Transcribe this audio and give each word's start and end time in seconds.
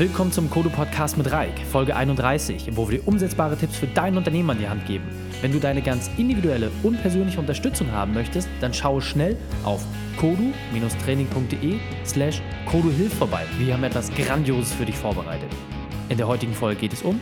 Willkommen 0.00 0.32
zum 0.32 0.48
Kodo 0.48 0.70
Podcast 0.70 1.18
mit 1.18 1.30
Reik, 1.30 1.58
Folge 1.70 1.94
31, 1.94 2.74
wo 2.74 2.88
wir 2.88 2.96
dir 2.96 3.06
umsetzbare 3.06 3.54
Tipps 3.54 3.76
für 3.76 3.86
dein 3.86 4.16
Unternehmen 4.16 4.48
an 4.48 4.58
die 4.58 4.66
Hand 4.66 4.86
geben. 4.86 5.04
Wenn 5.42 5.52
du 5.52 5.58
deine 5.58 5.82
ganz 5.82 6.08
individuelle 6.16 6.70
und 6.82 7.02
persönliche 7.02 7.38
Unterstützung 7.38 7.92
haben 7.92 8.14
möchtest, 8.14 8.48
dann 8.62 8.72
schaue 8.72 9.02
schnell 9.02 9.36
auf 9.62 9.84
kodu-training.de 10.16 11.78
slash 12.06 12.40
koduhilf 12.64 13.12
vorbei. 13.12 13.44
Wir 13.58 13.74
haben 13.74 13.84
etwas 13.84 14.10
Grandioses 14.14 14.72
für 14.72 14.86
dich 14.86 14.96
vorbereitet. 14.96 15.50
In 16.08 16.16
der 16.16 16.28
heutigen 16.28 16.54
Folge 16.54 16.80
geht 16.80 16.94
es 16.94 17.02
um, 17.02 17.20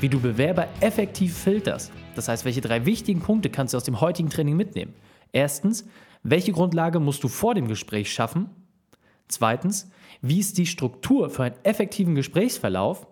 wie 0.00 0.08
du 0.08 0.18
Bewerber 0.18 0.66
effektiv 0.80 1.36
filterst. 1.36 1.92
Das 2.14 2.28
heißt, 2.28 2.46
welche 2.46 2.62
drei 2.62 2.86
wichtigen 2.86 3.20
Punkte 3.20 3.50
kannst 3.50 3.74
du 3.74 3.76
aus 3.76 3.84
dem 3.84 4.00
heutigen 4.00 4.30
Training 4.30 4.56
mitnehmen? 4.56 4.94
Erstens, 5.32 5.86
welche 6.22 6.52
Grundlage 6.52 7.00
musst 7.00 7.22
du 7.22 7.28
vor 7.28 7.54
dem 7.54 7.68
Gespräch 7.68 8.10
schaffen? 8.10 8.48
Zweitens, 9.28 9.90
wie 10.26 10.40
ist 10.40 10.56
die 10.56 10.66
Struktur 10.66 11.28
für 11.28 11.44
einen 11.44 11.56
effektiven 11.64 12.14
Gesprächsverlauf? 12.14 13.06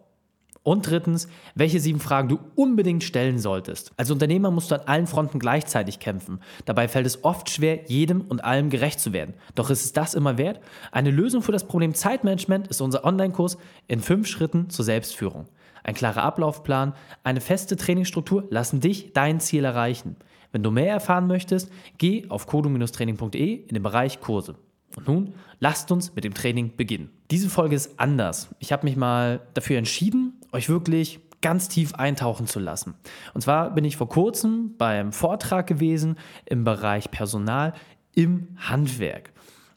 Und 0.64 0.88
drittens, 0.88 1.26
welche 1.56 1.80
sieben 1.80 1.98
Fragen 1.98 2.28
du 2.28 2.38
unbedingt 2.54 3.02
stellen 3.02 3.38
solltest. 3.40 3.92
Als 3.96 4.12
Unternehmer 4.12 4.52
musst 4.52 4.70
du 4.70 4.76
an 4.76 4.86
allen 4.86 5.06
Fronten 5.08 5.40
gleichzeitig 5.40 5.98
kämpfen. 5.98 6.38
Dabei 6.66 6.86
fällt 6.86 7.04
es 7.04 7.24
oft 7.24 7.50
schwer, 7.50 7.84
jedem 7.86 8.20
und 8.20 8.44
allem 8.44 8.70
gerecht 8.70 9.00
zu 9.00 9.12
werden. 9.12 9.34
Doch 9.56 9.70
ist 9.70 9.84
es 9.84 9.92
das 9.92 10.14
immer 10.14 10.38
wert? 10.38 10.60
Eine 10.92 11.10
Lösung 11.10 11.42
für 11.42 11.50
das 11.50 11.66
Problem 11.66 11.94
Zeitmanagement 11.94 12.68
ist 12.68 12.80
unser 12.80 13.04
Online-Kurs 13.04 13.58
in 13.88 14.00
fünf 14.00 14.28
Schritten 14.28 14.70
zur 14.70 14.84
Selbstführung. 14.84 15.48
Ein 15.82 15.94
klarer 15.94 16.22
Ablaufplan, 16.22 16.94
eine 17.24 17.40
feste 17.40 17.76
Trainingsstruktur 17.76 18.46
lassen 18.50 18.80
dich 18.80 19.12
dein 19.12 19.40
Ziel 19.40 19.64
erreichen. 19.64 20.16
Wenn 20.52 20.62
du 20.62 20.70
mehr 20.70 20.92
erfahren 20.92 21.26
möchtest, 21.26 21.70
geh 21.98 22.26
auf 22.28 22.46
kodu-training.de 22.46 23.54
in 23.54 23.74
den 23.74 23.82
Bereich 23.82 24.20
Kurse. 24.20 24.54
Und 24.96 25.08
nun 25.08 25.34
lasst 25.60 25.90
uns 25.90 26.14
mit 26.14 26.24
dem 26.24 26.34
Training 26.34 26.76
beginnen. 26.76 27.10
Diese 27.30 27.48
Folge 27.48 27.76
ist 27.76 27.98
anders. 27.98 28.48
Ich 28.58 28.72
habe 28.72 28.86
mich 28.86 28.96
mal 28.96 29.40
dafür 29.54 29.78
entschieden, 29.78 30.34
euch 30.52 30.68
wirklich 30.68 31.20
ganz 31.40 31.68
tief 31.68 31.94
eintauchen 31.94 32.46
zu 32.46 32.60
lassen. 32.60 32.94
Und 33.34 33.40
zwar 33.40 33.74
bin 33.74 33.84
ich 33.84 33.96
vor 33.96 34.08
kurzem 34.08 34.76
beim 34.78 35.12
Vortrag 35.12 35.66
gewesen 35.66 36.16
im 36.46 36.64
Bereich 36.64 37.10
Personal 37.10 37.74
im 38.14 38.48
Handwerk. 38.56 39.31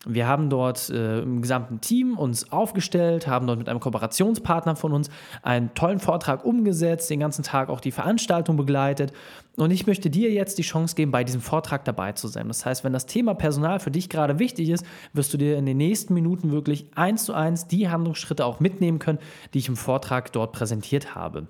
Wir 0.06 0.28
haben 0.28 0.50
dort 0.50 0.90
äh, 0.90 1.22
im 1.22 1.42
gesamten 1.42 1.82
Team 1.82 2.18
uns 2.18 2.52
aufgestellt, 2.52 3.28
haben 3.28 3.48
dort 3.48 3.58
mit 3.58 3.68
einem 3.68 3.80
Kooperationspartner 3.80 4.76
von 4.76 4.94
uns 4.94 5.10
einen 5.42 5.74
tollen 5.74 6.00
Vortrag 6.00 6.46
umgesetzt, 6.46 7.10
den 7.10 7.20
ganzen 7.20 7.44
Tag 7.44 7.70
auch 7.70 7.80
die 7.80 7.92
Veranstaltung 7.92 8.56
begleitet. 8.56 9.14
Und 9.58 9.72
ich 9.72 9.88
möchte 9.88 10.10
dir 10.10 10.32
jetzt 10.32 10.58
die 10.58 10.64
Chance 10.64 10.96
geben, 10.96 11.12
bei 11.12 11.24
diesem 11.24 11.42
Vortrag 11.42 11.86
dabei 11.86 12.12
zu 12.12 12.28
sein. 12.28 12.48
Das 12.48 12.66
heißt, 12.66 12.84
wenn 12.84 12.94
das 12.94 13.06
Thema 13.06 13.34
Personal 13.34 13.80
für 13.80 13.92
dich 13.92 14.10
gerade 14.10 14.38
wichtig 14.38 14.70
ist, 14.70 14.86
wirst 15.14 15.34
du 15.34 15.38
dir 15.38 15.58
in 15.58 15.66
den 15.66 15.78
nächsten 15.78 16.14
Minuten 16.14 16.52
wirklich 16.52 16.86
eins 16.96 17.26
zu 17.26 17.34
eins 17.34 17.68
die 17.68 17.90
Handlungsschritte 17.90 18.46
auch 18.46 18.60
mitnehmen 18.60 19.00
können, 19.00 19.20
die 19.54 19.60
ich 19.60 19.70
im 19.70 19.78
Vortrag 19.78 20.32
dort 20.34 20.52
präsentiert 20.52 21.16
habe. 21.16 21.48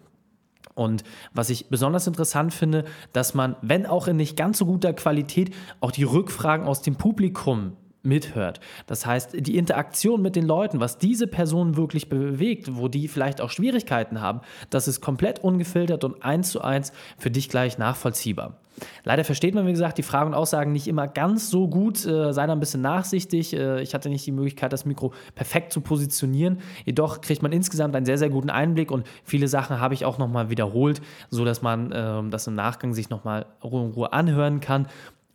Und 0.75 1.03
was 1.33 1.49
ich 1.49 1.69
besonders 1.69 2.05
interessant 2.05 2.53
finde, 2.53 2.85
dass 3.13 3.33
man, 3.33 3.55
wenn 3.61 3.85
auch 3.85 4.07
in 4.07 4.17
nicht 4.17 4.37
ganz 4.37 4.57
so 4.57 4.65
guter 4.65 4.93
Qualität, 4.93 5.53
auch 5.79 5.91
die 5.91 6.03
Rückfragen 6.03 6.67
aus 6.67 6.81
dem 6.81 6.97
Publikum 6.97 7.77
mithört. 8.05 8.59
Das 8.87 9.05
heißt, 9.05 9.35
die 9.37 9.57
Interaktion 9.57 10.21
mit 10.21 10.35
den 10.35 10.45
Leuten, 10.45 10.79
was 10.79 10.97
diese 10.97 11.27
Personen 11.27 11.77
wirklich 11.77 12.09
bewegt, 12.09 12.75
wo 12.75 12.87
die 12.87 13.07
vielleicht 13.07 13.41
auch 13.41 13.49
Schwierigkeiten 13.49 14.21
haben, 14.21 14.41
das 14.69 14.87
ist 14.87 15.01
komplett 15.01 15.39
ungefiltert 15.39 16.03
und 16.03 16.23
eins 16.23 16.51
zu 16.51 16.61
eins 16.61 16.91
für 17.17 17.31
dich 17.31 17.49
gleich 17.49 17.77
nachvollziehbar. 17.77 18.57
Leider 19.03 19.23
versteht 19.23 19.55
man, 19.55 19.65
wie 19.67 19.71
gesagt, 19.71 19.97
die 19.97 20.03
Fragen 20.03 20.31
und 20.31 20.33
Aussagen 20.33 20.71
nicht 20.71 20.87
immer 20.87 21.07
ganz 21.07 21.49
so 21.49 21.67
gut. 21.67 22.05
Äh, 22.05 22.33
sei 22.33 22.45
da 22.45 22.53
ein 22.53 22.59
bisschen 22.59 22.81
nachsichtig. 22.81 23.53
Äh, 23.53 23.81
ich 23.81 23.93
hatte 23.93 24.09
nicht 24.09 24.25
die 24.25 24.31
Möglichkeit, 24.31 24.73
das 24.73 24.85
Mikro 24.85 25.13
perfekt 25.33 25.71
zu 25.71 25.81
positionieren. 25.81 26.59
Jedoch 26.83 27.21
kriegt 27.21 27.41
man 27.41 27.51
insgesamt 27.51 27.95
einen 27.95 28.05
sehr, 28.05 28.17
sehr 28.17 28.29
guten 28.29 28.49
Einblick 28.49 28.91
und 28.91 29.07
viele 29.23 29.47
Sachen 29.47 29.79
habe 29.79 29.93
ich 29.93 30.05
auch 30.05 30.17
nochmal 30.17 30.49
wiederholt, 30.49 31.01
sodass 31.29 31.61
man 31.61 31.91
äh, 31.91 32.29
das 32.29 32.47
im 32.47 32.55
Nachgang 32.55 32.93
sich 32.93 33.09
nochmal 33.09 33.45
in 33.63 33.69
Ruhe 33.69 34.11
anhören 34.11 34.59
kann 34.59 34.87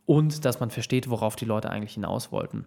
und 0.06 0.44
dass 0.44 0.60
man 0.60 0.70
versteht, 0.70 1.10
worauf 1.10 1.36
die 1.36 1.44
Leute 1.44 1.70
eigentlich 1.70 1.94
hinaus 1.94 2.32
wollten. 2.32 2.66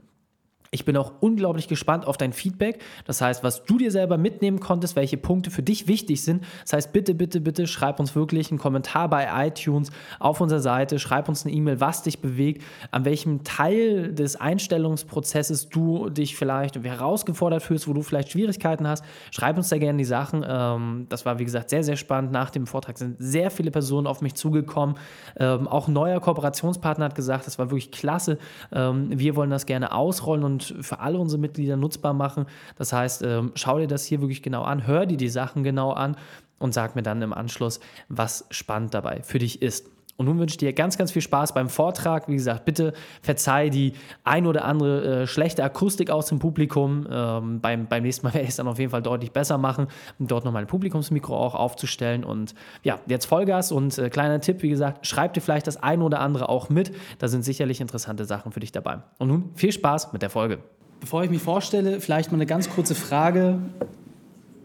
Ich 0.73 0.85
bin 0.85 0.97
auch 0.97 1.11
unglaublich 1.19 1.67
gespannt 1.67 2.07
auf 2.07 2.17
dein 2.17 2.33
Feedback. 2.33 2.81
Das 3.05 3.21
heißt, 3.21 3.43
was 3.43 3.63
du 3.63 3.77
dir 3.77 3.91
selber 3.91 4.17
mitnehmen 4.17 4.59
konntest, 4.59 4.95
welche 4.95 5.17
Punkte 5.17 5.51
für 5.51 5.61
dich 5.61 5.87
wichtig 5.87 6.23
sind. 6.23 6.43
Das 6.63 6.73
heißt, 6.73 6.93
bitte, 6.93 7.13
bitte, 7.13 7.41
bitte 7.41 7.67
schreib 7.67 7.99
uns 7.99 8.15
wirklich 8.15 8.49
einen 8.49 8.57
Kommentar 8.57 9.07
bei 9.07 9.47
iTunes 9.47 9.91
auf 10.19 10.41
unserer 10.41 10.61
Seite. 10.61 10.97
Schreib 10.97 11.29
uns 11.29 11.45
eine 11.45 11.53
E-Mail, 11.53 11.79
was 11.79 12.01
dich 12.01 12.21
bewegt, 12.21 12.63
an 12.89 13.05
welchem 13.05 13.43
Teil 13.43 14.13
des 14.13 14.35
Einstellungsprozesses 14.35 15.69
du 15.69 16.09
dich 16.09 16.35
vielleicht 16.35 16.83
herausgefordert 16.83 17.61
fühlst, 17.61 17.87
wo 17.87 17.93
du 17.93 18.01
vielleicht 18.01 18.31
Schwierigkeiten 18.31 18.87
hast. 18.87 19.05
Schreib 19.29 19.57
uns 19.57 19.69
da 19.69 19.77
gerne 19.77 19.99
die 19.99 20.05
Sachen. 20.05 20.43
Ähm, 20.47 21.05
das 21.09 21.23
war, 21.23 21.37
wie 21.37 21.45
gesagt, 21.45 21.69
sehr, 21.69 21.83
sehr 21.83 21.97
spannend. 21.97 22.31
Nach 22.31 22.49
dem 22.49 22.65
Vortrag 22.65 22.97
sind 22.97 23.17
sehr 23.19 23.51
viele 23.51 23.69
Personen 23.69 24.07
auf 24.07 24.21
mich 24.21 24.33
zugekommen. 24.33 24.95
Ähm, 25.37 25.67
auch 25.67 25.87
ein 25.87 25.93
neuer 25.93 26.19
Kooperationspartner 26.19 27.05
hat 27.05 27.13
gesagt, 27.13 27.45
das 27.45 27.59
war 27.59 27.69
wirklich 27.69 27.91
klasse. 27.91 28.39
Ähm, 28.71 29.09
wir 29.11 29.35
wollen 29.35 29.51
das 29.51 29.67
gerne 29.67 29.91
ausrollen 29.91 30.43
und 30.43 30.62
für 30.65 30.99
alle 30.99 31.17
unsere 31.17 31.39
Mitglieder 31.39 31.77
nutzbar 31.77 32.13
machen. 32.13 32.45
Das 32.77 32.93
heißt, 32.93 33.23
ähm, 33.23 33.51
schau 33.55 33.79
dir 33.79 33.87
das 33.87 34.05
hier 34.05 34.21
wirklich 34.21 34.41
genau 34.41 34.63
an, 34.63 34.87
hör 34.87 35.05
dir 35.05 35.17
die 35.17 35.29
Sachen 35.29 35.63
genau 35.63 35.91
an 35.91 36.15
und 36.59 36.73
sag 36.73 36.95
mir 36.95 37.03
dann 37.03 37.21
im 37.21 37.33
Anschluss, 37.33 37.79
was 38.09 38.45
spannend 38.51 38.93
dabei 38.93 39.21
für 39.23 39.39
dich 39.39 39.61
ist. 39.61 39.89
Und 40.15 40.27
nun 40.27 40.37
wünsche 40.37 40.53
ich 40.53 40.57
dir 40.57 40.73
ganz, 40.73 40.97
ganz 40.97 41.11
viel 41.11 41.21
Spaß 41.21 41.53
beim 41.53 41.69
Vortrag. 41.69 42.27
Wie 42.27 42.35
gesagt, 42.35 42.65
bitte 42.65 42.93
verzeih 43.21 43.69
die 43.69 43.93
ein 44.23 44.45
oder 44.45 44.65
andere 44.65 45.23
äh, 45.23 45.27
schlechte 45.27 45.63
Akustik 45.63 46.11
aus 46.11 46.27
dem 46.27 46.39
Publikum. 46.39 47.07
Ähm, 47.09 47.61
beim, 47.61 47.87
beim 47.87 48.03
nächsten 48.03 48.27
Mal 48.27 48.33
werde 48.33 48.43
ich 48.43 48.51
es 48.51 48.55
dann 48.57 48.67
auf 48.67 48.77
jeden 48.77 48.91
Fall 48.91 49.01
deutlich 49.01 49.31
besser 49.31 49.57
machen, 49.57 49.87
um 50.19 50.27
dort 50.27 50.45
nochmal 50.45 50.63
ein 50.63 50.67
Publikumsmikro 50.67 51.35
auch 51.35 51.55
aufzustellen. 51.55 52.23
Und 52.23 52.53
ja, 52.83 52.99
jetzt 53.07 53.25
Vollgas 53.25 53.71
und 53.71 53.97
äh, 53.97 54.09
kleiner 54.09 54.39
Tipp, 54.39 54.61
wie 54.61 54.69
gesagt, 54.69 55.07
schreib 55.07 55.33
dir 55.33 55.41
vielleicht 55.41 55.65
das 55.65 55.77
ein 55.81 56.01
oder 56.01 56.19
andere 56.19 56.47
auch 56.49 56.69
mit. 56.69 56.91
Da 57.17 57.27
sind 57.27 57.43
sicherlich 57.43 57.81
interessante 57.81 58.25
Sachen 58.25 58.51
für 58.51 58.59
dich 58.59 58.71
dabei. 58.71 58.99
Und 59.17 59.29
nun 59.29 59.49
viel 59.55 59.71
Spaß 59.71 60.13
mit 60.13 60.21
der 60.21 60.29
Folge. 60.29 60.59
Bevor 60.99 61.23
ich 61.23 61.29
mich 61.29 61.41
vorstelle, 61.41 61.99
vielleicht 61.99 62.31
mal 62.31 62.37
eine 62.37 62.45
ganz 62.45 62.69
kurze 62.69 62.95
Frage. 62.95 63.59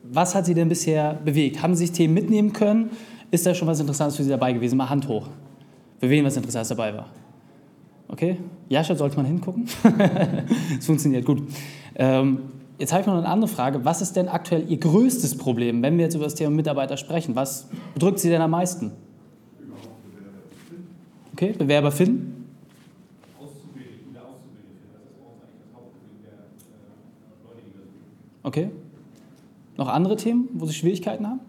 Was 0.05 0.35
hat 0.35 0.47
Sie 0.47 0.55
denn 0.55 0.69
bisher 0.69 1.15
bewegt? 1.15 1.63
Haben 1.63 1.75
Sie 1.75 1.87
sich 1.87 1.97
Themen 1.97 2.15
mitnehmen 2.15 2.53
können? 2.53 2.91
Ist 3.31 3.45
da 3.45 3.55
schon 3.55 3.69
was 3.69 3.81
Interessantes 3.81 4.17
für 4.17 4.25
Sie 4.25 4.31
dabei 4.31 4.53
gewesen? 4.53 4.77
Mal 4.77 4.89
Hand 4.89 5.07
hoch. 5.07 5.27
Für 5.99 6.09
wen 6.09 6.25
was 6.25 6.37
Interessantes 6.37 6.69
dabei 6.69 6.95
war. 6.95 7.07
Okay? 8.09 8.39
Jascha, 8.69 8.95
sollte 8.95 9.17
man 9.17 9.27
hingucken? 9.27 9.67
Es 10.79 10.87
funktioniert 10.87 11.27
gut. 11.27 11.43
Ähm, 11.95 12.41
jetzt 12.79 12.93
habe 12.93 13.03
ich 13.03 13.07
noch 13.07 13.17
eine 13.17 13.29
andere 13.29 13.49
Frage. 13.49 13.85
Was 13.85 14.01
ist 14.01 14.17
denn 14.17 14.29
aktuell 14.29 14.65
Ihr 14.69 14.79
größtes 14.79 15.37
Problem, 15.37 15.83
wenn 15.83 15.99
wir 15.99 16.05
jetzt 16.05 16.15
über 16.15 16.25
das 16.25 16.35
Thema 16.35 16.51
Mitarbeiter 16.51 16.97
sprechen? 16.97 17.37
Was 17.37 17.69
bedrückt 17.95 18.19
Sie 18.19 18.31
denn 18.31 18.41
am 18.41 18.51
meisten? 18.51 18.93
Okay, 21.35 21.55
Bewerber 21.57 21.93
finden? 21.93 22.47
Okay. 28.43 28.71
Noch 29.77 29.89
andere 29.89 30.17
Themen, 30.17 30.49
wo 30.55 30.65
Sie 30.65 30.73
Schwierigkeiten 30.73 31.27
haben? 31.27 31.41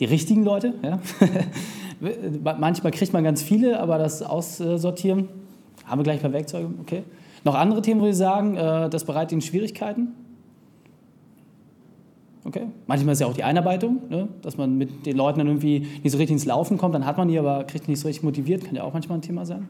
Die 0.00 0.04
richtigen 0.04 0.44
Leute. 0.44 0.74
Ja? 0.82 1.00
Manchmal 2.58 2.92
kriegt 2.92 3.12
man 3.12 3.22
ganz 3.24 3.42
viele, 3.42 3.80
aber 3.80 3.98
das 3.98 4.22
Aussortieren 4.22 5.28
haben 5.84 5.98
wir 5.98 6.04
gleich 6.04 6.20
bei 6.20 6.32
Werkzeugen. 6.32 6.78
Okay. 6.80 7.02
Noch 7.44 7.54
andere 7.54 7.82
Themen, 7.82 8.00
wo 8.00 8.06
Sie 8.06 8.12
sagen, 8.12 8.56
äh, 8.56 8.88
das 8.88 9.04
bereitet 9.04 9.32
Ihnen 9.32 9.40
Schwierigkeiten? 9.40 10.08
Okay. 12.44 12.66
Manchmal 12.86 13.12
ist 13.12 13.20
ja 13.20 13.26
auch 13.26 13.34
die 13.34 13.44
Einarbeitung, 13.44 14.00
ne? 14.08 14.28
dass 14.42 14.56
man 14.56 14.76
mit 14.76 15.06
den 15.06 15.16
Leuten 15.16 15.38
dann 15.38 15.46
irgendwie 15.46 15.86
nicht 16.02 16.10
so 16.10 16.18
richtig 16.18 16.32
ins 16.34 16.44
Laufen 16.44 16.76
kommt, 16.76 16.94
dann 16.94 17.06
hat 17.06 17.16
man 17.16 17.28
die, 17.28 17.38
aber 17.38 17.64
kriegt 17.64 17.88
nicht 17.88 18.00
so 18.00 18.08
richtig 18.08 18.24
motiviert, 18.24 18.64
kann 18.64 18.74
ja 18.74 18.82
auch 18.82 18.92
manchmal 18.92 19.18
ein 19.18 19.22
Thema 19.22 19.46
sein. 19.46 19.68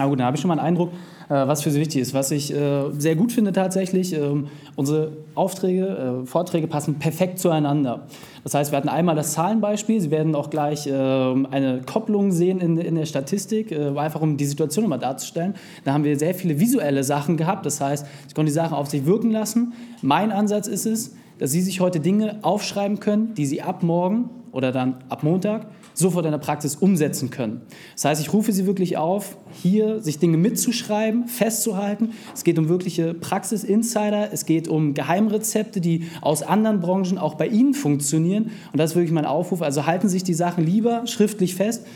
Na 0.00 0.06
gut, 0.06 0.18
dann 0.18 0.24
habe 0.24 0.36
ich 0.36 0.40
schon 0.40 0.48
mal 0.48 0.58
einen 0.58 0.66
Eindruck, 0.66 0.92
äh, 1.28 1.34
was 1.34 1.62
für 1.62 1.70
Sie 1.70 1.78
wichtig 1.78 2.00
ist. 2.00 2.14
Was 2.14 2.30
ich 2.30 2.54
äh, 2.54 2.90
sehr 2.96 3.16
gut 3.16 3.32
finde 3.32 3.52
tatsächlich, 3.52 4.14
ähm, 4.14 4.46
unsere 4.76 5.12
Aufträge, 5.34 6.22
äh, 6.22 6.26
Vorträge 6.26 6.68
passen 6.68 6.94
perfekt 6.94 7.38
zueinander. 7.38 8.06
Das 8.42 8.54
heißt, 8.54 8.72
wir 8.72 8.78
hatten 8.78 8.88
einmal 8.88 9.14
das 9.14 9.34
Zahlenbeispiel, 9.34 10.00
Sie 10.00 10.10
werden 10.10 10.34
auch 10.34 10.48
gleich 10.48 10.88
ähm, 10.90 11.46
eine 11.50 11.82
Kopplung 11.82 12.32
sehen 12.32 12.60
in, 12.60 12.94
der 12.94 13.04
Statistik, 13.04 13.78
einfach 13.78 14.22
um 14.22 14.38
die 14.38 14.46
Situation 14.46 14.88
mal 14.88 14.96
darzustellen. 14.96 15.54
Da 15.84 15.92
haben 15.92 16.04
wir 16.04 16.18
sehr 16.18 16.34
viele 16.34 16.58
visuelle 16.58 17.04
Sachen 17.04 17.36
gehabt, 17.36 17.66
das 17.66 17.78
heißt, 17.82 18.06
Sie 18.26 18.34
konnten 18.34 18.46
die 18.46 18.52
Sachen 18.52 18.72
auf 18.72 18.88
sich 18.88 19.04
wirken 19.04 19.30
lassen. 19.30 19.74
Mein 20.00 20.32
Ansatz 20.32 20.66
ist 20.66 20.86
es, 20.86 21.14
dass 21.38 21.50
Sie 21.50 21.60
sich 21.60 21.80
heute 21.80 22.00
Dinge 22.00 22.38
aufschreiben 22.40 23.00
können, 23.00 23.34
die 23.34 23.44
Sie 23.44 23.60
ab 23.60 23.82
morgen 23.82 24.30
oder 24.52 24.72
dann 24.72 24.96
ab 25.10 25.24
Montag 25.24 25.66
sofort 26.00 26.24
in 26.24 26.32
der 26.32 26.38
Praxis 26.38 26.74
umsetzen 26.74 27.30
können. 27.30 27.60
Das 27.94 28.04
heißt, 28.04 28.20
ich 28.20 28.32
rufe 28.32 28.52
Sie 28.52 28.66
wirklich 28.66 28.96
auf, 28.96 29.36
hier 29.62 30.00
sich 30.00 30.18
Dinge 30.18 30.36
mitzuschreiben, 30.36 31.28
festzuhalten. 31.28 32.10
Es 32.34 32.42
geht 32.42 32.58
um 32.58 32.68
wirkliche 32.68 33.14
Praxis-Insider, 33.14 34.32
es 34.32 34.46
geht 34.46 34.66
um 34.66 34.94
Geheimrezepte, 34.94 35.80
die 35.80 36.06
aus 36.20 36.42
anderen 36.42 36.80
Branchen 36.80 37.18
auch 37.18 37.34
bei 37.34 37.46
Ihnen 37.46 37.74
funktionieren. 37.74 38.50
Und 38.72 38.78
das 38.78 38.90
ist 38.90 38.96
wirklich 38.96 39.12
mein 39.12 39.26
Aufruf. 39.26 39.62
Also 39.62 39.86
halten 39.86 40.08
Sie 40.08 40.14
sich 40.14 40.24
die 40.24 40.34
Sachen 40.34 40.66
lieber 40.66 41.06
schriftlich 41.06 41.54
fest. 41.54 41.86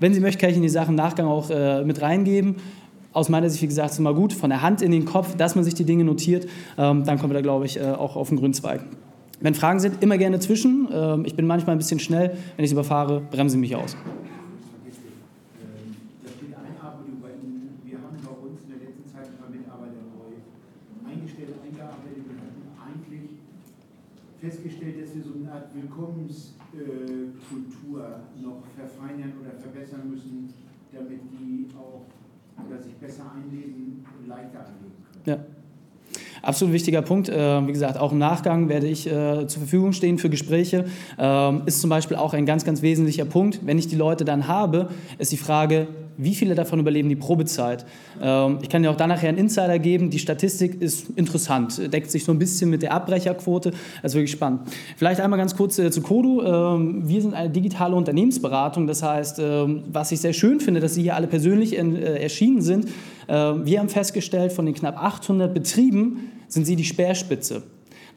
Wenn 0.00 0.14
Sie 0.14 0.20
möchten, 0.20 0.40
kann 0.40 0.50
ich 0.50 0.56
Ihnen 0.56 0.62
die 0.62 0.68
Sachen 0.70 0.90
im 0.90 0.96
Nachgang 0.96 1.26
auch 1.26 1.50
äh, 1.50 1.84
mit 1.84 2.00
reingeben 2.00 2.56
aus 3.12 3.28
meiner 3.28 3.50
Sicht, 3.50 3.62
wie 3.62 3.66
gesagt, 3.66 3.90
ist 3.90 3.98
immer 3.98 4.14
gut, 4.14 4.32
von 4.32 4.50
der 4.50 4.62
Hand 4.62 4.82
in 4.82 4.92
den 4.92 5.04
Kopf, 5.04 5.34
dass 5.36 5.54
man 5.54 5.64
sich 5.64 5.74
die 5.74 5.84
Dinge 5.84 6.04
notiert. 6.04 6.46
Ähm, 6.76 7.04
dann 7.04 7.18
kommen 7.18 7.30
wir 7.30 7.34
da, 7.34 7.40
glaube 7.40 7.66
ich, 7.66 7.78
äh, 7.78 7.84
auch 7.84 8.16
auf 8.16 8.28
den 8.28 8.38
grünen 8.38 8.54
Zweig. 8.54 8.80
Wenn 9.40 9.54
Fragen 9.54 9.80
sind, 9.80 10.02
immer 10.02 10.18
gerne 10.18 10.40
zwischen. 10.40 10.88
Ähm, 10.92 11.24
ich 11.24 11.36
bin 11.36 11.46
manchmal 11.46 11.76
ein 11.76 11.78
bisschen 11.78 12.00
schnell. 12.00 12.36
Wenn 12.56 12.64
ich 12.64 12.70
es 12.70 12.72
überfahre, 12.72 13.22
bremsen 13.30 13.52
Sie 13.52 13.58
mich 13.58 13.76
aus. 13.76 13.96
festgestellt, 24.40 25.02
dass 25.02 25.14
wir 25.14 25.22
so 25.22 25.34
eine 25.34 25.52
Art 25.52 25.74
Willkommenskultur 25.74 28.00
äh, 28.00 28.42
noch 28.42 28.62
verfeinern 28.76 29.34
oder 29.40 29.52
verbessern 29.58 30.10
müssen, 30.10 30.52
damit 30.92 31.20
die 31.32 31.66
auch 31.76 32.02
oder 32.66 32.80
sich 32.80 32.94
besser 32.94 33.32
einleben 33.34 34.04
und 34.18 34.28
leichter 34.28 34.66
einleben 34.66 35.04
können. 35.12 35.24
Ja. 35.26 35.44
Absolut 36.42 36.72
wichtiger 36.74 37.02
Punkt. 37.02 37.28
Äh, 37.28 37.66
wie 37.66 37.72
gesagt, 37.72 37.98
auch 37.98 38.12
im 38.12 38.18
Nachgang 38.18 38.68
werde 38.68 38.86
ich 38.86 39.06
äh, 39.06 39.46
zur 39.46 39.62
Verfügung 39.62 39.92
stehen 39.92 40.18
für 40.18 40.30
Gespräche. 40.30 40.84
Ähm, 41.18 41.62
ist 41.66 41.80
zum 41.80 41.90
Beispiel 41.90 42.16
auch 42.16 42.34
ein 42.34 42.46
ganz, 42.46 42.64
ganz 42.64 42.82
wesentlicher 42.82 43.24
Punkt. 43.24 43.60
Wenn 43.64 43.78
ich 43.78 43.88
die 43.88 43.96
Leute 43.96 44.24
dann 44.24 44.48
habe, 44.48 44.88
ist 45.18 45.32
die 45.32 45.36
Frage, 45.36 45.88
wie 46.18 46.34
viele 46.34 46.54
davon 46.54 46.80
überleben 46.80 47.08
die 47.08 47.16
Probezeit? 47.16 47.86
Ähm, 48.20 48.58
ich 48.60 48.68
kann 48.68 48.82
dir 48.82 48.90
auch 48.90 48.96
da 48.96 49.06
nachher 49.06 49.28
einen 49.28 49.38
Insider 49.38 49.78
geben. 49.78 50.10
Die 50.10 50.18
Statistik 50.18 50.82
ist 50.82 51.10
interessant, 51.10 51.92
deckt 51.92 52.10
sich 52.10 52.24
so 52.24 52.32
ein 52.32 52.38
bisschen 52.38 52.68
mit 52.68 52.82
der 52.82 52.92
Abbrecherquote. 52.92 53.70
Das 54.02 54.12
ist 54.12 54.14
wirklich 54.16 54.32
spannend. 54.32 54.62
Vielleicht 54.96 55.20
einmal 55.20 55.38
ganz 55.38 55.56
kurz 55.56 55.78
äh, 55.78 55.90
zu 55.90 56.02
Kodu. 56.02 56.42
Ähm, 56.42 57.08
wir 57.08 57.22
sind 57.22 57.34
eine 57.34 57.50
digitale 57.50 57.94
Unternehmensberatung. 57.94 58.86
Das 58.86 59.02
heißt, 59.02 59.38
ähm, 59.38 59.84
was 59.90 60.12
ich 60.12 60.20
sehr 60.20 60.32
schön 60.32 60.60
finde, 60.60 60.80
dass 60.80 60.94
Sie 60.94 61.02
hier 61.02 61.14
alle 61.14 61.28
persönlich 61.28 61.78
äh, 61.78 62.22
erschienen 62.22 62.60
sind. 62.60 62.88
Wir 63.30 63.80
haben 63.80 63.90
festgestellt, 63.90 64.52
von 64.52 64.64
den 64.64 64.74
knapp 64.74 64.96
800 64.96 65.52
Betrieben 65.52 66.32
sind 66.48 66.64
Sie 66.64 66.76
die 66.76 66.84
Speerspitze. 66.84 67.62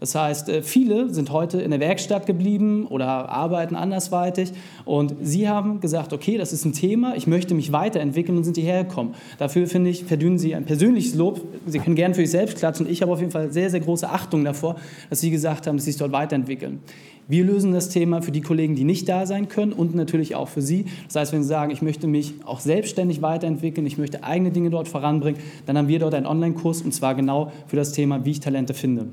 Das 0.01 0.15
heißt, 0.15 0.49
äh, 0.49 0.63
viele 0.63 1.13
sind 1.13 1.31
heute 1.31 1.61
in 1.61 1.69
der 1.69 1.79
Werkstatt 1.79 2.25
geblieben 2.25 2.87
oder 2.87 3.29
arbeiten 3.29 3.75
andersweitig 3.75 4.51
und 4.83 5.13
sie 5.21 5.47
haben 5.47 5.79
gesagt, 5.79 6.11
okay, 6.11 6.39
das 6.39 6.51
ist 6.51 6.65
ein 6.65 6.73
Thema, 6.73 7.15
ich 7.15 7.27
möchte 7.27 7.53
mich 7.53 7.71
weiterentwickeln 7.71 8.35
und 8.35 8.43
sind 8.43 8.57
hierher 8.57 8.83
gekommen. 8.83 9.13
Dafür, 9.37 9.67
finde 9.67 9.91
ich, 9.91 10.03
verdünnen 10.03 10.39
sie 10.39 10.55
ein 10.55 10.65
persönliches 10.65 11.13
Lob. 11.13 11.41
Sie 11.67 11.77
können 11.77 11.95
gerne 11.95 12.15
für 12.15 12.21
sich 12.21 12.31
selbst 12.31 12.57
klatschen. 12.57 12.89
Ich 12.89 13.03
habe 13.03 13.11
auf 13.11 13.19
jeden 13.19 13.31
Fall 13.31 13.51
sehr, 13.51 13.69
sehr 13.69 13.79
große 13.79 14.09
Achtung 14.09 14.43
davor, 14.43 14.77
dass 15.11 15.19
sie 15.19 15.29
gesagt 15.29 15.67
haben, 15.67 15.77
dass 15.77 15.85
sie 15.85 15.91
sich 15.91 15.99
dort 15.99 16.11
weiterentwickeln. 16.11 16.79
Wir 17.27 17.45
lösen 17.45 17.71
das 17.71 17.89
Thema 17.89 18.23
für 18.23 18.31
die 18.31 18.41
Kollegen, 18.41 18.75
die 18.75 18.83
nicht 18.83 19.07
da 19.07 19.27
sein 19.27 19.49
können 19.49 19.71
und 19.71 19.93
natürlich 19.93 20.33
auch 20.33 20.49
für 20.49 20.63
Sie. 20.63 20.85
Das 21.05 21.15
heißt, 21.15 21.31
wenn 21.31 21.43
Sie 21.43 21.47
sagen, 21.47 21.71
ich 21.71 21.83
möchte 21.83 22.07
mich 22.07 22.33
auch 22.43 22.59
selbstständig 22.59 23.21
weiterentwickeln, 23.21 23.85
ich 23.85 23.99
möchte 23.99 24.23
eigene 24.23 24.49
Dinge 24.49 24.71
dort 24.71 24.87
voranbringen, 24.87 25.39
dann 25.67 25.77
haben 25.77 25.87
wir 25.87 25.99
dort 25.99 26.15
einen 26.15 26.25
Online-Kurs 26.25 26.81
und 26.81 26.91
zwar 26.91 27.13
genau 27.13 27.51
für 27.67 27.75
das 27.75 27.91
Thema, 27.91 28.25
wie 28.25 28.31
ich 28.31 28.39
Talente 28.39 28.73
finde. 28.73 29.05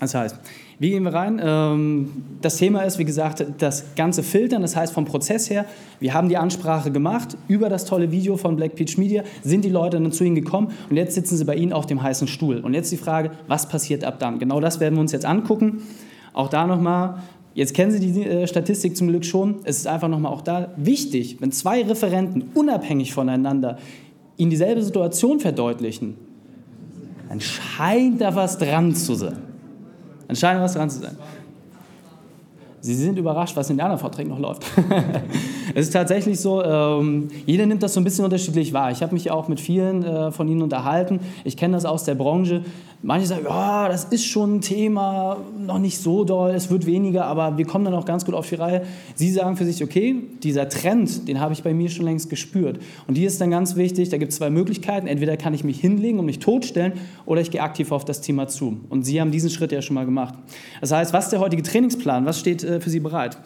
Das 0.00 0.14
heißt, 0.14 0.36
wie 0.80 0.90
gehen 0.90 1.04
wir 1.04 1.14
rein? 1.14 1.40
Ähm, 1.42 2.10
das 2.40 2.56
Thema 2.56 2.82
ist, 2.82 2.98
wie 2.98 3.04
gesagt, 3.04 3.44
das 3.58 3.94
ganze 3.94 4.22
Filtern. 4.22 4.62
Das 4.62 4.74
heißt, 4.74 4.92
vom 4.92 5.04
Prozess 5.04 5.48
her, 5.48 5.66
wir 6.00 6.14
haben 6.14 6.28
die 6.28 6.36
Ansprache 6.36 6.90
gemacht. 6.90 7.36
Über 7.46 7.68
das 7.68 7.84
tolle 7.84 8.10
Video 8.10 8.36
von 8.36 8.56
Black 8.56 8.74
Peach 8.74 8.98
Media 8.98 9.22
sind 9.42 9.64
die 9.64 9.70
Leute 9.70 10.00
dann 10.00 10.10
zu 10.10 10.24
Ihnen 10.24 10.34
gekommen 10.34 10.72
und 10.90 10.96
jetzt 10.96 11.14
sitzen 11.14 11.36
sie 11.36 11.44
bei 11.44 11.54
Ihnen 11.54 11.72
auf 11.72 11.86
dem 11.86 12.02
heißen 12.02 12.26
Stuhl. 12.26 12.58
Und 12.58 12.74
jetzt 12.74 12.90
die 12.90 12.96
Frage, 12.96 13.30
was 13.46 13.68
passiert 13.68 14.04
ab 14.04 14.18
dann? 14.18 14.38
Genau 14.38 14.60
das 14.60 14.80
werden 14.80 14.94
wir 14.96 15.00
uns 15.00 15.12
jetzt 15.12 15.26
angucken. 15.26 15.82
Auch 16.32 16.48
da 16.48 16.66
nochmal, 16.66 17.22
Jetzt 17.54 17.72
kennen 17.72 17.92
Sie 17.92 18.00
die 18.00 18.24
äh, 18.24 18.48
Statistik 18.48 18.96
zum 18.96 19.06
Glück 19.06 19.24
schon. 19.24 19.60
Es 19.62 19.76
ist 19.76 19.86
einfach 19.86 20.08
nochmal 20.08 20.32
auch 20.32 20.40
da 20.40 20.72
wichtig, 20.76 21.36
wenn 21.38 21.52
zwei 21.52 21.84
Referenten 21.84 22.50
unabhängig 22.52 23.14
voneinander 23.14 23.78
Ihnen 24.36 24.50
dieselbe 24.50 24.82
Situation 24.82 25.38
verdeutlichen, 25.38 26.16
dann 27.28 27.40
scheint 27.40 28.20
da 28.20 28.34
was 28.34 28.58
dran 28.58 28.92
zu 28.96 29.14
sein. 29.14 29.53
Dann 30.26 30.36
scheint 30.36 30.60
was 30.60 30.74
dran 30.74 30.90
zu 30.90 31.00
sein. 31.00 31.16
Sie 32.84 32.94
sind 32.94 33.18
überrascht, 33.18 33.56
was 33.56 33.70
in 33.70 33.78
den 33.78 33.80
anderen 33.80 33.98
Vorträgen 33.98 34.28
noch 34.28 34.38
läuft. 34.38 34.66
es 35.74 35.86
ist 35.86 35.92
tatsächlich 35.94 36.38
so, 36.38 36.62
ähm, 36.62 37.28
jeder 37.46 37.64
nimmt 37.64 37.82
das 37.82 37.94
so 37.94 38.00
ein 38.00 38.04
bisschen 38.04 38.26
unterschiedlich 38.26 38.74
wahr. 38.74 38.90
Ich 38.90 39.02
habe 39.02 39.14
mich 39.14 39.30
auch 39.30 39.48
mit 39.48 39.58
vielen 39.58 40.04
äh, 40.04 40.30
von 40.30 40.46
Ihnen 40.48 40.60
unterhalten. 40.60 41.20
Ich 41.44 41.56
kenne 41.56 41.72
das 41.72 41.86
aus 41.86 42.04
der 42.04 42.14
Branche. 42.14 42.62
Manche 43.06 43.26
sagen, 43.26 43.44
ja, 43.44 43.88
das 43.88 44.04
ist 44.04 44.24
schon 44.24 44.56
ein 44.56 44.60
Thema, 44.62 45.36
noch 45.58 45.78
nicht 45.78 45.98
so 45.98 46.24
doll, 46.24 46.52
es 46.52 46.70
wird 46.70 46.86
weniger, 46.86 47.26
aber 47.26 47.58
wir 47.58 47.66
kommen 47.66 47.84
dann 47.84 47.92
auch 47.92 48.06
ganz 48.06 48.24
gut 48.24 48.34
auf 48.34 48.48
die 48.48 48.54
Reihe. 48.54 48.86
Sie 49.14 49.30
sagen 49.30 49.58
für 49.58 49.66
sich, 49.66 49.84
okay, 49.84 50.22
dieser 50.42 50.70
Trend, 50.70 51.28
den 51.28 51.38
habe 51.38 51.52
ich 51.52 51.62
bei 51.62 51.74
mir 51.74 51.90
schon 51.90 52.06
längst 52.06 52.30
gespürt. 52.30 52.80
Und 53.06 53.18
die 53.18 53.26
ist 53.26 53.38
dann 53.42 53.50
ganz 53.50 53.76
wichtig, 53.76 54.08
da 54.08 54.16
gibt 54.16 54.32
es 54.32 54.38
zwei 54.38 54.48
Möglichkeiten. 54.48 55.06
Entweder 55.06 55.36
kann 55.36 55.52
ich 55.52 55.64
mich 55.64 55.78
hinlegen 55.80 56.18
und 56.18 56.24
mich 56.24 56.38
totstellen 56.38 56.94
oder 57.26 57.42
ich 57.42 57.50
gehe 57.50 57.60
aktiv 57.60 57.92
auf 57.92 58.06
das 58.06 58.22
Thema 58.22 58.48
zu. 58.48 58.78
Und 58.88 59.04
Sie 59.04 59.20
haben 59.20 59.30
diesen 59.30 59.50
Schritt 59.50 59.72
ja 59.72 59.82
schon 59.82 59.94
mal 59.94 60.06
gemacht. 60.06 60.32
Das 60.80 60.90
heißt, 60.90 61.12
was 61.12 61.24
ist 61.24 61.30
der 61.30 61.40
heutige 61.40 61.62
Trainingsplan? 61.62 62.24
Was 62.24 62.40
steht 62.40 62.64
äh, 62.64 62.73
für 62.80 62.90
Sie 62.90 63.00
bereit? 63.00 63.38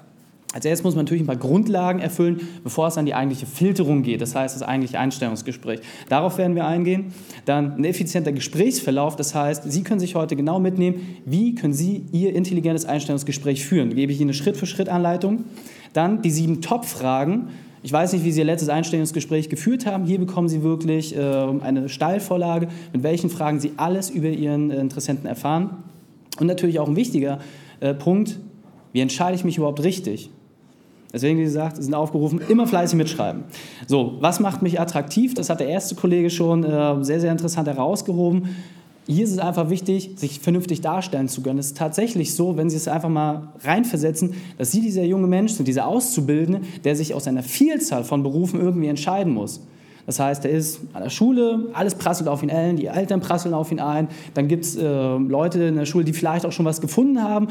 Als 0.54 0.64
erstes 0.64 0.82
muss 0.82 0.94
man 0.94 1.04
natürlich 1.04 1.22
ein 1.22 1.26
paar 1.26 1.36
Grundlagen 1.36 2.00
erfüllen, 2.00 2.40
bevor 2.64 2.88
es 2.88 2.96
an 2.96 3.04
die 3.04 3.12
eigentliche 3.12 3.44
Filterung 3.44 4.02
geht, 4.02 4.22
das 4.22 4.34
heißt 4.34 4.56
das 4.56 4.62
eigentliche 4.62 4.98
Einstellungsgespräch. 4.98 5.80
Darauf 6.08 6.38
werden 6.38 6.56
wir 6.56 6.66
eingehen. 6.66 7.12
Dann 7.44 7.74
ein 7.74 7.84
effizienter 7.84 8.32
Gesprächsverlauf, 8.32 9.14
das 9.14 9.34
heißt, 9.34 9.70
Sie 9.70 9.82
können 9.82 10.00
sich 10.00 10.14
heute 10.14 10.36
genau 10.36 10.58
mitnehmen, 10.58 11.18
wie 11.26 11.54
können 11.54 11.74
Sie 11.74 12.06
Ihr 12.12 12.34
intelligentes 12.34 12.86
Einstellungsgespräch 12.86 13.62
führen. 13.62 13.90
Da 13.90 13.96
gebe 13.96 14.10
ich 14.10 14.20
Ihnen 14.20 14.30
eine 14.30 14.34
Schritt-für-Schritt-Anleitung. 14.34 15.44
Dann 15.92 16.22
die 16.22 16.30
sieben 16.30 16.62
Top-Fragen. 16.62 17.48
Ich 17.82 17.92
weiß 17.92 18.14
nicht, 18.14 18.24
wie 18.24 18.32
Sie 18.32 18.40
Ihr 18.40 18.46
letztes 18.46 18.70
Einstellungsgespräch 18.70 19.50
geführt 19.50 19.84
haben. 19.84 20.06
Hier 20.06 20.18
bekommen 20.18 20.48
Sie 20.48 20.62
wirklich 20.62 21.14
äh, 21.14 21.20
eine 21.20 21.90
Steilvorlage, 21.90 22.68
mit 22.94 23.02
welchen 23.02 23.28
Fragen 23.28 23.60
Sie 23.60 23.72
alles 23.76 24.08
über 24.08 24.28
Ihren 24.28 24.70
äh, 24.70 24.80
Interessenten 24.80 25.26
erfahren. 25.26 25.84
Und 26.40 26.46
natürlich 26.46 26.78
auch 26.80 26.88
ein 26.88 26.96
wichtiger 26.96 27.38
äh, 27.80 27.92
Punkt, 27.92 28.38
wie 28.92 29.00
entscheide 29.00 29.34
ich 29.34 29.44
mich 29.44 29.56
überhaupt 29.56 29.82
richtig? 29.82 30.30
Deswegen, 31.12 31.38
wie 31.38 31.44
gesagt, 31.44 31.82
sind 31.82 31.94
aufgerufen, 31.94 32.40
immer 32.48 32.66
fleißig 32.66 32.96
mitschreiben. 32.96 33.44
So, 33.86 34.18
was 34.20 34.40
macht 34.40 34.60
mich 34.60 34.78
attraktiv? 34.78 35.32
Das 35.34 35.48
hat 35.48 35.60
der 35.60 35.68
erste 35.68 35.94
Kollege 35.94 36.28
schon 36.28 36.64
äh, 36.64 37.02
sehr, 37.02 37.20
sehr 37.20 37.32
interessant 37.32 37.66
herausgehoben. 37.66 38.50
Hier 39.06 39.24
ist 39.24 39.32
es 39.32 39.38
einfach 39.38 39.70
wichtig, 39.70 40.10
sich 40.16 40.38
vernünftig 40.38 40.82
darstellen 40.82 41.28
zu 41.28 41.40
können. 41.40 41.58
Es 41.58 41.68
ist 41.68 41.78
tatsächlich 41.78 42.34
so, 42.34 42.58
wenn 42.58 42.68
Sie 42.68 42.76
es 42.76 42.88
einfach 42.88 43.08
mal 43.08 43.54
reinversetzen, 43.64 44.34
dass 44.58 44.70
Sie 44.70 44.82
dieser 44.82 45.02
junge 45.02 45.26
Mensch 45.26 45.52
sind, 45.52 45.66
dieser 45.66 45.86
Auszubildende, 45.86 46.60
der 46.84 46.94
sich 46.94 47.14
aus 47.14 47.26
einer 47.26 47.42
Vielzahl 47.42 48.04
von 48.04 48.22
Berufen 48.22 48.60
irgendwie 48.60 48.88
entscheiden 48.88 49.32
muss. 49.32 49.62
Das 50.08 50.18
heißt, 50.18 50.46
er 50.46 50.52
ist 50.52 50.80
an 50.94 51.02
der 51.02 51.10
Schule, 51.10 51.68
alles 51.74 51.94
prasselt 51.94 52.30
auf 52.30 52.42
ihn 52.42 52.50
ein, 52.50 52.76
die 52.76 52.86
Eltern 52.86 53.20
prasseln 53.20 53.52
auf 53.52 53.70
ihn 53.70 53.78
ein. 53.78 54.08
Dann 54.32 54.48
gibt 54.48 54.64
es 54.64 54.74
äh, 54.74 54.82
Leute 54.82 55.64
in 55.64 55.76
der 55.76 55.84
Schule, 55.84 56.02
die 56.02 56.14
vielleicht 56.14 56.46
auch 56.46 56.50
schon 56.52 56.64
was 56.64 56.80
gefunden 56.80 57.22
haben. 57.22 57.48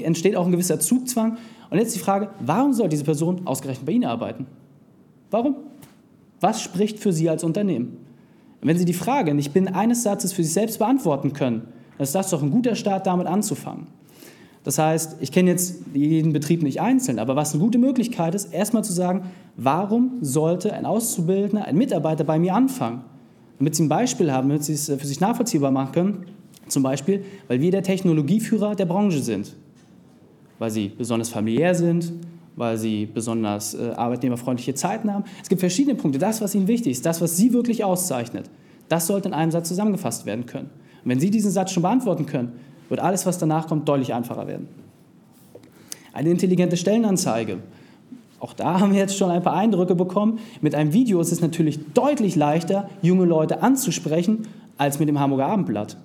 Entsteht 0.00 0.36
auch 0.36 0.46
ein 0.46 0.52
gewisser 0.52 0.78
Zugzwang. 0.78 1.38
Und 1.70 1.78
jetzt 1.78 1.96
die 1.96 1.98
Frage, 1.98 2.28
warum 2.38 2.72
soll 2.72 2.88
diese 2.88 3.02
Person 3.02 3.48
ausgerechnet 3.48 3.84
bei 3.84 3.90
Ihnen 3.90 4.04
arbeiten? 4.04 4.46
Warum? 5.32 5.56
Was 6.40 6.62
spricht 6.62 7.00
für 7.00 7.12
Sie 7.12 7.28
als 7.28 7.42
Unternehmen? 7.42 7.96
Und 8.60 8.68
wenn 8.68 8.78
Sie 8.78 8.84
die 8.84 8.92
Frage 8.92 9.34
nicht 9.34 9.52
binnen 9.52 9.74
eines 9.74 10.04
Satzes 10.04 10.32
für 10.32 10.44
sich 10.44 10.52
selbst 10.52 10.78
beantworten 10.78 11.32
können, 11.32 11.62
dann 11.96 12.04
ist 12.04 12.14
das 12.14 12.30
doch 12.30 12.44
ein 12.44 12.52
guter 12.52 12.76
Start, 12.76 13.08
damit 13.08 13.26
anzufangen. 13.26 13.88
Das 14.64 14.78
heißt, 14.78 15.16
ich 15.20 15.32
kenne 15.32 15.50
jetzt 15.50 15.76
jeden 15.94 16.32
Betrieb 16.32 16.62
nicht 16.62 16.80
einzeln, 16.80 17.18
aber 17.18 17.36
was 17.36 17.54
eine 17.54 17.62
gute 17.62 17.78
Möglichkeit 17.78 18.34
ist, 18.34 18.52
erstmal 18.52 18.84
zu 18.84 18.92
sagen, 18.92 19.22
warum 19.56 20.18
sollte 20.20 20.72
ein 20.74 20.84
Auszubildender, 20.84 21.64
ein 21.64 21.76
Mitarbeiter 21.76 22.24
bei 22.24 22.38
mir 22.38 22.54
anfangen? 22.54 23.02
Damit 23.58 23.74
Sie 23.74 23.84
ein 23.84 23.88
Beispiel 23.88 24.30
haben, 24.30 24.48
damit 24.48 24.64
Sie 24.64 24.74
es 24.74 24.86
für 24.86 25.06
sich 25.06 25.20
nachvollziehbar 25.20 25.70
machen 25.70 25.92
können. 25.92 26.26
Zum 26.68 26.82
Beispiel, 26.82 27.24
weil 27.48 27.60
wir 27.60 27.70
der 27.70 27.82
Technologieführer 27.82 28.74
der 28.74 28.86
Branche 28.86 29.20
sind. 29.20 29.54
Weil 30.58 30.70
sie 30.70 30.88
besonders 30.88 31.30
familiär 31.30 31.74
sind, 31.74 32.12
weil 32.56 32.76
sie 32.76 33.06
besonders 33.06 33.74
äh, 33.74 33.92
arbeitnehmerfreundliche 33.96 34.74
Zeiten 34.74 35.12
haben. 35.12 35.24
Es 35.42 35.48
gibt 35.48 35.60
verschiedene 35.60 35.94
Punkte. 35.94 36.18
Das, 36.18 36.40
was 36.40 36.54
Ihnen 36.54 36.66
wichtig 36.66 36.92
ist, 36.92 37.06
das, 37.06 37.20
was 37.20 37.36
Sie 37.36 37.52
wirklich 37.52 37.84
auszeichnet, 37.84 38.50
das 38.88 39.06
sollte 39.06 39.28
in 39.28 39.34
einem 39.34 39.52
Satz 39.52 39.68
zusammengefasst 39.68 40.26
werden 40.26 40.46
können. 40.46 40.70
Und 41.04 41.10
wenn 41.10 41.20
Sie 41.20 41.30
diesen 41.30 41.50
Satz 41.50 41.70
schon 41.70 41.82
beantworten 41.82 42.26
können, 42.26 42.52
wird 42.88 43.00
alles, 43.00 43.26
was 43.26 43.38
danach 43.38 43.68
kommt, 43.68 43.88
deutlich 43.88 44.14
einfacher 44.14 44.46
werden. 44.46 44.68
Eine 46.12 46.30
intelligente 46.30 46.76
Stellenanzeige. 46.76 47.58
Auch 48.40 48.52
da 48.52 48.80
haben 48.80 48.92
wir 48.92 48.98
jetzt 48.98 49.16
schon 49.16 49.30
ein 49.30 49.42
paar 49.42 49.54
Eindrücke 49.54 49.94
bekommen. 49.94 50.38
Mit 50.60 50.74
einem 50.74 50.92
Video 50.92 51.20
ist 51.20 51.32
es 51.32 51.40
natürlich 51.40 51.80
deutlich 51.92 52.36
leichter, 52.36 52.88
junge 53.02 53.24
Leute 53.24 53.62
anzusprechen, 53.62 54.46
als 54.76 54.98
mit 54.98 55.08
dem 55.08 55.18
Hamburger 55.18 55.46
Abendblatt. 55.46 55.96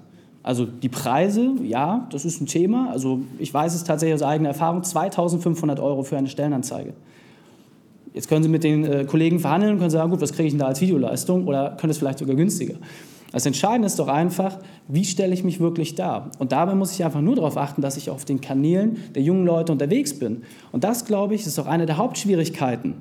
Also 0.42 0.66
die 0.66 0.90
Preise, 0.90 1.52
ja, 1.64 2.08
das 2.12 2.26
ist 2.26 2.42
ein 2.42 2.48
Thema. 2.48 2.90
Also 2.92 3.22
ich 3.40 3.54
weiß 3.54 3.76
es 3.76 3.84
tatsächlich 3.84 4.16
aus 4.16 4.24
eigener 4.24 4.50
Erfahrung, 4.50 4.84
2500 4.84 5.80
Euro 5.80 6.04
für 6.04 6.18
eine 6.18 6.28
Stellenanzeige. 6.28 6.94
Jetzt 8.14 8.28
können 8.28 8.44
Sie 8.44 8.50
mit 8.50 8.64
den 8.64 8.84
äh, 8.84 9.06
Kollegen 9.06 9.40
verhandeln 9.40 9.74
und 9.74 9.80
können 9.80 9.90
sagen, 9.90 10.12
gut, 10.12 10.22
was 10.22 10.34
kriege 10.34 10.48
ich 10.48 10.54
denn 10.54 10.60
da 10.60 10.68
als 10.68 10.82
Videoleistung 10.82 11.48
oder 11.48 11.78
können 11.80 11.92
es 11.92 11.98
vielleicht 11.98 12.20
sogar 12.20 12.36
günstiger. 12.36 12.76
Das 13.34 13.46
Entscheidende 13.46 13.88
ist 13.88 13.98
doch 13.98 14.08
einfach, 14.08 14.60
wie 14.88 15.04
stelle 15.04 15.34
ich 15.34 15.44
mich 15.44 15.60
wirklich 15.60 15.96
dar? 15.96 16.32
Und 16.38 16.52
dabei 16.52 16.76
muss 16.76 16.94
ich 16.94 17.04
einfach 17.04 17.20
nur 17.20 17.36
darauf 17.36 17.58
achten, 17.58 17.82
dass 17.82 17.98
ich 17.98 18.10
auf 18.10 18.26
den 18.26 18.40
Kanälen 18.42 18.98
der 19.16 19.24
jungen 19.24 19.46
Leute 19.46 19.72
unterwegs 19.72 20.18
bin. 20.18 20.44
Und 20.72 20.84
das, 20.84 21.04
glaube 21.04 21.36
ich, 21.36 21.46
ist 21.46 21.60
auch 21.60 21.66
eine 21.66 21.88
der 21.88 21.98
Hauptschwierigkeiten, 21.98 22.94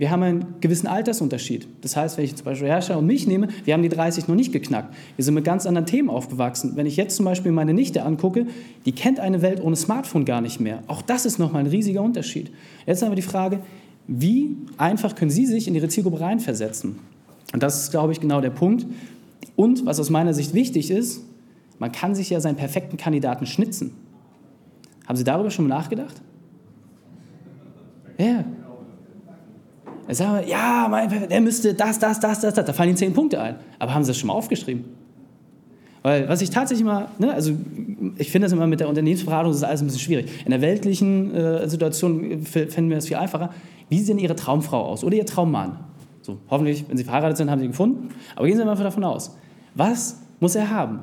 Wir 0.00 0.10
haben 0.10 0.22
einen 0.22 0.54
gewissen 0.62 0.86
Altersunterschied. 0.86 1.68
Das 1.82 1.94
heißt, 1.94 2.16
wenn 2.16 2.24
ich 2.24 2.34
zum 2.34 2.46
Beispiel 2.46 2.68
Herrscher 2.68 2.96
und 2.96 3.04
mich 3.04 3.26
nehme, 3.26 3.48
wir 3.66 3.74
haben 3.74 3.82
die 3.82 3.90
30 3.90 4.28
noch 4.28 4.34
nicht 4.34 4.50
geknackt. 4.50 4.94
Wir 5.16 5.24
sind 5.26 5.34
mit 5.34 5.44
ganz 5.44 5.66
anderen 5.66 5.84
Themen 5.84 6.08
aufgewachsen. 6.08 6.72
Wenn 6.74 6.86
ich 6.86 6.96
jetzt 6.96 7.16
zum 7.16 7.26
Beispiel 7.26 7.52
meine 7.52 7.74
Nichte 7.74 8.02
angucke, 8.02 8.46
die 8.86 8.92
kennt 8.92 9.20
eine 9.20 9.42
Welt 9.42 9.62
ohne 9.62 9.76
Smartphone 9.76 10.24
gar 10.24 10.40
nicht 10.40 10.58
mehr. 10.58 10.82
Auch 10.86 11.02
das 11.02 11.26
ist 11.26 11.38
nochmal 11.38 11.64
ein 11.64 11.66
riesiger 11.66 12.00
Unterschied. 12.00 12.50
Jetzt 12.86 13.02
haben 13.02 13.10
wir 13.10 13.16
die 13.16 13.20
Frage, 13.20 13.60
wie 14.06 14.56
einfach 14.78 15.14
können 15.14 15.30
Sie 15.30 15.44
sich 15.44 15.68
in 15.68 15.74
Ihre 15.74 15.88
Zielgruppe 15.88 16.20
reinversetzen? 16.20 16.98
Und 17.52 17.62
das 17.62 17.82
ist, 17.82 17.90
glaube 17.90 18.12
ich, 18.14 18.20
genau 18.20 18.40
der 18.40 18.48
Punkt. 18.48 18.86
Und 19.56 19.86
was 19.86 20.00
aus 20.00 20.10
meiner 20.10 20.34
Sicht 20.34 20.54
wichtig 20.54 20.90
ist, 20.90 21.22
man 21.78 21.92
kann 21.92 22.14
sich 22.14 22.30
ja 22.30 22.40
seinen 22.40 22.56
perfekten 22.56 22.96
Kandidaten 22.96 23.46
schnitzen. 23.46 23.92
Haben 25.06 25.16
Sie 25.16 25.24
darüber 25.24 25.50
schon 25.50 25.66
mal 25.66 25.76
nachgedacht? 25.76 26.20
Ja. 28.18 28.44
Sagen 30.08 30.34
wir, 30.34 30.48
ja, 30.48 30.88
mein, 30.90 31.28
der 31.28 31.40
müsste 31.40 31.74
das, 31.74 31.98
das, 31.98 32.20
das, 32.20 32.40
das, 32.40 32.54
das. 32.54 32.64
Da 32.64 32.72
fallen 32.72 32.90
Ihnen 32.90 32.98
zehn 32.98 33.12
Punkte 33.12 33.40
ein. 33.40 33.56
Aber 33.78 33.94
haben 33.94 34.04
Sie 34.04 34.10
das 34.10 34.18
schon 34.18 34.28
mal 34.28 34.34
aufgeschrieben? 34.34 34.84
Weil 36.02 36.28
was 36.28 36.40
ich 36.40 36.50
tatsächlich 36.50 36.84
mal, 36.84 37.08
ne, 37.18 37.32
also 37.32 37.52
ich 38.16 38.30
finde 38.30 38.46
das 38.46 38.52
immer 38.52 38.66
mit 38.66 38.80
der 38.80 38.88
Unternehmensberatung, 38.88 39.52
das 39.52 39.58
ist 39.58 39.64
alles 39.64 39.82
ein 39.82 39.86
bisschen 39.86 40.00
schwierig. 40.00 40.44
In 40.44 40.50
der 40.50 40.60
weltlichen 40.60 41.34
äh, 41.34 41.68
Situation 41.68 42.42
fänden 42.42 42.88
wir 42.88 42.96
das 42.96 43.06
viel 43.06 43.16
einfacher. 43.16 43.50
Wie 43.88 43.98
sieht 43.98 44.08
denn 44.08 44.18
Ihre 44.18 44.36
Traumfrau 44.36 44.82
aus 44.82 45.04
oder 45.04 45.16
Ihr 45.16 45.26
Traummann? 45.26 45.78
So, 46.22 46.38
hoffentlich, 46.50 46.84
wenn 46.88 46.96
Sie 46.96 47.04
verheiratet 47.04 47.36
sind, 47.36 47.50
haben 47.50 47.58
Sie 47.58 47.64
ihn 47.64 47.70
gefunden. 47.70 48.08
Aber 48.36 48.46
gehen 48.46 48.56
Sie 48.56 48.64
mal 48.64 48.76
davon 48.76 49.04
aus. 49.04 49.36
Was 49.74 50.20
muss 50.40 50.54
er 50.54 50.70
haben? 50.70 51.00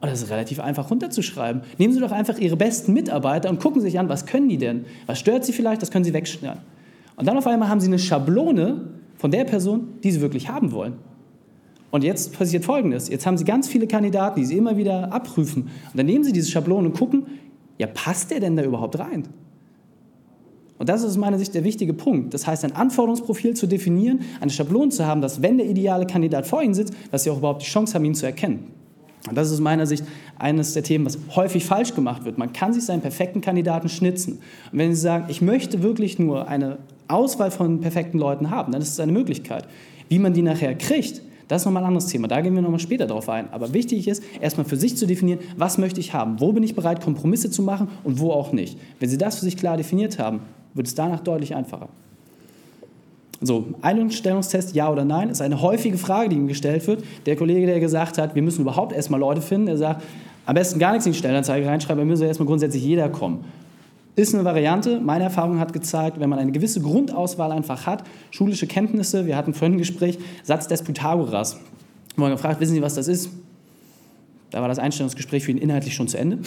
Und 0.00 0.10
das 0.10 0.22
ist 0.22 0.30
relativ 0.30 0.60
einfach 0.60 0.90
runterzuschreiben. 0.90 1.62
Nehmen 1.78 1.92
Sie 1.92 2.00
doch 2.00 2.12
einfach 2.12 2.38
Ihre 2.38 2.56
besten 2.56 2.92
Mitarbeiter 2.94 3.50
und 3.50 3.60
gucken 3.60 3.82
sich 3.82 3.98
an, 3.98 4.08
was 4.08 4.26
können 4.26 4.48
die 4.48 4.58
denn? 4.58 4.86
Was 5.06 5.18
stört 5.18 5.44
Sie 5.44 5.52
vielleicht? 5.52 5.82
Das 5.82 5.90
können 5.90 6.04
Sie 6.04 6.14
wegschneiden. 6.14 6.62
Und 7.16 7.26
dann 7.26 7.36
auf 7.36 7.46
einmal 7.46 7.68
haben 7.68 7.80
Sie 7.80 7.88
eine 7.88 7.98
Schablone 7.98 8.88
von 9.16 9.30
der 9.30 9.44
Person, 9.44 9.88
die 10.02 10.10
Sie 10.10 10.22
wirklich 10.22 10.48
haben 10.48 10.72
wollen. 10.72 10.94
Und 11.90 12.04
jetzt 12.04 12.32
passiert 12.32 12.64
Folgendes. 12.64 13.08
Jetzt 13.08 13.26
haben 13.26 13.36
Sie 13.36 13.44
ganz 13.44 13.68
viele 13.68 13.86
Kandidaten, 13.86 14.40
die 14.40 14.46
Sie 14.46 14.56
immer 14.56 14.76
wieder 14.76 15.12
abprüfen. 15.12 15.64
Und 15.64 15.96
dann 15.96 16.06
nehmen 16.06 16.24
Sie 16.24 16.32
diese 16.32 16.50
Schablone 16.50 16.88
und 16.88 16.96
gucken, 16.96 17.26
ja, 17.78 17.86
passt 17.86 18.30
der 18.30 18.40
denn 18.40 18.56
da 18.56 18.62
überhaupt 18.62 18.98
rein? 18.98 19.24
Und 20.80 20.88
das 20.88 21.02
ist 21.02 21.10
aus 21.10 21.16
meiner 21.18 21.38
Sicht 21.38 21.54
der 21.54 21.62
wichtige 21.62 21.92
Punkt. 21.92 22.32
Das 22.32 22.46
heißt, 22.46 22.64
ein 22.64 22.74
Anforderungsprofil 22.74 23.52
zu 23.52 23.66
definieren, 23.66 24.20
eine 24.40 24.50
Schablone 24.50 24.88
zu 24.88 25.04
haben, 25.04 25.20
dass 25.20 25.42
wenn 25.42 25.58
der 25.58 25.68
ideale 25.68 26.06
Kandidat 26.06 26.46
vor 26.46 26.62
Ihnen 26.62 26.72
sitzt, 26.72 26.94
dass 27.10 27.22
Sie 27.22 27.30
auch 27.30 27.36
überhaupt 27.36 27.60
die 27.60 27.66
Chance 27.66 27.92
haben, 27.92 28.04
ihn 28.06 28.14
zu 28.14 28.24
erkennen. 28.24 28.68
Und 29.28 29.36
das 29.36 29.48
ist 29.48 29.52
aus 29.52 29.60
meiner 29.60 29.84
Sicht 29.84 30.04
eines 30.38 30.72
der 30.72 30.82
Themen, 30.82 31.04
was 31.04 31.18
häufig 31.36 31.66
falsch 31.66 31.94
gemacht 31.94 32.24
wird. 32.24 32.38
Man 32.38 32.54
kann 32.54 32.72
sich 32.72 32.86
seinen 32.86 33.02
perfekten 33.02 33.42
Kandidaten 33.42 33.90
schnitzen. 33.90 34.38
Und 34.72 34.78
wenn 34.78 34.94
Sie 34.94 35.02
sagen, 35.02 35.26
ich 35.28 35.42
möchte 35.42 35.82
wirklich 35.82 36.18
nur 36.18 36.48
eine 36.48 36.78
Auswahl 37.08 37.50
von 37.50 37.82
perfekten 37.82 38.18
Leuten 38.18 38.48
haben, 38.48 38.72
dann 38.72 38.80
ist 38.80 38.88
es 38.88 39.00
eine 39.00 39.12
Möglichkeit. 39.12 39.68
Wie 40.08 40.18
man 40.18 40.32
die 40.32 40.40
nachher 40.40 40.74
kriegt, 40.74 41.20
das 41.48 41.60
ist 41.60 41.66
nochmal 41.66 41.82
ein 41.82 41.88
anderes 41.88 42.06
Thema. 42.06 42.26
Da 42.26 42.40
gehen 42.40 42.54
wir 42.54 42.62
nochmal 42.62 42.80
später 42.80 43.06
drauf 43.06 43.28
ein. 43.28 43.52
Aber 43.52 43.74
wichtig 43.74 44.08
ist, 44.08 44.22
erstmal 44.40 44.64
für 44.64 44.76
sich 44.76 44.96
zu 44.96 45.06
definieren, 45.06 45.40
was 45.58 45.76
möchte 45.76 46.00
ich 46.00 46.14
haben? 46.14 46.40
Wo 46.40 46.52
bin 46.52 46.62
ich 46.62 46.74
bereit, 46.74 47.02
Kompromisse 47.02 47.50
zu 47.50 47.62
machen 47.62 47.88
und 48.02 48.18
wo 48.18 48.30
auch 48.30 48.52
nicht? 48.52 48.78
Wenn 48.98 49.10
Sie 49.10 49.18
das 49.18 49.40
für 49.40 49.44
sich 49.44 49.58
klar 49.58 49.76
definiert 49.76 50.18
haben, 50.18 50.40
wird 50.74 50.86
es 50.86 50.94
danach 50.94 51.20
deutlich 51.20 51.54
einfacher. 51.54 51.88
So, 53.42 53.68
Einstellungstest, 53.80 54.74
ja 54.74 54.90
oder 54.90 55.04
nein, 55.04 55.30
ist 55.30 55.40
eine 55.40 55.62
häufige 55.62 55.96
Frage, 55.96 56.28
die 56.28 56.36
ihm 56.36 56.46
gestellt 56.46 56.86
wird. 56.86 57.02
Der 57.24 57.36
Kollege, 57.36 57.66
der 57.66 57.80
gesagt 57.80 58.18
hat, 58.18 58.34
wir 58.34 58.42
müssen 58.42 58.62
überhaupt 58.62 58.92
erstmal 58.92 59.18
Leute 59.18 59.40
finden, 59.40 59.66
der 59.66 59.78
sagt, 59.78 60.02
am 60.44 60.54
besten 60.54 60.78
gar 60.78 60.92
nichts 60.92 61.06
in 61.06 61.12
die 61.12 61.18
Stellenanzeige 61.18 61.66
reinschreiben, 61.66 61.98
da 61.98 62.04
müsse 62.04 62.26
erstmal 62.26 62.46
grundsätzlich 62.46 62.84
jeder 62.84 63.08
kommen. 63.08 63.44
Ist 64.16 64.34
eine 64.34 64.44
Variante. 64.44 65.00
Meine 65.00 65.24
Erfahrung 65.24 65.58
hat 65.58 65.72
gezeigt, 65.72 66.20
wenn 66.20 66.28
man 66.28 66.38
eine 66.38 66.52
gewisse 66.52 66.82
Grundauswahl 66.82 67.52
einfach 67.52 67.86
hat, 67.86 68.04
schulische 68.30 68.66
Kenntnisse, 68.66 69.26
wir 69.26 69.36
hatten 69.36 69.54
vorhin 69.54 69.76
ein 69.76 69.78
Gespräch, 69.78 70.18
Satz 70.42 70.68
des 70.68 70.82
Pythagoras. 70.82 71.56
Wo 72.16 72.22
man 72.22 72.32
gefragt, 72.32 72.60
wissen 72.60 72.74
Sie, 72.74 72.82
was 72.82 72.94
das 72.94 73.08
ist? 73.08 73.30
Da 74.50 74.60
war 74.60 74.68
das 74.68 74.78
Einstellungsgespräch 74.78 75.44
für 75.44 75.52
ihn 75.52 75.58
inhaltlich 75.58 75.94
schon 75.94 76.08
zu 76.08 76.18
Ende. 76.18 76.40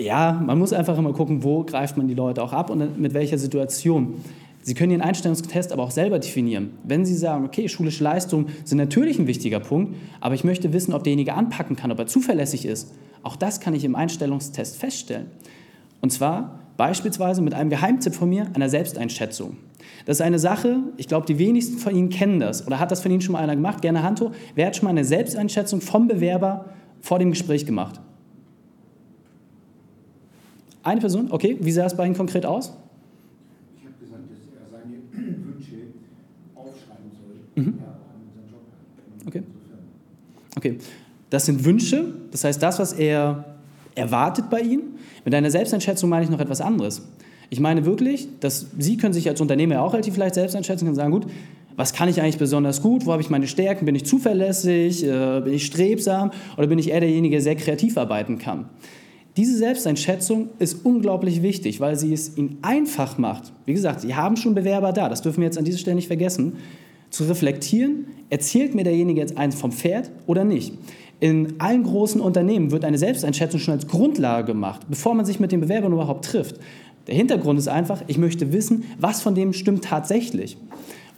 Ja, 0.00 0.32
man 0.44 0.58
muss 0.58 0.72
einfach 0.72 0.96
immer 0.98 1.12
gucken, 1.12 1.44
wo 1.44 1.64
greift 1.64 1.96
man 1.96 2.08
die 2.08 2.14
Leute 2.14 2.42
auch 2.42 2.52
ab 2.52 2.70
und 2.70 3.00
mit 3.00 3.14
welcher 3.14 3.38
Situation. 3.38 4.14
Sie 4.62 4.74
können 4.74 4.92
Ihren 4.92 5.00
Einstellungstest 5.00 5.72
aber 5.72 5.82
auch 5.82 5.90
selber 5.90 6.18
definieren. 6.18 6.70
Wenn 6.84 7.06
Sie 7.06 7.14
sagen, 7.14 7.44
okay, 7.44 7.68
schulische 7.68 8.04
Leistungen 8.04 8.48
sind 8.64 8.78
natürlich 8.78 9.18
ein 9.18 9.26
wichtiger 9.26 9.60
Punkt, 9.60 9.96
aber 10.20 10.34
ich 10.34 10.44
möchte 10.44 10.72
wissen, 10.72 10.92
ob 10.92 11.04
derjenige 11.04 11.34
anpacken 11.34 11.76
kann, 11.76 11.90
ob 11.90 11.98
er 11.98 12.06
zuverlässig 12.06 12.66
ist, 12.66 12.92
auch 13.22 13.36
das 13.36 13.60
kann 13.60 13.74
ich 13.74 13.84
im 13.84 13.94
Einstellungstest 13.94 14.76
feststellen. 14.76 15.26
Und 16.00 16.12
zwar 16.12 16.60
beispielsweise 16.76 17.42
mit 17.42 17.54
einem 17.54 17.70
Geheimtipp 17.70 18.14
von 18.14 18.28
mir, 18.28 18.46
einer 18.54 18.68
Selbsteinschätzung. 18.68 19.56
Das 20.06 20.18
ist 20.18 20.22
eine 20.22 20.38
Sache, 20.38 20.78
ich 20.96 21.08
glaube, 21.08 21.26
die 21.26 21.38
wenigsten 21.38 21.78
von 21.78 21.94
Ihnen 21.94 22.08
kennen 22.08 22.40
das 22.40 22.66
oder 22.66 22.78
hat 22.78 22.90
das 22.90 23.00
von 23.00 23.10
Ihnen 23.10 23.20
schon 23.20 23.32
mal 23.32 23.42
einer 23.42 23.56
gemacht? 23.56 23.82
Gerne 23.82 24.02
Hand 24.02 24.20
hoch. 24.20 24.32
Wer 24.54 24.66
hat 24.66 24.76
schon 24.76 24.84
mal 24.84 24.90
eine 24.90 25.04
Selbsteinschätzung 25.04 25.80
vom 25.80 26.08
Bewerber 26.08 26.66
vor 27.00 27.18
dem 27.18 27.30
Gespräch 27.30 27.66
gemacht? 27.66 28.00
Eine 30.82 31.00
Person? 31.00 31.28
Okay, 31.30 31.56
wie 31.60 31.72
sah 31.72 31.86
es 31.86 31.96
bei 31.96 32.06
Ihnen 32.06 32.16
konkret 32.16 32.46
aus? 32.46 32.72
Mhm. 37.56 37.78
Okay. 39.26 39.42
Okay. 40.56 40.78
Das 41.30 41.46
sind 41.46 41.64
Wünsche, 41.64 42.04
das 42.30 42.44
heißt 42.44 42.62
das, 42.62 42.78
was 42.78 42.92
er 42.92 43.44
erwartet 43.94 44.50
bei 44.50 44.60
Ihnen. 44.60 44.98
Mit 45.24 45.34
einer 45.34 45.50
Selbsteinschätzung 45.50 46.08
meine 46.08 46.24
ich 46.24 46.30
noch 46.30 46.40
etwas 46.40 46.60
anderes. 46.60 47.02
Ich 47.50 47.60
meine 47.60 47.84
wirklich, 47.84 48.28
dass 48.40 48.66
Sie 48.78 48.96
können 48.96 49.12
sich 49.12 49.28
als 49.28 49.40
Unternehmer 49.40 49.74
ja 49.74 49.82
auch 49.82 49.92
relativ 49.92 50.16
leicht 50.16 50.34
selbst 50.34 50.56
einschätzen 50.56 50.88
und 50.88 50.94
sagen, 50.94 51.10
gut, 51.10 51.26
was 51.76 51.92
kann 51.92 52.08
ich 52.08 52.20
eigentlich 52.20 52.38
besonders 52.38 52.82
gut, 52.82 53.06
wo 53.06 53.12
habe 53.12 53.22
ich 53.22 53.30
meine 53.30 53.46
Stärken, 53.46 53.86
bin 53.86 53.94
ich 53.94 54.04
zuverlässig, 54.04 55.04
äh, 55.04 55.40
bin 55.40 55.54
ich 55.54 55.66
strebsam 55.66 56.30
oder 56.56 56.66
bin 56.66 56.78
ich 56.78 56.90
eher 56.90 57.00
derjenige, 57.00 57.36
der 57.36 57.42
sehr 57.42 57.56
kreativ 57.56 57.96
arbeiten 57.96 58.38
kann. 58.38 58.66
Diese 59.36 59.56
Selbsteinschätzung 59.56 60.48
ist 60.58 60.84
unglaublich 60.84 61.42
wichtig, 61.42 61.80
weil 61.80 61.96
sie 61.96 62.12
es 62.12 62.36
Ihnen 62.36 62.58
einfach 62.62 63.16
macht. 63.16 63.52
Wie 63.64 63.72
gesagt, 63.72 64.00
Sie 64.00 64.14
haben 64.14 64.36
schon 64.36 64.54
Bewerber 64.54 64.92
da, 64.92 65.08
das 65.08 65.22
dürfen 65.22 65.38
wir 65.38 65.46
jetzt 65.46 65.58
an 65.58 65.64
dieser 65.64 65.78
Stelle 65.78 65.96
nicht 65.96 66.08
vergessen 66.08 66.54
zu 67.10 67.24
reflektieren, 67.24 68.06
erzählt 68.28 68.74
mir 68.74 68.84
derjenige 68.84 69.20
jetzt 69.20 69.36
eins 69.36 69.54
vom 69.54 69.72
Pferd 69.72 70.10
oder 70.26 70.44
nicht. 70.44 70.74
In 71.18 71.54
allen 71.58 71.82
großen 71.82 72.20
Unternehmen 72.20 72.70
wird 72.70 72.84
eine 72.84 72.98
Selbsteinschätzung 72.98 73.60
schon 73.60 73.74
als 73.74 73.86
Grundlage 73.86 74.46
gemacht, 74.46 74.86
bevor 74.88 75.14
man 75.14 75.26
sich 75.26 75.38
mit 75.38 75.52
den 75.52 75.60
Bewerbern 75.60 75.92
überhaupt 75.92 76.24
trifft. 76.24 76.56
Der 77.06 77.14
Hintergrund 77.14 77.58
ist 77.58 77.68
einfach, 77.68 78.02
ich 78.06 78.18
möchte 78.18 78.52
wissen, 78.52 78.84
was 78.98 79.20
von 79.20 79.34
dem 79.34 79.52
stimmt 79.52 79.84
tatsächlich. 79.84 80.56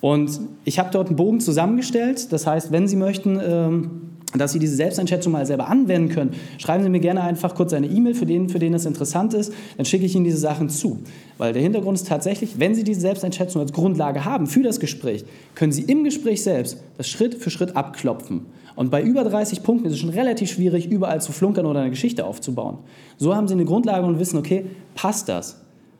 Und 0.01 0.41
ich 0.65 0.81
habe 0.81 0.91
dort 0.91 1.09
einen 1.09 1.17
Bogen 1.17 1.39
zusammengestellt. 1.39 2.33
Das 2.33 2.47
heißt, 2.47 2.73
wenn 2.73 2.89
Sie 2.89 2.97
möchten, 2.97 3.39
ähm, 3.41 3.91
dass 4.35 4.53
Sie 4.53 4.59
diese 4.59 4.77
Selbsteinschätzung 4.77 5.33
mal 5.33 5.47
selber 5.47 5.69
anwenden 5.69 6.09
können, 6.09 6.31
schreiben 6.59 6.83
Sie 6.83 6.91
mir 6.91 7.01
gerne 7.01 7.23
einfach 7.23 7.55
kurz 7.55 7.73
eine 7.73 7.87
E-Mail 7.87 8.15
für 8.15 8.27
den, 8.27 8.49
für 8.49 8.59
den 8.59 8.75
es 8.75 8.87
interessant 8.87 9.35
ist, 9.35 9.53
dann 9.77 9.85
schicke 9.85 10.07
ich 10.07 10.15
Ihnen 10.15 10.25
diese 10.25 10.39
Sachen 10.39 10.69
zu. 10.69 10.99
Weil 11.39 11.53
der 11.53 11.63
Hintergrund 11.63 11.99
ist 11.99 12.09
tatsächlich, 12.09 12.59
wenn 12.59 12.75
Sie 12.75 12.85
diese 12.85 13.01
Selbsteinschätzung 13.01 13.61
als 13.61 13.73
Grundlage 13.73 14.25
haben 14.25 14.47
für 14.47 14.63
das 14.63 14.81
Gespräch, 14.81 15.25
können 15.55 15.73
Sie 15.73 15.83
im 15.83 16.05
Gespräch 16.05 16.43
selbst 16.43 16.79
das 16.97 17.09
Schritt 17.09 17.35
für 17.35 17.51
Schritt 17.51 17.77
abklopfen. 17.77 18.47
Und 18.75 18.91
bei 18.91 19.03
über 19.03 19.23
30 19.25 19.63
Punkten 19.63 19.87
ist 19.87 19.95
es 19.95 19.99
schon 19.99 20.11
relativ 20.11 20.51
schwierig, 20.51 20.91
überall 20.91 21.21
zu 21.21 21.33
flunkern 21.33 21.67
oder 21.67 21.81
eine 21.81 21.91
Geschichte 21.91 22.25
aufzubauen. 22.25 22.79
So 23.19 23.35
haben 23.35 23.49
Sie 23.49 23.55
eine 23.55 23.65
Grundlage 23.65 24.07
und 24.07 24.19
wissen, 24.19 24.39
okay, 24.39 24.65
passt 24.95 25.29
das? 25.29 25.59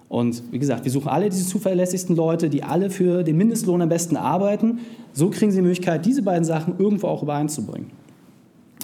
Und 0.09 0.43
wie 0.51 0.59
gesagt, 0.59 0.85
wir 0.85 0.93
suchen 0.93 1.09
alle 1.09 1.31
diese 1.31 1.47
zuverlässigsten 1.47 2.15
Leute, 2.17 2.51
die 2.51 2.63
alle 2.63 2.91
für 2.91 3.23
den 3.23 3.37
Mindestlohn 3.37 3.81
am 3.81 3.89
besten 3.89 4.17
arbeiten. 4.17 4.81
So 5.13 5.31
kriegen 5.31 5.51
Sie 5.51 5.59
die 5.59 5.63
Möglichkeit, 5.63 6.05
diese 6.05 6.23
beiden 6.23 6.45
Sachen 6.45 6.75
irgendwo 6.79 7.07
auch 7.09 7.23
übereinzubringen. 7.23 8.02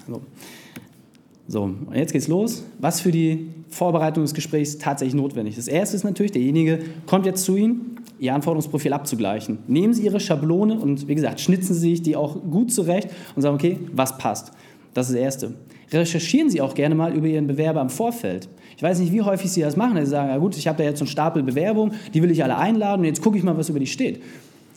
So. 0.08 0.22
So, 1.50 1.62
und 1.62 1.94
jetzt 1.94 2.12
geht's 2.12 2.28
los. 2.28 2.64
Was 2.78 3.00
für 3.00 3.10
die 3.10 3.48
Vorbereitung 3.68 4.22
des 4.22 4.34
Gesprächs 4.34 4.78
tatsächlich 4.78 5.14
notwendig 5.14 5.56
ist. 5.56 5.66
Das 5.66 5.72
erste 5.72 5.96
ist 5.96 6.04
natürlich, 6.04 6.32
derjenige 6.32 6.80
kommt 7.06 7.26
jetzt 7.26 7.44
zu 7.44 7.56
Ihnen, 7.56 7.96
Ihr 8.18 8.34
Anforderungsprofil 8.34 8.92
abzugleichen. 8.92 9.58
Nehmen 9.66 9.94
Sie 9.94 10.02
Ihre 10.02 10.20
Schablone 10.20 10.78
und 10.78 11.08
wie 11.08 11.14
gesagt, 11.14 11.40
schnitzen 11.40 11.74
Sie 11.74 11.90
sich 11.90 12.02
die 12.02 12.16
auch 12.16 12.42
gut 12.50 12.72
zurecht 12.72 13.08
und 13.36 13.42
sagen, 13.42 13.54
okay, 13.54 13.78
was 13.92 14.18
passt. 14.18 14.52
Das 14.92 15.08
ist 15.08 15.14
das 15.14 15.22
Erste. 15.22 15.54
Recherchieren 15.90 16.50
Sie 16.50 16.60
auch 16.60 16.74
gerne 16.74 16.94
mal 16.94 17.14
über 17.14 17.26
Ihren 17.26 17.46
Bewerber 17.46 17.80
im 17.80 17.90
Vorfeld. 17.90 18.48
Ich 18.76 18.82
weiß 18.82 18.98
nicht, 18.98 19.12
wie 19.12 19.22
häufig 19.22 19.50
Sie 19.50 19.60
das 19.60 19.76
machen, 19.76 19.94
dass 19.94 20.06
Sie 20.06 20.10
sagen, 20.10 20.28
ja 20.28 20.38
gut, 20.38 20.56
ich 20.56 20.68
habe 20.68 20.78
da 20.78 20.84
jetzt 20.84 20.98
so 20.98 21.04
einen 21.04 21.10
Stapel 21.10 21.42
Bewerbungen, 21.42 21.94
die 22.12 22.22
will 22.22 22.30
ich 22.30 22.42
alle 22.42 22.56
einladen 22.56 23.00
und 23.00 23.06
jetzt 23.06 23.22
gucke 23.22 23.38
ich 23.38 23.44
mal, 23.44 23.56
was 23.56 23.68
über 23.68 23.78
die 23.78 23.86
steht. 23.86 24.20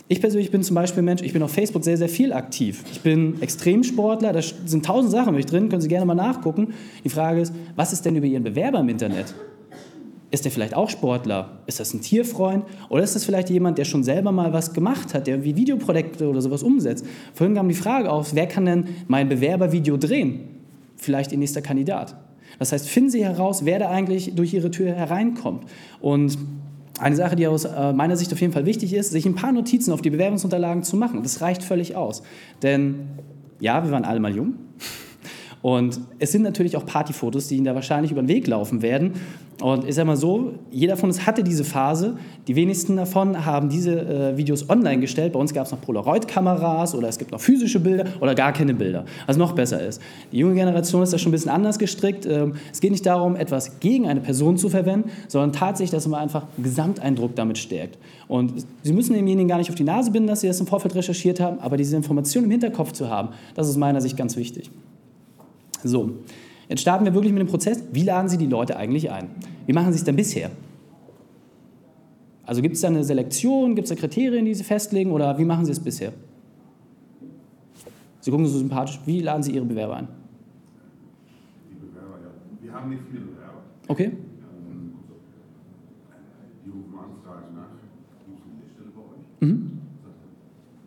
Ich 0.08 0.20
persönlich 0.20 0.52
bin 0.52 0.62
zum 0.62 0.76
Beispiel 0.76 1.04
Mensch, 1.04 1.22
ich 1.22 1.32
bin 1.34 1.42
auf 1.42 1.52
Facebook 1.52 1.84
sehr, 1.84 1.98
sehr 1.98 2.10
viel 2.10 2.34
aktiv. 2.34 2.84
Ich 2.92 3.02
bin 3.02 3.42
Extremsportler, 3.42 4.34
da 4.34 4.42
sind 4.42 4.86
tausend 4.86 5.12
Sachen 5.12 5.36
mit 5.36 5.50
drin, 5.52 5.70
können 5.70 5.82
Sie 5.82 5.88
gerne 5.88 6.06
mal 6.06 6.16
nachgucken. 6.16 6.74
Die 7.04 7.10
Frage 7.10 7.42
ist, 7.42 7.54
was 7.76 7.94
ist 7.94 8.06
denn 8.06 8.16
über 8.16 8.26
Ihren 8.26 8.44
Bewerber 8.44 8.80
im 8.80 8.90
Internet? 8.90 9.34
Ist 10.32 10.46
der 10.46 10.52
vielleicht 10.52 10.76
auch 10.76 10.90
Sportler? 10.90 11.60
Ist 11.68 11.82
das 11.82 11.94
ein 11.94 12.02
Tierfreund? 12.02 12.64
Oder 12.88 13.04
ist 13.04 13.16
das 13.16 13.26
vielleicht 13.26 13.50
jemand, 13.50 13.78
der 13.78 13.84
schon 13.84 14.04
selber 14.04 14.32
mal 14.32 14.54
was 14.54 14.74
gemacht 14.74 15.14
hat, 15.14 15.28
der 15.28 15.44
wie 15.44 15.58
Videoprojekte 15.58 16.28
oder 16.30 16.42
sowas 16.42 16.64
umsetzt? 16.64 17.06
Vorhin 17.34 17.56
kam 17.56 17.68
die 17.68 17.76
Frage 17.76 18.10
auf, 18.10 18.34
wer 18.34 18.48
kann 18.48 18.66
denn 18.66 18.86
mein 19.08 19.28
Bewerbervideo 19.28 19.98
drehen? 19.98 20.42
Vielleicht 20.96 21.34
Ihr 21.34 21.38
nächster 21.38 21.62
Kandidat. 21.62 22.16
Das 22.60 22.72
heißt, 22.72 22.88
finden 22.88 23.10
Sie 23.10 23.26
heraus, 23.26 23.66
wer 23.66 23.80
da 23.80 23.90
eigentlich 23.90 24.34
durch 24.36 24.54
Ihre 24.54 24.72
Tür 24.72 24.94
hereinkommt. 24.94 25.66
Und 26.00 26.38
eine 27.02 27.16
Sache, 27.16 27.36
die 27.36 27.48
aus 27.48 27.66
äh, 27.66 27.94
meiner 27.94 28.16
Sicht 28.16 28.32
auf 28.32 28.40
jeden 28.40 28.54
Fall 28.54 28.66
wichtig 28.66 28.94
ist, 28.94 29.12
sich 29.12 29.26
ein 29.26 29.36
paar 29.36 29.52
Notizen 29.52 29.92
auf 29.92 30.02
die 30.02 30.10
Bewerbungsunterlagen 30.10 30.84
zu 30.84 30.96
machen. 30.96 31.24
Das 31.24 31.42
reicht 31.42 31.64
völlig 31.64 31.96
aus. 31.96 32.24
Denn 32.62 33.08
ja, 33.60 33.84
wir 33.84 33.92
waren 33.92 34.06
alle 34.06 34.20
mal 34.20 34.36
jung. 34.36 34.54
Und 35.62 36.00
es 36.18 36.32
sind 36.32 36.42
natürlich 36.42 36.76
auch 36.76 36.86
Partyfotos, 36.86 37.48
die 37.48 37.56
Ihnen 37.56 37.66
da 37.66 37.76
wahrscheinlich 37.76 38.12
über 38.12 38.22
den 38.22 38.28
Weg 38.28 38.48
laufen 38.48 38.82
werden. 38.82 39.14
Und 39.62 39.88
ich 39.88 39.94
sage 39.94 40.08
mal 40.08 40.18
so, 40.18 40.54
jeder 40.72 40.98
von 40.98 41.10
uns 41.10 41.28
hatte 41.28 41.44
diese 41.44 41.64
Phase. 41.64 42.18
Die 42.48 42.56
wenigsten 42.56 42.96
davon 42.98 43.46
haben 43.46 43.70
diese 43.70 43.92
äh, 44.00 44.38
Videos 44.38 44.68
online 44.70 45.00
gestellt. 45.00 45.34
Bei 45.34 45.40
uns 45.40 45.54
gab 45.54 45.68
es 45.68 45.72
noch 45.72 45.80
Polaroid-Kameras 45.82 46.96
oder 46.96 47.08
es 47.08 47.20
gibt 47.20 47.32
noch 47.32 47.40
physische 47.40 47.80
Bilder 47.80 48.06
oder 48.22 48.34
gar 48.34 48.54
keine 48.54 48.74
Bilder, 48.74 49.06
was 49.28 49.38
noch 49.38 49.54
besser 49.54 49.86
ist. 49.86 50.02
Die 50.32 50.38
junge 50.38 50.56
Generation 50.56 51.04
ist 51.04 51.14
da 51.14 51.20
schon 51.20 51.30
ein 51.30 51.34
bisschen 51.34 51.52
anders 51.52 51.78
gestrickt. 51.78 52.26
Ähm, 52.26 52.54
es 52.72 52.82
geht 52.82 52.90
nicht 52.90 53.06
darum, 53.06 53.36
etwas 53.36 53.80
gegen 53.80 54.08
eine 54.08 54.22
Person 54.22 54.58
zu 54.58 54.68
verwenden, 54.68 55.12
sondern 55.28 55.54
tatsächlich, 55.54 55.92
dass 55.92 56.08
man 56.08 56.22
einfach 56.22 56.48
Gesamteindruck 56.58 57.36
damit 57.36 57.60
stärkt. 57.60 58.00
Und 58.28 58.66
Sie 58.82 58.94
müssen 58.94 59.14
demjenigen 59.14 59.48
gar 59.48 59.60
nicht 59.60 59.70
auf 59.70 59.76
die 59.76 59.84
Nase 59.84 60.10
binden, 60.10 60.28
dass 60.28 60.42
Sie 60.42 60.48
das 60.48 60.60
im 60.60 60.66
Vorfeld 60.66 60.96
recherchiert 60.96 61.40
haben, 61.40 61.60
aber 61.60 61.78
diese 61.78 61.96
Information 61.96 62.46
im 62.46 62.52
Hinterkopf 62.52 62.94
zu 62.94 63.10
haben, 63.10 63.30
das 63.54 63.70
ist 63.70 63.78
meiner 63.78 64.02
Sicht 64.02 64.18
ganz 64.18 64.36
wichtig. 64.38 64.72
So, 65.84 66.12
jetzt 66.70 66.82
starten 66.82 67.06
wir 67.06 67.14
wirklich 67.14 67.34
mit 67.34 67.42
dem 67.42 67.48
Prozess. 67.48 67.84
Wie 67.92 68.04
laden 68.04 68.30
Sie 68.30 68.38
die 68.38 68.48
Leute 68.48 68.78
eigentlich 68.78 69.12
ein? 69.12 69.30
Wie 69.66 69.74
machen 69.74 69.92
Sie 69.92 69.98
es 69.98 70.04
denn 70.04 70.16
bisher? 70.16 70.52
Also 72.46 72.62
gibt 72.62 72.76
es 72.76 72.82
da 72.82 72.88
eine 72.88 73.04
Selektion, 73.04 73.76
gibt 73.76 73.86
es 73.86 73.90
da 73.90 73.96
Kriterien, 73.96 74.46
die 74.46 74.54
Sie 74.54 74.64
festlegen 74.64 75.12
oder 75.12 75.38
wie 75.38 75.46
machen 75.46 75.66
Sie 75.66 75.72
es 75.72 75.80
bisher? 75.80 76.12
Sie 78.20 78.30
gucken 78.30 78.46
so 78.46 78.58
sympathisch. 78.60 79.00
Wie 79.06 79.22
laden 79.22 79.42
Sie 79.42 79.52
Ihre 79.54 79.66
Bewerber 79.66 79.96
ein? 79.98 80.08
Die 81.72 81.76
Bewerber, 81.76 82.18
ja. 82.22 82.30
Wir 82.62 82.74
haben 82.74 82.90
nicht 82.90 83.02
viele 83.10 83.22
Bewerber. 83.26 83.62
Okay. 83.88 84.06
Ähm, 84.06 84.94
Die 86.66 86.70
rufen 86.70 86.94
an, 87.00 87.06
fragen 87.26 87.56
nach, 87.56 87.72
es 87.72 87.82
eine 88.28 88.70
Stelle 88.74 88.92
bei 88.94 89.02
euch? 89.02 89.50
Mhm. 89.50 89.80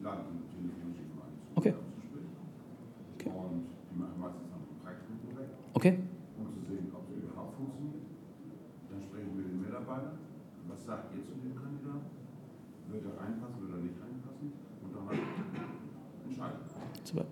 Laden 0.03 0.21
die 0.31 0.37
natürlich 0.39 0.77
hin, 0.79 0.95
schicken 0.95 1.17
mal 1.17 1.27
ein 1.27 1.57
Okay. 1.57 1.73
Gespräch. 1.73 2.29
Okay. 3.19 3.31
Und 3.31 3.67
die 3.91 3.99
machen 3.99 4.15
meistens 4.21 4.47
dann 4.53 4.61
ein 4.63 4.79
Praktikum 4.85 5.17
direkt, 5.27 5.51
Okay. 5.85 5.99
um 6.41 6.49
zu 6.49 6.65
sehen, 6.65 6.89
ob 6.97 7.05
es 7.13 7.21
überhaupt 7.21 7.61
funktioniert. 7.61 8.09
Dann 8.89 9.05
sprechen 9.05 9.37
wir 9.37 9.45
mit 9.45 9.53
den 9.53 9.61
Mitarbeitern. 9.69 10.17
Was 10.65 10.81
sagt 10.89 11.13
ihr 11.13 11.21
zu 11.29 11.37
dem 11.37 11.53
Kandidaten? 11.53 12.09
Wird 12.89 13.05
er 13.05 13.21
reinpassen 13.21 13.61
oder 13.69 13.85
nicht 13.85 14.01
reinpassen? 14.01 14.49
Und 14.81 14.91
dann 14.97 15.13
entscheiden. 16.25 16.57
Super. 17.05 17.29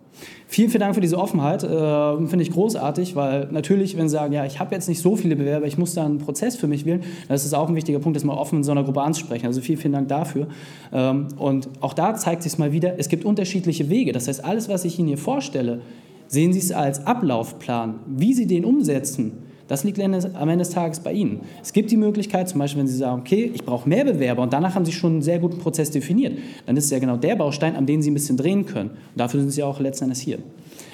Vielen, 0.52 0.68
vielen 0.68 0.84
Dank 0.84 0.94
für 0.94 1.00
diese 1.00 1.16
Offenheit. 1.16 1.64
Äh, 1.64 2.28
Finde 2.28 2.42
ich 2.42 2.50
großartig, 2.50 3.16
weil 3.16 3.48
natürlich, 3.50 3.96
wenn 3.96 4.10
Sie 4.10 4.12
sagen, 4.12 4.34
ja, 4.34 4.44
ich 4.44 4.60
habe 4.60 4.74
jetzt 4.74 4.86
nicht 4.86 5.00
so 5.00 5.16
viele 5.16 5.34
Bewerber, 5.34 5.64
ich 5.64 5.78
muss 5.78 5.94
da 5.94 6.04
einen 6.04 6.18
Prozess 6.18 6.56
für 6.56 6.66
mich 6.66 6.84
wählen, 6.84 7.00
dann 7.28 7.34
ist 7.34 7.46
es 7.46 7.54
auch 7.54 7.70
ein 7.70 7.74
wichtiger 7.74 8.00
Punkt, 8.00 8.16
das 8.16 8.24
mal 8.24 8.36
offen 8.36 8.58
in 8.58 8.64
so 8.64 8.72
einer 8.72 8.84
Gruppe 8.84 9.00
anzusprechen. 9.00 9.46
Also 9.46 9.62
vielen, 9.62 9.78
vielen 9.78 9.94
Dank 9.94 10.08
dafür. 10.08 10.48
Ähm, 10.92 11.28
und 11.38 11.70
auch 11.80 11.94
da 11.94 12.14
zeigt 12.16 12.42
sich 12.42 12.58
mal 12.58 12.70
wieder, 12.70 12.98
es 12.98 13.08
gibt 13.08 13.24
unterschiedliche 13.24 13.88
Wege. 13.88 14.12
Das 14.12 14.28
heißt, 14.28 14.44
alles, 14.44 14.68
was 14.68 14.84
ich 14.84 14.98
Ihnen 14.98 15.08
hier 15.08 15.16
vorstelle, 15.16 15.80
sehen 16.32 16.54
Sie 16.54 16.60
es 16.60 16.72
als 16.72 17.06
Ablaufplan. 17.06 18.00
Wie 18.06 18.32
Sie 18.32 18.46
den 18.46 18.64
umsetzen, 18.64 19.32
das 19.68 19.84
liegt 19.84 20.00
am 20.00 20.14
Ende 20.14 20.58
des 20.58 20.70
Tages 20.70 21.00
bei 21.00 21.12
Ihnen. 21.12 21.40
Es 21.62 21.74
gibt 21.74 21.90
die 21.90 21.98
Möglichkeit, 21.98 22.48
zum 22.48 22.58
Beispiel, 22.58 22.80
wenn 22.80 22.88
Sie 22.88 22.96
sagen, 22.96 23.20
okay, 23.20 23.52
ich 23.54 23.62
brauche 23.64 23.86
mehr 23.86 24.04
Bewerber 24.04 24.40
und 24.42 24.50
danach 24.50 24.74
haben 24.74 24.86
Sie 24.86 24.92
schon 24.92 25.12
einen 25.12 25.22
sehr 25.22 25.38
guten 25.38 25.58
Prozess 25.58 25.90
definiert, 25.90 26.38
dann 26.64 26.74
ist 26.78 26.86
es 26.86 26.90
ja 26.90 26.98
genau 27.00 27.18
der 27.18 27.36
Baustein, 27.36 27.76
an 27.76 27.84
dem 27.84 28.00
Sie 28.00 28.10
ein 28.10 28.14
bisschen 28.14 28.38
drehen 28.38 28.64
können. 28.64 28.90
Und 28.90 28.98
dafür 29.16 29.40
sind 29.40 29.50
Sie 29.50 29.62
auch 29.62 29.78
letzten 29.78 30.04
Endes 30.04 30.20
hier. 30.20 30.38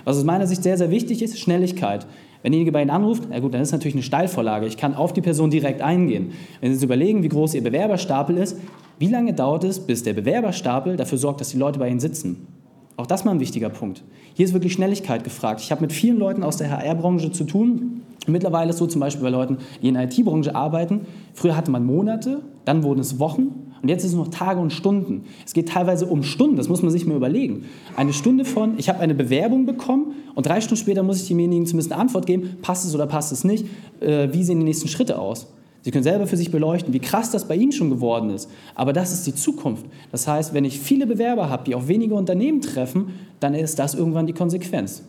Was 0.04 0.16
aus 0.16 0.24
meiner 0.24 0.48
Sicht 0.48 0.64
sehr, 0.64 0.76
sehr 0.76 0.90
wichtig 0.90 1.22
ist, 1.22 1.38
Schnelligkeit. 1.38 2.04
Wenn 2.42 2.50
derjenige 2.50 2.72
bei 2.72 2.82
Ihnen 2.82 2.90
anruft, 2.90 3.28
na 3.30 3.38
gut, 3.38 3.54
dann 3.54 3.62
ist 3.62 3.70
natürlich 3.70 3.94
eine 3.94 4.02
Steilvorlage. 4.02 4.66
Ich 4.66 4.76
kann 4.76 4.94
auf 4.94 5.12
die 5.12 5.20
Person 5.20 5.50
direkt 5.50 5.82
eingehen. 5.82 6.32
Wenn 6.60 6.72
Sie 6.72 6.78
sich 6.78 6.84
überlegen, 6.84 7.22
wie 7.22 7.28
groß 7.28 7.54
Ihr 7.54 7.62
Bewerberstapel 7.62 8.36
ist, 8.38 8.56
wie 8.98 9.08
lange 9.08 9.34
dauert 9.34 9.62
es, 9.62 9.78
bis 9.78 10.02
der 10.02 10.14
Bewerberstapel 10.14 10.96
dafür 10.96 11.18
sorgt, 11.18 11.40
dass 11.40 11.50
die 11.50 11.58
Leute 11.58 11.78
bei 11.78 11.88
Ihnen 11.88 12.00
sitzen? 12.00 12.57
Auch 12.98 13.06
das 13.06 13.24
mal 13.24 13.30
ein 13.30 13.38
wichtiger 13.38 13.68
Punkt. 13.68 14.02
Hier 14.34 14.44
ist 14.44 14.52
wirklich 14.54 14.72
Schnelligkeit 14.72 15.22
gefragt. 15.22 15.60
Ich 15.60 15.70
habe 15.70 15.82
mit 15.82 15.92
vielen 15.92 16.18
Leuten 16.18 16.42
aus 16.42 16.56
der 16.56 16.68
HR-Branche 16.68 17.30
zu 17.30 17.44
tun. 17.44 18.02
Mittlerweile 18.26 18.70
ist 18.70 18.78
so 18.78 18.88
zum 18.88 19.00
Beispiel 19.00 19.22
bei 19.22 19.30
Leuten, 19.30 19.58
die 19.80 19.86
in 19.86 19.94
der 19.94 20.02
IT-Branche 20.02 20.52
arbeiten. 20.52 21.02
Früher 21.32 21.56
hatte 21.56 21.70
man 21.70 21.86
Monate, 21.86 22.40
dann 22.64 22.82
wurden 22.82 22.98
es 22.98 23.20
Wochen 23.20 23.72
und 23.80 23.88
jetzt 23.88 24.02
ist 24.02 24.10
es 24.10 24.16
noch 24.16 24.26
Tage 24.26 24.58
und 24.58 24.72
Stunden. 24.72 25.26
Es 25.46 25.52
geht 25.52 25.68
teilweise 25.68 26.06
um 26.06 26.24
Stunden, 26.24 26.56
das 26.56 26.68
muss 26.68 26.82
man 26.82 26.90
sich 26.90 27.06
mal 27.06 27.16
überlegen. 27.16 27.66
Eine 27.94 28.12
Stunde 28.12 28.44
von, 28.44 28.76
ich 28.78 28.88
habe 28.88 28.98
eine 28.98 29.14
Bewerbung 29.14 29.64
bekommen 29.64 30.16
und 30.34 30.46
drei 30.46 30.60
Stunden 30.60 30.82
später 30.82 31.04
muss 31.04 31.22
ich 31.22 31.28
demjenigen 31.28 31.66
zumindest 31.66 31.92
eine 31.92 32.00
Antwort 32.00 32.26
geben, 32.26 32.56
passt 32.62 32.84
es 32.84 32.96
oder 32.96 33.06
passt 33.06 33.30
es 33.30 33.44
nicht, 33.44 33.66
äh, 34.00 34.28
wie 34.32 34.42
sehen 34.42 34.58
die 34.58 34.64
nächsten 34.64 34.88
Schritte 34.88 35.20
aus. 35.20 35.46
Sie 35.88 35.92
können 35.92 36.04
selber 36.04 36.26
für 36.26 36.36
sich 36.36 36.50
beleuchten, 36.50 36.92
wie 36.92 36.98
krass 36.98 37.30
das 37.30 37.48
bei 37.48 37.56
Ihnen 37.56 37.72
schon 37.72 37.88
geworden 37.88 38.28
ist. 38.28 38.50
Aber 38.74 38.92
das 38.92 39.10
ist 39.10 39.26
die 39.26 39.34
Zukunft. 39.34 39.86
Das 40.12 40.28
heißt, 40.28 40.52
wenn 40.52 40.66
ich 40.66 40.78
viele 40.78 41.06
Bewerber 41.06 41.48
habe, 41.48 41.64
die 41.64 41.74
auf 41.74 41.88
wenige 41.88 42.14
Unternehmen 42.14 42.60
treffen, 42.60 43.14
dann 43.40 43.54
ist 43.54 43.78
das 43.78 43.94
irgendwann 43.94 44.26
die 44.26 44.34
Konsequenz. 44.34 45.02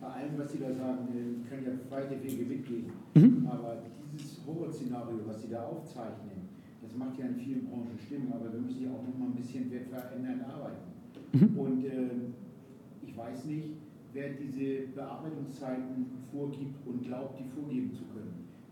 Bei 0.00 0.06
allem, 0.06 0.32
was 0.38 0.50
Sie 0.50 0.60
da 0.60 0.72
sagen, 0.72 1.08
können 1.46 1.62
ja 1.62 1.94
weite 1.94 2.16
Wege 2.22 2.42
mitgehen. 2.42 2.86
Mhm. 3.12 3.46
Aber 3.52 3.82
dieses 4.16 4.38
Horrorszenario, 4.46 5.20
was 5.26 5.42
Sie 5.42 5.50
da 5.50 5.62
aufzeichnen, 5.62 6.48
das 6.80 6.96
macht 6.96 7.18
ja 7.18 7.26
in 7.26 7.36
vielen 7.36 7.66
Branchen 7.68 7.98
Stimmen, 8.00 8.32
aber 8.32 8.50
wir 8.50 8.60
müssen 8.60 8.82
ja 8.82 8.88
auch 8.96 9.04
noch 9.04 9.18
mal 9.18 9.26
ein 9.26 9.36
bisschen 9.36 9.68
verändern 9.68 10.40
arbeiten. 10.48 10.88
Mhm. 11.34 11.58
Und 11.60 11.84
äh, 11.84 12.32
ich 13.06 13.14
weiß 13.14 13.44
nicht, 13.44 13.76
wer 14.14 14.30
diese 14.40 14.88
Bearbeitungszeiten 14.96 16.06
vorgibt 16.32 16.80
und 16.86 17.04
glaubt, 17.04 17.38
die 17.38 17.44
vorgeben 17.44 17.92
zu 17.92 18.04
können. 18.04 18.07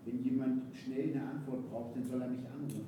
Wenn 0.07 0.23
jemand 0.23 0.63
schnell 0.73 1.11
eine 1.13 1.23
Antwort 1.29 1.69
braucht, 1.69 1.97
dann 1.97 2.05
soll 2.05 2.23
er 2.23 2.29
mich 2.29 2.47
anrufen. 2.47 2.87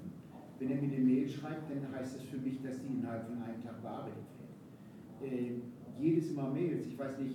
Wenn 0.59 0.71
er 0.71 0.77
mir 0.81 0.95
eine 0.97 1.05
Mail 1.05 1.29
schreibt, 1.29 1.69
dann 1.71 1.83
heißt 1.93 2.17
das 2.17 2.23
für 2.23 2.39
mich, 2.39 2.63
dass 2.63 2.81
die 2.81 2.95
innerhalb 2.95 3.27
von 3.27 3.43
einem 3.43 3.61
Tag 3.63 3.83
bearbeitet 3.83 4.23
wird. 4.39 5.33
Äh, 5.33 5.51
jedes 6.01 6.33
Mal 6.33 6.53
Mails, 6.53 6.87
ich 6.87 6.99
weiß 6.99 7.19
nicht, 7.19 7.35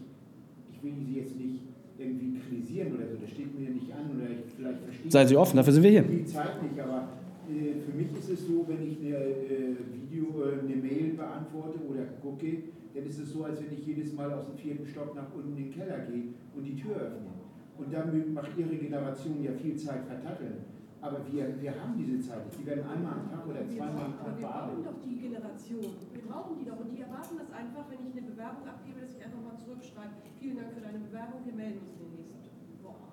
ich 0.71 0.83
will 0.83 0.93
sie 0.95 1.19
jetzt 1.19 1.35
nicht 1.37 1.59
irgendwie 1.97 2.39
kritisieren 2.39 2.95
oder 2.95 3.07
so, 3.07 3.17
das 3.21 3.29
steht 3.29 3.57
mir 3.59 3.69
nicht 3.69 3.91
an 3.91 4.09
oder 4.15 4.29
ich 4.31 4.51
vielleicht 4.55 4.79
verstehe 4.79 5.11
Seien 5.11 5.27
Sie 5.27 5.37
offen, 5.37 5.57
dafür 5.57 5.73
sind 5.73 5.83
wir 5.83 5.91
hier. 5.91 6.01
die 6.03 6.25
Zeit 6.25 6.63
nicht, 6.63 6.79
aber 6.79 7.09
äh, 7.49 7.79
für 7.79 7.91
mich 7.95 8.07
ist 8.17 8.29
es 8.29 8.47
so, 8.47 8.65
wenn 8.67 8.81
ich 8.87 8.97
eine 8.99 9.15
äh, 9.15 9.75
Video, 10.09 10.43
äh, 10.43 10.59
eine 10.63 10.75
Mail 10.81 11.13
beantworte 11.13 11.79
oder 11.87 12.03
gucke, 12.21 12.63
dann 12.95 13.05
ist 13.05 13.19
es 13.19 13.31
so, 13.31 13.43
als 13.43 13.59
wenn 13.61 13.77
ich 13.77 13.85
jedes 13.85 14.13
Mal 14.13 14.31
aus 14.31 14.45
dem 14.47 14.57
vierten 14.57 14.87
Stock 14.87 15.13
nach 15.15 15.27
unten 15.35 15.57
in 15.57 15.65
den 15.65 15.71
Keller 15.71 15.99
gehe 16.09 16.33
und 16.55 16.63
die 16.63 16.75
Tür 16.75 16.95
öffne. 16.95 17.32
Und 17.77 17.93
damit 17.93 18.33
macht 18.33 18.51
Ihre 18.57 18.75
Generation 18.75 19.43
ja 19.43 19.51
viel 19.53 19.75
Zeit 19.75 20.05
vertatteln. 20.05 20.65
Aber 21.03 21.19
wir, 21.29 21.51
wir 21.59 21.71
haben 21.75 21.99
diese 21.99 22.21
Zeit. 22.21 22.45
nicht. 22.45 22.61
Die 22.61 22.65
werden 22.65 22.83
einmal 22.87 23.19
am 23.19 23.27
Tag 23.27 23.43
oder 23.43 23.67
zweimal 23.67 24.07
am 24.07 24.15
Tag 24.15 24.39
wir 24.39 24.47
brauchen 24.47 24.79
bearbeitet. 24.79 24.85
doch 24.87 24.99
die 25.03 25.17
Generation. 25.19 25.91
Wir 26.15 26.23
brauchen 26.23 26.55
die 26.55 26.65
doch. 26.65 26.79
Und 26.79 26.95
die 26.95 27.01
erwarten 27.01 27.35
das 27.35 27.51
einfach, 27.51 27.83
wenn 27.91 28.07
ich 28.07 28.15
eine 28.15 28.23
Bewerbung 28.23 28.63
abgebe, 28.63 29.03
dass 29.03 29.11
ich 29.11 29.19
einfach 29.19 29.43
mal 29.43 29.57
zurückschreibe. 29.59 30.15
Vielen 30.39 30.55
Dank 30.55 30.71
für 30.71 30.79
deine 30.79 30.99
Bewerbung. 31.03 31.43
Wir 31.43 31.55
melden 31.59 31.79
uns 31.83 31.99
in 31.99 32.07
den 32.07 32.23
nächsten 32.31 32.79
Wochen. 32.87 33.11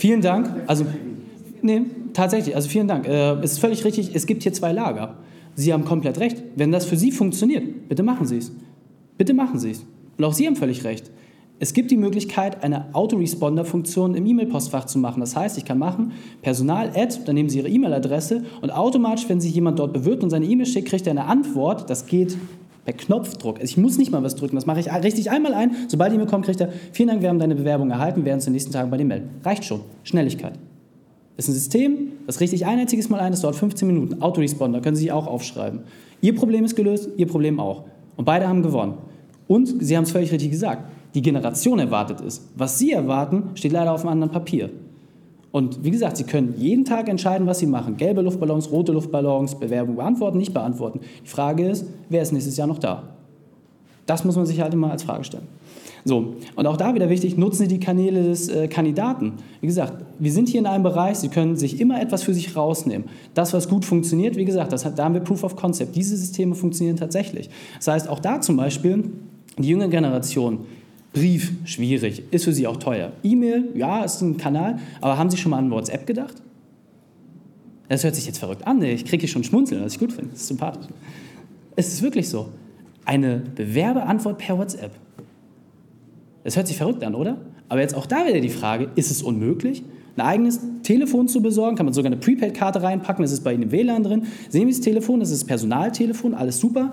Vielen 0.00 0.22
Dank. 0.22 0.48
Also, 0.66 0.86
nee, 1.60 1.82
tatsächlich, 2.14 2.56
also 2.56 2.68
vielen 2.70 2.88
Dank. 2.88 3.06
Äh, 3.06 3.36
es 3.44 3.52
ist 3.52 3.58
völlig 3.58 3.84
richtig, 3.84 4.14
es 4.14 4.24
gibt 4.24 4.42
hier 4.42 4.54
zwei 4.54 4.72
Lager. 4.72 5.18
Sie 5.56 5.72
haben 5.72 5.84
komplett 5.84 6.18
recht. 6.20 6.42
Wenn 6.56 6.72
das 6.72 6.86
für 6.86 6.96
Sie 6.96 7.12
funktioniert, 7.12 7.88
bitte 7.88 8.02
machen 8.02 8.26
Sie 8.26 8.38
es. 8.38 8.52
Bitte 9.18 9.34
machen 9.34 9.58
Sie 9.58 9.70
es. 9.72 9.84
Und 10.16 10.24
auch 10.24 10.32
Sie 10.32 10.46
haben 10.46 10.56
völlig 10.56 10.84
recht. 10.84 11.10
Es 11.58 11.72
gibt 11.72 11.90
die 11.90 11.96
Möglichkeit, 11.96 12.62
eine 12.62 12.94
Autoresponder-Funktion 12.94 14.14
im 14.14 14.26
E-Mail-Postfach 14.26 14.84
zu 14.84 14.98
machen. 14.98 15.20
Das 15.20 15.34
heißt, 15.34 15.56
ich 15.56 15.64
kann 15.64 15.78
machen, 15.78 16.12
Personal, 16.42 16.90
Ad, 16.94 17.20
dann 17.24 17.34
nehmen 17.34 17.48
Sie 17.48 17.58
Ihre 17.58 17.68
E-Mail-Adresse 17.68 18.44
und 18.60 18.70
automatisch, 18.70 19.26
wenn 19.28 19.40
sich 19.40 19.54
jemand 19.54 19.78
dort 19.78 19.94
bewirbt 19.94 20.22
und 20.22 20.28
seine 20.28 20.44
E-Mail 20.44 20.66
schickt, 20.66 20.88
kriegt 20.88 21.06
er 21.06 21.12
eine 21.12 21.24
Antwort. 21.24 21.88
Das 21.88 22.04
geht 22.04 22.36
per 22.84 22.92
Knopfdruck. 22.92 23.62
Ich 23.62 23.78
muss 23.78 23.96
nicht 23.96 24.12
mal 24.12 24.22
was 24.22 24.36
drücken, 24.36 24.54
das 24.54 24.66
mache 24.66 24.80
ich 24.80 24.92
richtig 24.92 25.30
einmal 25.30 25.54
ein. 25.54 25.72
Sobald 25.88 26.12
die 26.12 26.16
E-Mail 26.16 26.28
kommt, 26.28 26.44
kriegt 26.44 26.60
er, 26.60 26.68
vielen 26.92 27.08
Dank, 27.08 27.22
wir 27.22 27.30
haben 27.30 27.38
deine 27.38 27.54
Bewerbung 27.54 27.90
erhalten, 27.90 28.24
werden 28.26 28.36
uns 28.36 28.46
in 28.46 28.50
den 28.50 28.56
nächsten 28.56 28.72
Tagen 28.72 28.90
bei 28.90 28.98
dir 28.98 29.06
melden. 29.06 29.30
Reicht 29.42 29.64
schon. 29.64 29.80
Schnelligkeit. 30.04 30.58
Das 31.36 31.46
ist 31.46 31.50
ein 31.50 31.54
System, 31.54 32.12
das 32.26 32.40
richte 32.40 32.56
ich 32.56 32.66
ein 32.66 32.78
einziges 32.78 33.08
Mal 33.08 33.20
ein, 33.20 33.32
das 33.32 33.40
dauert 33.40 33.56
15 33.56 33.88
Minuten. 33.88 34.22
Autoresponder, 34.22 34.80
können 34.80 34.96
Sie 34.96 35.02
sich 35.02 35.12
auch 35.12 35.26
aufschreiben. 35.26 35.80
Ihr 36.20 36.34
Problem 36.34 36.64
ist 36.64 36.76
gelöst, 36.76 37.08
Ihr 37.16 37.26
Problem 37.26 37.60
auch. 37.60 37.84
Und 38.16 38.24
beide 38.26 38.46
haben 38.46 38.62
gewonnen. 38.62 38.94
Und 39.48 39.82
Sie 39.82 39.96
haben 39.96 40.04
es 40.04 40.12
völlig 40.12 40.32
richtig 40.32 40.50
gesagt, 40.50 40.84
die 41.16 41.22
Generation 41.22 41.78
erwartet 41.78 42.20
es. 42.20 42.46
Was 42.56 42.78
Sie 42.78 42.92
erwarten, 42.92 43.44
steht 43.54 43.72
leider 43.72 43.92
auf 43.92 44.02
einem 44.02 44.12
anderen 44.12 44.32
Papier. 44.32 44.68
Und 45.50 45.82
wie 45.82 45.90
gesagt, 45.90 46.18
Sie 46.18 46.24
können 46.24 46.52
jeden 46.58 46.84
Tag 46.84 47.08
entscheiden, 47.08 47.46
was 47.46 47.58
Sie 47.58 47.66
machen. 47.66 47.96
Gelbe 47.96 48.20
Luftballons, 48.20 48.70
rote 48.70 48.92
Luftballons, 48.92 49.58
Bewerbung 49.58 49.96
beantworten, 49.96 50.36
nicht 50.36 50.52
beantworten. 50.52 51.00
Die 51.24 51.28
Frage 51.28 51.70
ist, 51.70 51.86
wer 52.10 52.20
ist 52.20 52.34
nächstes 52.34 52.58
Jahr 52.58 52.66
noch 52.66 52.78
da? 52.78 53.04
Das 54.04 54.26
muss 54.26 54.36
man 54.36 54.44
sich 54.44 54.60
halt 54.60 54.74
immer 54.74 54.90
als 54.90 55.04
Frage 55.04 55.24
stellen. 55.24 55.46
So, 56.04 56.34
und 56.54 56.66
auch 56.66 56.76
da 56.76 56.94
wieder 56.94 57.08
wichtig, 57.08 57.38
nutzen 57.38 57.62
Sie 57.62 57.68
die 57.68 57.80
Kanäle 57.80 58.22
des 58.22 58.50
äh, 58.50 58.68
Kandidaten. 58.68 59.32
Wie 59.62 59.66
gesagt, 59.66 60.04
wir 60.18 60.30
sind 60.30 60.50
hier 60.50 60.60
in 60.60 60.66
einem 60.66 60.84
Bereich, 60.84 61.16
Sie 61.16 61.28
können 61.28 61.56
sich 61.56 61.80
immer 61.80 61.98
etwas 61.98 62.24
für 62.24 62.34
sich 62.34 62.54
rausnehmen. 62.54 63.08
Das, 63.32 63.54
was 63.54 63.70
gut 63.70 63.86
funktioniert, 63.86 64.36
wie 64.36 64.44
gesagt, 64.44 64.70
das 64.70 64.84
hat, 64.84 64.98
da 64.98 65.06
haben 65.06 65.14
wir 65.14 65.22
Proof 65.22 65.44
of 65.44 65.56
Concept. 65.56 65.96
Diese 65.96 66.14
Systeme 66.14 66.54
funktionieren 66.54 66.98
tatsächlich. 66.98 67.48
Das 67.76 67.88
heißt, 67.88 68.08
auch 68.10 68.20
da 68.20 68.42
zum 68.42 68.58
Beispiel, 68.58 69.04
die 69.58 69.68
junge 69.68 69.88
Generation, 69.88 70.66
Brief, 71.16 71.50
schwierig, 71.64 72.24
ist 72.30 72.44
für 72.44 72.52
Sie 72.52 72.66
auch 72.66 72.76
teuer. 72.76 73.10
E-Mail, 73.22 73.70
ja, 73.74 74.04
ist 74.04 74.20
ein 74.20 74.36
Kanal, 74.36 74.78
aber 75.00 75.16
haben 75.16 75.30
Sie 75.30 75.38
schon 75.38 75.48
mal 75.48 75.56
an 75.56 75.70
WhatsApp 75.70 76.06
gedacht? 76.06 76.34
Das 77.88 78.04
hört 78.04 78.14
sich 78.14 78.26
jetzt 78.26 78.36
verrückt 78.36 78.66
an, 78.66 78.82
ich 78.82 79.06
kriege 79.06 79.22
hier 79.22 79.28
schon 79.30 79.42
Schmunzeln, 79.42 79.82
was 79.82 79.94
ich 79.94 79.98
gut 79.98 80.12
finde, 80.12 80.32
das 80.32 80.42
ist 80.42 80.48
sympathisch. 80.48 80.88
Es 81.74 81.88
ist 81.88 82.02
wirklich 82.02 82.28
so. 82.28 82.50
Eine 83.06 83.38
Bewerbeantwort 83.54 84.36
per 84.36 84.58
WhatsApp. 84.58 84.90
Das 86.44 86.54
hört 86.54 86.66
sich 86.66 86.76
verrückt 86.76 87.02
an, 87.02 87.14
oder? 87.14 87.38
Aber 87.70 87.80
jetzt 87.80 87.94
auch 87.94 88.04
da 88.04 88.26
wieder 88.26 88.40
die 88.40 88.50
Frage, 88.50 88.90
ist 88.94 89.10
es 89.10 89.22
unmöglich? 89.22 89.84
Ein 90.16 90.20
eigenes 90.20 90.60
Telefon 90.82 91.28
zu 91.28 91.40
besorgen, 91.40 91.76
kann 91.76 91.86
man 91.86 91.94
sogar 91.94 92.12
eine 92.12 92.20
Prepaid-Karte 92.20 92.82
reinpacken, 92.82 93.22
das 93.22 93.32
ist 93.32 93.42
bei 93.42 93.54
Ihnen 93.54 93.62
im 93.62 93.72
WLAN 93.72 94.02
drin. 94.02 94.26
Sie 94.50 94.58
nehmen 94.58 94.70
das 94.70 94.82
Telefon, 94.82 95.20
das 95.20 95.30
ist 95.30 95.44
Personaltelefon, 95.46 96.34
alles 96.34 96.60
super. 96.60 96.92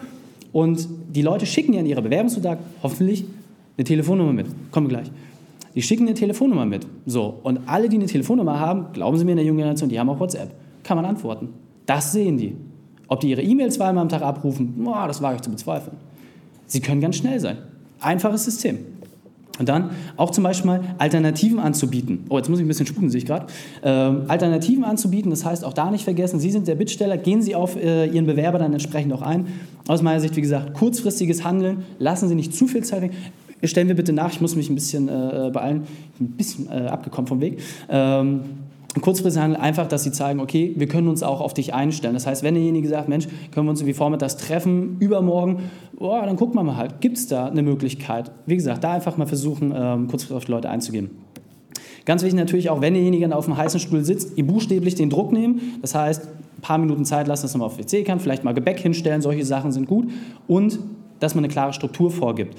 Und 0.54 0.88
die 1.14 1.24
Leute 1.24 1.46
schicken 1.46 1.74
ja 1.74 1.82
in 1.82 1.88
ihrer 1.88 2.02
Bewerbungsunterlagen 2.02 2.64
hoffentlich 2.82 3.26
eine 3.78 3.86
Telefonnummer 3.86 4.34
mit. 4.34 4.48
Wir 4.74 4.88
gleich. 4.88 5.12
Die 5.76 5.82
schicken 5.82 6.04
eine 6.04 6.14
Telefonnummer 6.14 6.66
mit. 6.66 6.86
So, 7.06 7.40
und 7.44 7.62
alle, 7.66 7.90
die 7.90 7.96
eine 7.98 8.06
Telefonnummer 8.06 8.60
haben, 8.60 8.94
glauben 8.94 9.18
Sie 9.18 9.26
mir 9.26 9.32
in 9.32 9.38
der 9.38 9.46
jungen 9.46 9.58
Generation, 9.58 9.90
die 9.90 10.00
haben 10.00 10.10
auch 10.10 10.20
WhatsApp. 10.20 10.52
Kann 10.84 10.98
man 10.98 11.06
antworten. 11.06 11.50
Das 11.86 12.12
sehen 12.12 12.38
die. 12.38 12.56
Ob 13.08 13.20
die 13.20 13.30
ihre 13.30 13.42
E-Mail 13.42 13.72
zweimal 13.72 14.02
am 14.02 14.10
Tag 14.10 14.22
abrufen, 14.22 14.74
boah, 14.84 15.08
das 15.08 15.22
wage 15.22 15.36
ich 15.36 15.42
zu 15.42 15.50
bezweifeln. 15.50 15.98
Sie 16.68 16.80
können 16.80 17.02
ganz 17.02 17.18
schnell 17.18 17.40
sein. 17.40 17.58
Einfaches 18.00 18.46
System. 18.46 18.80
Und 19.60 19.70
dann 19.70 19.92
auch 20.18 20.32
zum 20.32 20.44
Beispiel 20.44 20.66
mal 20.66 20.96
Alternativen 20.98 21.60
anzubieten. 21.60 22.26
Oh, 22.30 22.38
jetzt 22.38 22.50
muss 22.50 22.58
ich 22.58 22.66
ein 22.66 22.68
bisschen 22.68 22.88
spucken, 22.88 23.12
sehe 23.12 23.20
ich 23.20 23.28
gerade. 23.28 23.46
Ähm, 23.84 24.24
Alternativen 24.28 24.84
anzubieten, 24.84 25.30
das 25.30 25.46
heißt 25.46 25.64
auch 25.64 25.74
da 25.74 25.92
nicht 25.92 26.04
vergessen, 26.04 26.40
Sie 26.40 26.50
sind 26.50 26.68
der 26.68 26.74
Bittsteller, 26.74 27.18
gehen 27.18 27.44
Sie 27.44 27.54
auf 27.54 27.76
äh, 27.76 28.08
Ihren 28.08 28.26
Bewerber 28.26 28.58
dann 28.58 28.74
entsprechend 28.74 29.14
auch 29.14 29.22
ein. 29.22 29.46
Aus 29.88 30.02
meiner 30.02 30.20
Sicht, 30.20 30.36
wie 30.36 30.42
gesagt, 30.42 30.74
kurzfristiges 30.74 31.44
Handeln, 31.44 31.84
lassen 32.00 32.30
Sie 32.30 32.36
nicht 32.36 32.56
zu 32.56 32.66
viel 32.66 32.84
Zeit. 32.84 33.12
Stellen 33.64 33.88
wir 33.88 33.96
bitte 33.96 34.14
nach, 34.14 34.32
ich 34.32 34.42
muss 34.42 34.56
mich 34.56 34.70
ein 34.70 34.76
bisschen 34.76 35.08
äh, 35.08 35.50
beeilen, 35.52 35.84
ein 36.20 36.32
bisschen 36.32 36.68
äh, 36.68 36.88
abgekommen 36.88 37.28
vom 37.28 37.42
Weg. 37.42 37.60
Ähm, 37.90 38.42
Kurzfristig 39.02 39.42
handelt 39.42 39.60
einfach, 39.60 39.88
dass 39.88 40.04
sie 40.04 40.12
zeigen, 40.12 40.40
okay, 40.40 40.74
wir 40.78 40.88
können 40.88 41.08
uns 41.08 41.24
auch 41.24 41.42
auf 41.42 41.56
dich 41.56 41.74
einstellen. 41.74 42.14
Das 42.14 42.28
heißt, 42.28 42.44
wenn 42.44 42.54
derjenige 42.54 42.88
sagt, 42.88 43.10
Mensch, 43.10 43.28
können 43.52 43.66
wir 43.66 43.72
uns 43.72 43.84
wie 43.84 43.94
vormittags 43.94 44.38
treffen, 44.38 44.98
übermorgen, 45.00 45.64
oh, 45.98 46.20
dann 46.24 46.36
gucken 46.36 46.56
wir 46.56 46.64
mal 46.64 46.78
halt, 46.78 47.02
gibt 47.02 47.18
es 47.18 47.28
da 47.28 47.48
eine 47.48 47.64
Möglichkeit? 47.64 48.32
Wie 48.46 48.56
gesagt, 48.56 48.84
da 48.84 48.94
einfach 48.94 49.18
mal 49.18 49.26
versuchen, 49.26 49.74
ähm, 49.76 50.08
kurzfristig 50.08 50.38
auf 50.38 50.46
die 50.46 50.52
Leute 50.52 50.70
einzugehen. 50.70 51.10
Ganz 52.06 52.22
wichtig 52.22 52.38
natürlich 52.38 52.70
auch, 52.70 52.82
wenn 52.82 52.94
derjenige 52.94 53.24
dann 53.24 53.34
auf 53.34 53.46
dem 53.46 53.58
heißen 53.58 53.80
Stuhl 53.80 54.04
sitzt, 54.04 54.38
ihm 54.38 54.46
buchstäblich 54.46 54.94
den 54.94 55.10
Druck 55.10 55.32
nehmen. 55.32 55.80
Das 55.82 55.96
heißt, 55.96 56.26
ein 56.26 56.62
paar 56.62 56.78
Minuten 56.78 57.04
Zeit 57.06 57.28
lassen, 57.28 57.44
dass 57.44 57.54
man 57.56 57.66
auf 57.66 57.80
WC 57.80 58.04
kann, 58.04 58.20
vielleicht 58.20 58.44
mal 58.44 58.54
Gebäck 58.54 58.80
hinstellen, 58.80 59.22
solche 59.22 59.46
Sachen 59.46 59.72
sind 59.72 59.88
gut. 59.88 60.12
Und 60.48 60.80
dass 61.20 61.34
man 61.34 61.44
eine 61.44 61.52
klare 61.52 61.74
Struktur 61.74 62.12
vorgibt. 62.12 62.56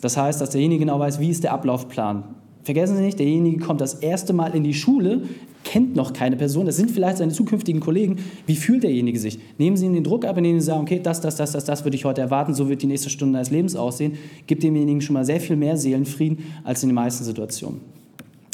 Das 0.00 0.16
heißt, 0.16 0.40
dass 0.40 0.50
derjenige 0.50 0.80
genau 0.80 0.98
weiß, 0.98 1.20
wie 1.20 1.30
ist 1.30 1.44
der 1.44 1.52
Ablaufplan. 1.52 2.24
Vergessen 2.62 2.96
Sie 2.96 3.02
nicht, 3.02 3.18
derjenige 3.18 3.64
kommt 3.64 3.80
das 3.80 3.94
erste 3.94 4.32
Mal 4.32 4.54
in 4.54 4.62
die 4.62 4.74
Schule, 4.74 5.22
kennt 5.64 5.96
noch 5.96 6.12
keine 6.12 6.36
Person, 6.36 6.66
das 6.66 6.76
sind 6.76 6.90
vielleicht 6.90 7.18
seine 7.18 7.32
zukünftigen 7.32 7.80
Kollegen. 7.80 8.16
Wie 8.46 8.56
fühlt 8.56 8.82
derjenige 8.82 9.18
sich? 9.18 9.38
Nehmen 9.56 9.76
Sie 9.76 9.86
ihm 9.86 9.94
den 9.94 10.04
Druck 10.04 10.24
ab, 10.24 10.36
indem 10.36 10.60
Sie 10.60 10.66
sagen, 10.66 10.82
okay, 10.82 11.00
das, 11.02 11.20
das, 11.20 11.36
das, 11.36 11.52
das, 11.52 11.64
das 11.64 11.84
würde 11.84 11.96
ich 11.96 12.04
heute 12.04 12.20
erwarten, 12.20 12.52
so 12.54 12.68
wird 12.68 12.82
die 12.82 12.86
nächste 12.86 13.10
Stunde 13.10 13.34
deines 13.34 13.50
Lebens 13.50 13.74
aussehen. 13.74 14.18
Gibt 14.46 14.62
demjenigen 14.62 15.00
schon 15.00 15.14
mal 15.14 15.24
sehr 15.24 15.40
viel 15.40 15.56
mehr 15.56 15.76
Seelenfrieden 15.76 16.44
als 16.64 16.82
in 16.82 16.90
den 16.90 16.94
meisten 16.94 17.24
Situationen. 17.24 17.80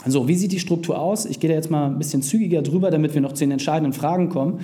So, 0.07 0.29
wie 0.29 0.35
sieht 0.35 0.53
die 0.53 0.61
Struktur 0.61 0.99
aus? 0.99 1.25
Ich 1.25 1.41
gehe 1.41 1.49
da 1.49 1.57
jetzt 1.57 1.71
mal 1.71 1.87
ein 1.87 1.99
bisschen 1.99 2.23
zügiger 2.23 2.63
drüber, 2.63 2.91
damit 2.91 3.15
wir 3.15 3.21
noch 3.21 3.33
zu 3.33 3.45
den 3.45 3.53
entscheidenden 3.53 3.95
Fragen 3.95 4.29
kommen. 4.29 4.61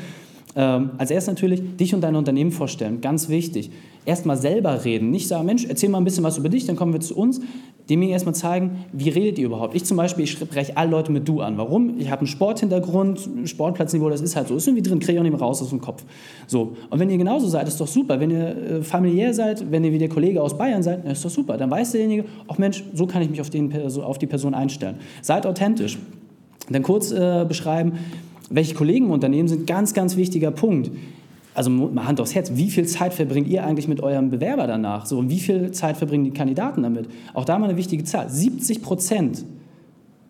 Ähm, 0.55 0.91
als 0.99 1.11
erstes 1.11 1.35
natürlich 1.35 1.77
dich 1.77 1.95
und 1.95 2.03
dein 2.03 2.15
Unternehmen 2.17 2.51
vorstellen, 2.51 3.01
ganz 3.01 3.29
wichtig. 3.29 3.71
Erstmal 4.07 4.37
selber 4.37 4.85
reden, 4.85 5.11
nicht 5.11 5.29
sagen, 5.29 5.45
Mensch, 5.45 5.67
erzähl 5.67 5.91
mal 5.91 5.99
ein 5.99 6.05
bisschen 6.05 6.25
was 6.25 6.39
über 6.39 6.49
dich, 6.49 6.65
dann 6.67 6.77
kommen 6.77 6.93
wir 6.93 7.01
zu 7.01 7.15
uns. 7.17 7.41
Demjenigen 7.89 8.13
erstmal 8.13 8.35
zeigen, 8.35 8.85
wie 8.93 9.09
redet 9.09 9.39
ihr 9.39 9.47
überhaupt? 9.47 9.75
Ich 9.75 9.85
zum 9.85 9.97
Beispiel, 9.97 10.25
ich 10.25 10.31
spreche 10.31 10.77
alle 10.77 10.91
Leute 10.91 11.13
mit 11.13 11.29
du 11.29 11.41
an. 11.41 11.59
Warum? 11.59 11.99
Ich 11.99 12.11
habe 12.11 12.21
einen 12.21 12.29
Sporthintergrund, 12.29 13.29
Sportplatzniveau, 13.45 14.09
das 14.09 14.21
ist 14.21 14.37
halt 14.37 14.49
so, 14.49 14.57
ist 14.57 14.67
irgendwie 14.67 14.89
drin, 14.89 15.01
kriege 15.01 15.15
ich 15.15 15.19
auch 15.19 15.23
nicht 15.23 15.33
mehr 15.33 15.41
raus 15.41 15.61
aus 15.61 15.71
dem 15.71 15.81
Kopf. 15.81 16.05
So. 16.47 16.77
Und 16.89 16.99
wenn 16.99 17.11
ihr 17.11 17.19
genauso 17.19 17.49
seid, 17.49 17.69
ist 17.69 17.81
doch 17.81 17.89
super. 17.89 18.21
Wenn 18.21 18.31
ihr 18.31 18.57
äh, 18.57 18.83
familiär 18.83 19.35
seid, 19.35 19.71
wenn 19.71 19.85
ihr 19.85 19.93
wie 19.93 19.99
der 19.99 20.09
Kollege 20.09 20.41
aus 20.41 20.57
Bayern 20.57 20.83
seid, 20.83 21.05
ist 21.05 21.25
doch 21.25 21.31
super. 21.31 21.57
Dann 21.57 21.71
weiß 21.71 21.93
derjenige, 21.93 22.25
ach 22.49 22.59
Mensch, 22.59 22.85
so 22.95 23.07
kann 23.07 23.23
ich 23.23 23.29
mich 23.29 23.41
auf, 23.41 23.51
den, 23.51 23.73
auf 24.01 24.19
die 24.19 24.27
Person 24.27 24.55
einstellen. 24.55 24.97
Seid 25.21 25.45
authentisch. 25.45 25.99
Dann 26.71 26.83
kurz 26.83 27.11
äh, 27.11 27.45
beschreiben, 27.47 27.95
welche 28.51 28.75
Kollegen 28.75 29.07
im 29.07 29.11
Unternehmen 29.11 29.49
sind, 29.49 29.67
ganz, 29.67 29.95
ganz 29.95 30.17
wichtiger 30.17 30.53
Punkt. 30.53 30.91
Also 31.61 31.69
mal 31.69 32.07
Hand 32.07 32.23
aufs 32.23 32.35
Herz, 32.35 32.53
wie 32.55 32.71
viel 32.71 32.87
Zeit 32.87 33.13
verbringt 33.13 33.47
ihr 33.47 33.63
eigentlich 33.63 33.87
mit 33.87 34.03
eurem 34.03 34.31
Bewerber 34.31 34.67
danach? 34.67 35.05
So, 35.05 35.19
und 35.19 35.29
wie 35.29 35.41
viel 35.41 35.73
Zeit 35.73 35.99
verbringen 35.99 36.25
die 36.25 36.31
Kandidaten 36.31 36.83
damit? 36.83 37.11
Auch 37.35 37.45
da 37.45 37.59
mal 37.59 37.69
eine 37.69 37.77
wichtige 37.77 38.03
Zahl. 38.03 38.31
70 38.31 38.81
Prozent 38.81 39.45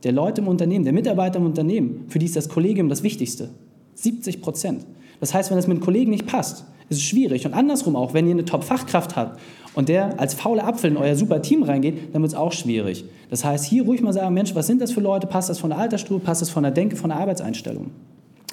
der 0.02 0.10
Leute 0.10 0.40
im 0.40 0.48
Unternehmen, 0.48 0.82
der 0.82 0.92
Mitarbeiter 0.92 1.38
im 1.38 1.46
Unternehmen, 1.46 2.06
für 2.08 2.18
die 2.18 2.26
ist 2.26 2.34
das 2.34 2.48
Kollegium 2.48 2.88
das 2.88 3.04
Wichtigste. 3.04 3.50
70 3.94 4.42
Prozent. 4.42 4.84
Das 5.20 5.32
heißt, 5.32 5.50
wenn 5.50 5.56
das 5.56 5.68
mit 5.68 5.76
einem 5.76 5.84
Kollegen 5.84 6.10
nicht 6.10 6.26
passt, 6.26 6.64
ist 6.88 6.96
es 6.96 7.04
schwierig. 7.04 7.46
Und 7.46 7.54
andersrum 7.54 7.94
auch, 7.94 8.12
wenn 8.12 8.26
ihr 8.26 8.32
eine 8.32 8.44
Top-Fachkraft 8.44 9.14
habt 9.14 9.38
und 9.74 9.88
der 9.88 10.18
als 10.18 10.34
fauler 10.34 10.66
Apfel 10.66 10.90
in 10.90 10.96
euer 10.96 11.14
super 11.14 11.42
Team 11.42 11.62
reingeht, 11.62 12.12
dann 12.12 12.22
wird 12.22 12.32
es 12.32 12.36
auch 12.36 12.50
schwierig. 12.50 13.04
Das 13.30 13.44
heißt, 13.44 13.66
hier 13.66 13.84
ruhig 13.84 14.02
mal 14.02 14.12
sagen, 14.12 14.34
Mensch, 14.34 14.56
was 14.56 14.66
sind 14.66 14.80
das 14.80 14.90
für 14.90 15.00
Leute? 15.00 15.28
Passt 15.28 15.48
das 15.48 15.60
von 15.60 15.70
der 15.70 15.78
Altersstruktur? 15.78 16.26
Passt 16.26 16.42
das 16.42 16.50
von 16.50 16.64
der 16.64 16.72
Denke, 16.72 16.96
von 16.96 17.10
der 17.10 17.20
Arbeitseinstellung? 17.20 17.92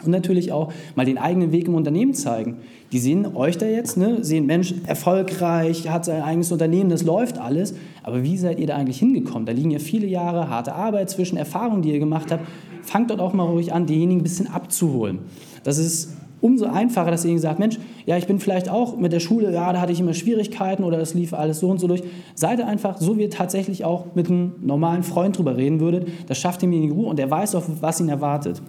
Und 0.07 0.11
natürlich 0.11 0.53
auch 0.53 0.71
mal 0.95 1.05
den 1.05 1.17
eigenen 1.17 1.51
Weg 1.51 1.67
im 1.67 1.75
Unternehmen 1.75 2.13
zeigen. 2.13 2.55
Die 2.93 2.99
sehen 2.99 3.35
euch 3.35 3.57
da 3.57 3.65
jetzt, 3.65 3.97
ne? 3.97 4.23
sehen, 4.23 4.45
Mensch, 4.45 4.73
erfolgreich, 4.85 5.89
hat 5.89 6.05
sein 6.05 6.21
eigenes 6.21 6.51
Unternehmen, 6.53 6.89
das 6.89 7.03
läuft 7.03 7.37
alles. 7.37 7.75
Aber 8.03 8.23
wie 8.23 8.37
seid 8.37 8.57
ihr 8.59 8.67
da 8.67 8.77
eigentlich 8.77 8.99
hingekommen? 8.99 9.45
Da 9.45 9.51
liegen 9.51 9.71
ja 9.71 9.79
viele 9.79 10.07
Jahre 10.07 10.49
harte 10.49 10.73
Arbeit 10.73 11.09
zwischen 11.09 11.35
Erfahrungen, 11.35 11.81
die 11.81 11.91
ihr 11.91 11.99
gemacht 11.99 12.31
habt. 12.31 12.45
Fangt 12.83 13.09
dort 13.09 13.19
auch 13.19 13.33
mal 13.33 13.43
ruhig 13.43 13.73
an, 13.73 13.85
diejenigen 13.85 14.21
ein 14.21 14.23
bisschen 14.23 14.47
abzuholen. 14.47 15.19
Das 15.65 15.77
ist 15.77 16.15
umso 16.39 16.65
einfacher, 16.65 17.11
dass 17.11 17.25
ihr 17.25 17.37
sagt, 17.37 17.59
Mensch, 17.59 17.77
ja, 18.05 18.15
ich 18.15 18.27
bin 18.27 18.39
vielleicht 18.39 18.69
auch 18.69 18.95
mit 18.95 19.11
der 19.11 19.19
Schule, 19.19 19.51
ja, 19.51 19.73
da 19.73 19.81
hatte 19.81 19.91
ich 19.91 19.99
immer 19.99 20.13
Schwierigkeiten 20.13 20.85
oder 20.85 20.97
das 20.97 21.13
lief 21.13 21.33
alles 21.33 21.59
so 21.59 21.69
und 21.69 21.79
so 21.79 21.87
durch. 21.87 22.03
Seid 22.35 22.61
einfach, 22.61 22.97
so 22.97 23.17
wie 23.17 23.23
ihr 23.23 23.29
tatsächlich 23.29 23.83
auch 23.83 24.15
mit 24.15 24.29
einem 24.29 24.53
normalen 24.61 25.03
Freund 25.03 25.37
drüber 25.37 25.57
reden 25.57 25.81
würdet. 25.81 26.07
Das 26.27 26.37
schafft 26.37 26.63
ihm 26.63 26.71
in 26.71 26.83
die 26.83 26.89
Ruhe 26.89 27.07
und 27.07 27.19
er 27.19 27.29
weiß 27.29 27.55
auch, 27.55 27.63
was 27.81 27.99
ihn 27.99 28.07
erwartet. 28.07 28.61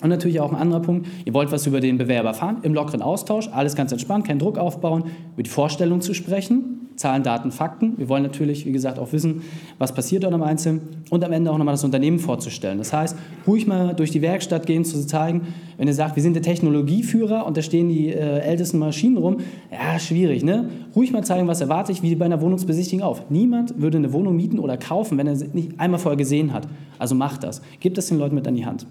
Und 0.00 0.10
natürlich 0.10 0.40
auch 0.40 0.52
ein 0.52 0.56
anderer 0.56 0.80
Punkt, 0.80 1.08
ihr 1.24 1.34
wollt 1.34 1.50
was 1.50 1.66
über 1.66 1.80
den 1.80 1.98
Bewerber 1.98 2.28
erfahren, 2.28 2.58
im 2.62 2.72
lockeren 2.72 3.02
Austausch, 3.02 3.48
alles 3.48 3.74
ganz 3.74 3.90
entspannt, 3.90 4.26
keinen 4.26 4.38
Druck 4.38 4.56
aufbauen, 4.56 5.04
über 5.34 5.42
die 5.42 5.50
Vorstellung 5.50 6.00
zu 6.00 6.14
sprechen, 6.14 6.88
Zahlen, 6.94 7.22
Daten, 7.22 7.50
Fakten. 7.50 7.94
Wir 7.96 8.08
wollen 8.08 8.22
natürlich, 8.22 8.66
wie 8.66 8.72
gesagt, 8.72 8.98
auch 8.98 9.12
wissen, 9.12 9.42
was 9.78 9.94
passiert 9.94 10.24
dort 10.24 10.34
am 10.34 10.42
Einzelnen 10.42 10.82
und 11.10 11.24
am 11.24 11.32
Ende 11.32 11.50
auch 11.50 11.58
nochmal 11.58 11.74
das 11.74 11.84
Unternehmen 11.84 12.18
vorzustellen. 12.18 12.78
Das 12.78 12.92
heißt, 12.92 13.16
ruhig 13.46 13.66
mal 13.66 13.94
durch 13.94 14.10
die 14.10 14.22
Werkstatt 14.22 14.66
gehen, 14.66 14.84
zu 14.84 15.04
zeigen, 15.06 15.48
wenn 15.78 15.88
ihr 15.88 15.94
sagt, 15.94 16.16
wir 16.16 16.22
sind 16.22 16.34
der 16.34 16.42
Technologieführer 16.42 17.46
und 17.46 17.56
da 17.56 17.62
stehen 17.62 17.88
die 17.88 18.08
äh, 18.08 18.40
ältesten 18.40 18.78
Maschinen 18.78 19.16
rum, 19.16 19.38
ja, 19.70 19.98
schwierig, 19.98 20.44
ne? 20.44 20.68
Ruhig 20.94 21.12
mal 21.12 21.24
zeigen, 21.24 21.46
was 21.46 21.60
erwarte 21.60 21.92
ich, 21.92 22.02
wie 22.02 22.14
bei 22.14 22.24
einer 22.24 22.40
Wohnungsbesichtigung 22.40 23.04
auf. 23.04 23.30
Niemand 23.30 23.80
würde 23.80 23.98
eine 23.98 24.12
Wohnung 24.12 24.36
mieten 24.36 24.58
oder 24.58 24.76
kaufen, 24.76 25.18
wenn 25.18 25.26
er 25.26 25.36
sie 25.36 25.48
nicht 25.52 25.78
einmal 25.78 26.00
vorher 26.00 26.16
gesehen 26.16 26.52
hat. 26.52 26.68
Also 26.98 27.14
macht 27.14 27.44
das. 27.44 27.62
Gebt 27.80 27.96
das 27.96 28.06
den 28.06 28.18
Leuten 28.18 28.34
mit 28.34 28.46
an 28.46 28.54
die 28.54 28.66
Hand. 28.66 28.86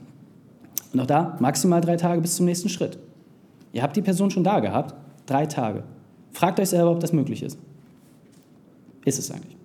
Und 0.97 1.03
auch 1.03 1.07
da 1.07 1.38
maximal 1.39 1.79
drei 1.79 1.95
Tage 1.95 2.21
bis 2.21 2.38
zum 2.38 2.47
nächsten 2.47 2.69
Schritt. 2.69 2.97
Ihr 3.71 3.83
habt 3.83 3.95
die 3.95 4.01
Person 4.01 4.31
schon 4.31 4.43
da 4.43 4.60
gehabt, 4.60 4.95
drei 5.27 5.45
Tage. 5.45 5.83
Fragt 6.31 6.60
euch 6.60 6.69
selber, 6.69 6.89
ob 6.89 6.99
das 6.99 7.13
möglich 7.13 7.43
ist. 7.43 7.60
Ist 9.05 9.19
es 9.19 9.29
eigentlich. 9.29 9.56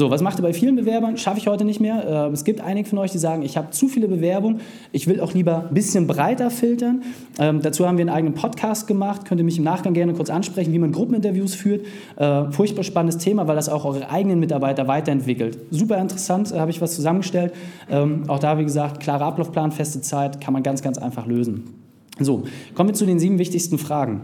So, 0.00 0.10
was 0.10 0.22
macht 0.22 0.38
ihr 0.38 0.42
bei 0.42 0.54
vielen 0.54 0.76
Bewerbern? 0.76 1.18
Schaffe 1.18 1.40
ich 1.40 1.46
heute 1.46 1.66
nicht 1.66 1.78
mehr. 1.78 2.06
Ähm, 2.08 2.32
es 2.32 2.44
gibt 2.44 2.62
einige 2.62 2.88
von 2.88 2.98
euch, 3.00 3.12
die 3.12 3.18
sagen, 3.18 3.42
ich 3.42 3.58
habe 3.58 3.68
zu 3.68 3.86
viele 3.86 4.08
Bewerbungen, 4.08 4.62
ich 4.92 5.06
will 5.06 5.20
auch 5.20 5.34
lieber 5.34 5.66
ein 5.68 5.74
bisschen 5.74 6.06
breiter 6.06 6.50
filtern. 6.50 7.02
Ähm, 7.38 7.60
dazu 7.60 7.86
haben 7.86 7.98
wir 7.98 8.04
einen 8.04 8.08
eigenen 8.08 8.32
Podcast 8.32 8.86
gemacht, 8.86 9.26
könnt 9.26 9.42
ihr 9.42 9.44
mich 9.44 9.58
im 9.58 9.64
Nachgang 9.64 9.92
gerne 9.92 10.14
kurz 10.14 10.30
ansprechen, 10.30 10.72
wie 10.72 10.78
man 10.78 10.92
Gruppeninterviews 10.92 11.54
führt. 11.54 11.84
Äh, 12.16 12.50
furchtbar 12.50 12.82
spannendes 12.82 13.18
Thema, 13.18 13.46
weil 13.46 13.56
das 13.56 13.68
auch 13.68 13.84
eure 13.84 14.08
eigenen 14.08 14.40
Mitarbeiter 14.40 14.88
weiterentwickelt. 14.88 15.58
Super 15.70 15.98
interessant, 15.98 16.50
äh, 16.50 16.58
habe 16.58 16.70
ich 16.70 16.80
was 16.80 16.94
zusammengestellt. 16.94 17.52
Ähm, 17.90 18.22
auch 18.26 18.38
da, 18.38 18.56
wie 18.56 18.64
gesagt, 18.64 19.00
klarer 19.00 19.26
Ablaufplan, 19.26 19.70
feste 19.70 20.00
Zeit, 20.00 20.40
kann 20.40 20.54
man 20.54 20.62
ganz, 20.62 20.80
ganz 20.80 20.96
einfach 20.96 21.26
lösen. 21.26 21.74
So, 22.18 22.44
kommen 22.74 22.88
wir 22.88 22.94
zu 22.94 23.04
den 23.04 23.18
sieben 23.18 23.38
wichtigsten 23.38 23.76
Fragen. 23.76 24.22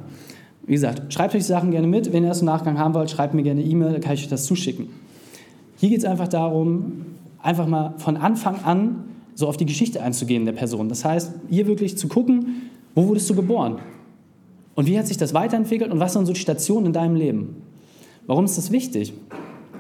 Wie 0.67 0.73
gesagt, 0.73 1.13
schreibt 1.13 1.35
euch 1.35 1.43
die 1.43 1.49
Sachen 1.49 1.71
gerne 1.71 1.87
mit. 1.87 2.15
Wenn 2.15 2.23
ihr 2.23 2.31
das 2.31 2.41
im 2.41 2.47
Nachgang 2.47 2.79
haben 2.79 2.95
wollt, 2.95 3.11
schreibt 3.11 3.35
mir 3.35 3.43
gerne 3.43 3.61
eine 3.61 3.71
E-Mail, 3.71 3.93
dann 3.93 4.01
kann 4.01 4.15
ich 4.15 4.23
euch 4.23 4.29
das 4.29 4.47
zuschicken. 4.47 5.05
Hier 5.77 5.91
geht 5.91 5.99
es 5.99 6.05
einfach 6.05 6.29
darum, 6.29 7.07
einfach 7.43 7.67
mal 7.67 7.95
von 7.99 8.17
Anfang 8.17 8.65
an 8.65 9.05
so 9.35 9.47
auf 9.47 9.57
die 9.57 9.67
Geschichte 9.67 10.03
einzugehen 10.03 10.47
der 10.47 10.53
Person. 10.53 10.89
Das 10.89 11.05
heißt, 11.05 11.33
hier 11.51 11.67
wirklich 11.67 11.99
zu 11.99 12.09
gucken, 12.09 12.71
wo 12.95 13.07
wurdest 13.09 13.29
du 13.29 13.35
geboren? 13.35 13.79
Und 14.75 14.87
wie 14.87 14.99
hat 14.99 15.07
sich 15.07 15.17
das 15.17 15.35
weiterentwickelt 15.35 15.91
und 15.91 16.01
was 16.01 16.15
sind 16.15 16.27
so 16.27 16.33
die 16.33 16.41
Stationen 16.41 16.87
in 16.87 16.93
deinem 16.93 17.17
Leben? 17.17 17.63
Warum 18.27 18.45
ist 18.47 18.59
das 18.59 18.71
wichtig? 18.71 19.13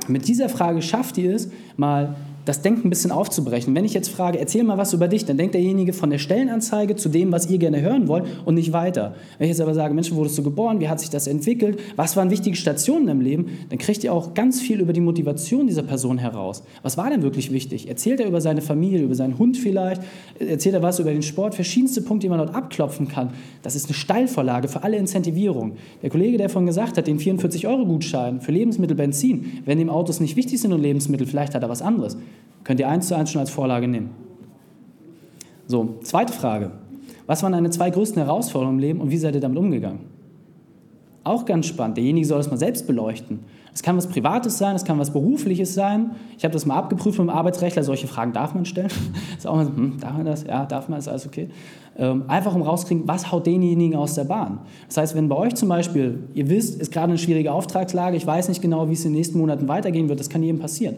Mit 0.09 0.29
dieser 0.29 0.49
Frage 0.49 0.83
schafft 0.83 1.19
ihr 1.19 1.35
es, 1.35 1.51
mal 1.77 2.17
das 2.47 2.63
Denken 2.63 2.87
ein 2.87 2.91
bisschen 2.91 3.11
aufzubrechen. 3.11 3.75
Wenn 3.75 3.85
ich 3.85 3.93
jetzt 3.93 4.09
frage, 4.09 4.39
erzähl 4.39 4.63
mal 4.63 4.79
was 4.79 4.93
über 4.93 5.09
dich, 5.09 5.25
dann 5.25 5.37
denkt 5.37 5.55
derjenige 5.55 5.93
von 5.93 6.11
der 6.11 6.19
Stellenanzeige 6.19 6.95
zu 6.95 7.09
dem, 7.09 7.33
was 7.33 7.51
ihr 7.51 7.59
gerne 7.59 7.83
hören 7.83 8.07
wollt 8.07 8.25
und 8.45 8.55
nicht 8.55 8.73
weiter. 8.73 9.17
Wenn 9.37 9.47
ich 9.47 9.51
jetzt 9.51 9.61
aber 9.61 9.75
sage, 9.75 9.93
Mensch, 9.93 10.13
wo 10.13 10.17
wurdest 10.17 10.39
du 10.39 10.45
geboren, 10.45 10.79
wie 10.79 10.89
hat 10.89 11.01
sich 11.01 11.11
das 11.11 11.27
entwickelt, 11.27 11.81
was 11.97 12.17
waren 12.17 12.31
wichtige 12.31 12.57
Stationen 12.57 13.09
im 13.09 13.21
Leben, 13.21 13.47
dann 13.69 13.79
kriegt 13.79 14.05
ihr 14.05 14.13
auch 14.13 14.33
ganz 14.35 14.61
viel 14.61 14.81
über 14.81 14.93
die 14.93 15.01
Motivation 15.01 15.67
dieser 15.67 15.83
Person 15.83 16.19
heraus. 16.19 16.63
Was 16.83 16.97
war 16.97 17.11
denn 17.11 17.23
wirklich 17.23 17.51
wichtig? 17.51 17.89
Erzählt 17.89 18.21
er 18.21 18.29
über 18.29 18.41
seine 18.41 18.63
Familie, 18.63 19.01
über 19.01 19.17
seinen 19.17 19.39
Hund 19.39 19.57
vielleicht, 19.57 20.03
erzählt 20.39 20.77
er 20.77 20.83
was 20.83 21.01
über 21.01 21.11
den 21.11 21.23
Sport, 21.23 21.57
verschiedenste 21.57 22.01
Punkte, 22.01 22.27
die 22.27 22.29
man 22.29 22.39
dort 22.39 22.55
abklopfen 22.55 23.09
kann. 23.09 23.31
Das 23.63 23.75
ist 23.75 23.87
eine 23.87 23.95
Steilvorlage 23.95 24.69
für 24.69 24.85
alle 24.85 24.99
Incentivierungen. 24.99 25.73
Der 26.01 26.11
Kollege, 26.11 26.39
der 26.39 26.49
vorhin 26.49 26.67
gesagt 26.67 26.97
hat, 26.97 27.09
den 27.09 27.19
44-Euro-Gutschein 27.19 28.41
für 28.41 28.53
Lebensmittel, 28.53 28.97
Benzin, 28.97 29.63
wenn 29.65 29.79
dem 29.79 29.91
Autos 29.91 30.21
nicht 30.21 30.37
wichtig 30.37 30.61
sind 30.61 30.73
und 30.73 30.81
Lebensmittel, 30.81 31.27
vielleicht 31.27 31.57
hat 31.57 31.63
er 31.65 31.69
was 31.69 31.83
anderes. 31.83 32.17
Könnt 32.64 32.81
ihr 32.81 32.88
eins 32.88 33.09
zu 33.09 33.16
eins 33.16 33.31
schon 33.31 33.40
als 33.40 33.51
Vorlage 33.51 33.87
nehmen. 33.87 34.11
So, 35.66 35.96
zweite 36.03 36.33
Frage. 36.33 36.72
Was 37.27 37.42
waren 37.42 37.53
deine 37.53 37.70
zwei 37.70 37.90
größten 37.90 38.22
Herausforderungen 38.22 38.79
im 38.79 38.81
Leben 38.81 39.01
und 39.01 39.11
wie 39.11 39.16
seid 39.16 39.35
ihr 39.35 39.40
damit 39.40 39.59
umgegangen? 39.59 40.01
Auch 41.25 41.44
ganz 41.44 41.66
spannend. 41.66 41.96
Derjenige 41.96 42.25
soll 42.25 42.38
das 42.38 42.51
mal 42.51 42.57
selbst 42.57 42.87
beleuchten. 42.87 43.40
Es 43.75 43.83
kann 43.83 43.96
was 43.96 44.07
Privates 44.07 44.57
sein, 44.59 44.77
es 44.77 44.85
kann 44.85 44.99
was 44.99 45.12
Berufliches 45.12 45.75
sein. 45.75 46.12
Ich 46.38 46.44
habe 46.44 46.53
das 46.53 46.64
mal 46.66 46.77
abgeprüft 46.77 47.18
mit 47.18 47.29
dem 47.29 47.31
Arbeitsrechtler. 47.31 47.83
Solche 47.83 48.07
Fragen 48.07 48.33
darf 48.33 48.55
man 48.55 48.64
stellen. 48.64 48.90
ist 49.37 49.46
auch 49.46 49.57
mal 49.57 49.66
so, 49.66 49.72
hm, 49.77 49.99
darf 50.01 50.16
man 50.16 50.25
das? 50.25 50.44
Ja, 50.44 50.64
darf 50.64 50.88
man, 50.88 51.01
ist 51.01 51.09
alles 51.09 51.27
okay. 51.27 51.49
Ähm, 51.99 52.25
einfach 52.29 52.55
um 52.55 52.62
rauszukriegen, 52.62 53.09
was 53.09 53.33
haut 53.33 53.44
denjenigen 53.44 53.99
aus 53.99 54.14
der 54.14 54.25
Bahn. 54.25 54.61
Das 54.87 54.99
heißt, 54.99 55.14
wenn 55.16 55.29
bei 55.29 55.37
euch 55.37 55.57
zum 55.57 55.68
Beispiel, 55.68 56.20
ihr 56.33 56.49
wisst, 56.49 56.81
ist 56.81 56.92
gerade 56.92 57.09
eine 57.09 57.18
schwierige 57.18 57.53
Auftragslage, 57.53 58.16
ich 58.16 58.27
weiß 58.27 58.49
nicht 58.49 58.62
genau, 58.62 58.88
wie 58.88 58.92
es 58.92 59.05
in 59.05 59.11
den 59.11 59.16
nächsten 59.16 59.38
Monaten 59.38 59.66
weitergehen 59.66 60.09
wird, 60.09 60.20
das 60.20 60.31
kann 60.31 60.42
jedem 60.42 60.61
passieren. 60.61 60.96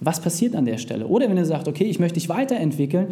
Was 0.00 0.20
passiert 0.20 0.54
an 0.54 0.64
der 0.64 0.78
Stelle? 0.78 1.06
Oder 1.06 1.28
wenn 1.28 1.36
ihr 1.36 1.44
sagt, 1.44 1.68
okay, 1.68 1.84
ich 1.84 1.98
möchte 1.98 2.14
dich 2.14 2.28
weiterentwickeln, 2.28 3.08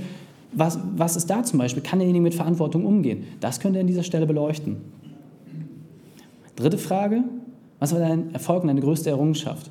was, 0.52 0.78
was 0.96 1.16
ist 1.16 1.28
da 1.28 1.42
zum 1.42 1.58
Beispiel? 1.58 1.82
Kann 1.82 1.98
derjenige 1.98 2.22
mit 2.22 2.34
Verantwortung 2.34 2.86
umgehen? 2.86 3.24
Das 3.40 3.60
könnt 3.60 3.74
ihr 3.74 3.80
an 3.80 3.86
dieser 3.86 4.02
Stelle 4.02 4.26
beleuchten. 4.26 4.76
Dritte 6.54 6.78
Frage, 6.78 7.24
was 7.78 7.92
war 7.92 8.00
dein 8.00 8.32
Erfolg 8.32 8.62
und 8.62 8.68
deine 8.68 8.80
größte 8.80 9.10
Errungenschaft? 9.10 9.70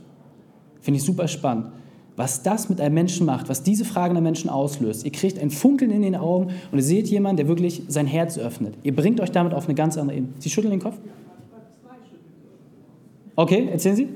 Finde 0.81 0.99
ich 0.99 1.03
super 1.03 1.27
spannend. 1.27 1.67
Was 2.15 2.43
das 2.43 2.69
mit 2.69 2.79
einem 2.79 2.93
Menschen 2.93 3.25
macht, 3.25 3.49
was 3.49 3.63
diese 3.63 3.83
Fragen 3.83 4.13
der 4.13 4.21
Menschen 4.21 4.49
auslöst. 4.49 5.03
Ihr 5.03 5.11
kriegt 5.11 5.37
ein 5.39 5.49
Funkeln 5.49 5.91
in 5.91 6.01
den 6.01 6.15
Augen 6.15 6.51
und 6.71 6.77
ihr 6.77 6.83
seht 6.83 7.07
jemanden, 7.07 7.37
der 7.37 7.47
wirklich 7.47 7.83
sein 7.87 8.05
Herz 8.05 8.37
öffnet. 8.37 8.75
Ihr 8.83 8.95
bringt 8.95 9.19
euch 9.19 9.31
damit 9.31 9.53
auf 9.53 9.65
eine 9.65 9.75
ganz 9.75 9.97
andere 9.97 10.17
Ebene. 10.17 10.33
Sie 10.39 10.49
schütteln 10.49 10.71
den 10.71 10.79
Kopf? 10.79 10.97
Okay, 13.35 13.67
erzählen 13.69 13.95
Sie. 13.95 14.07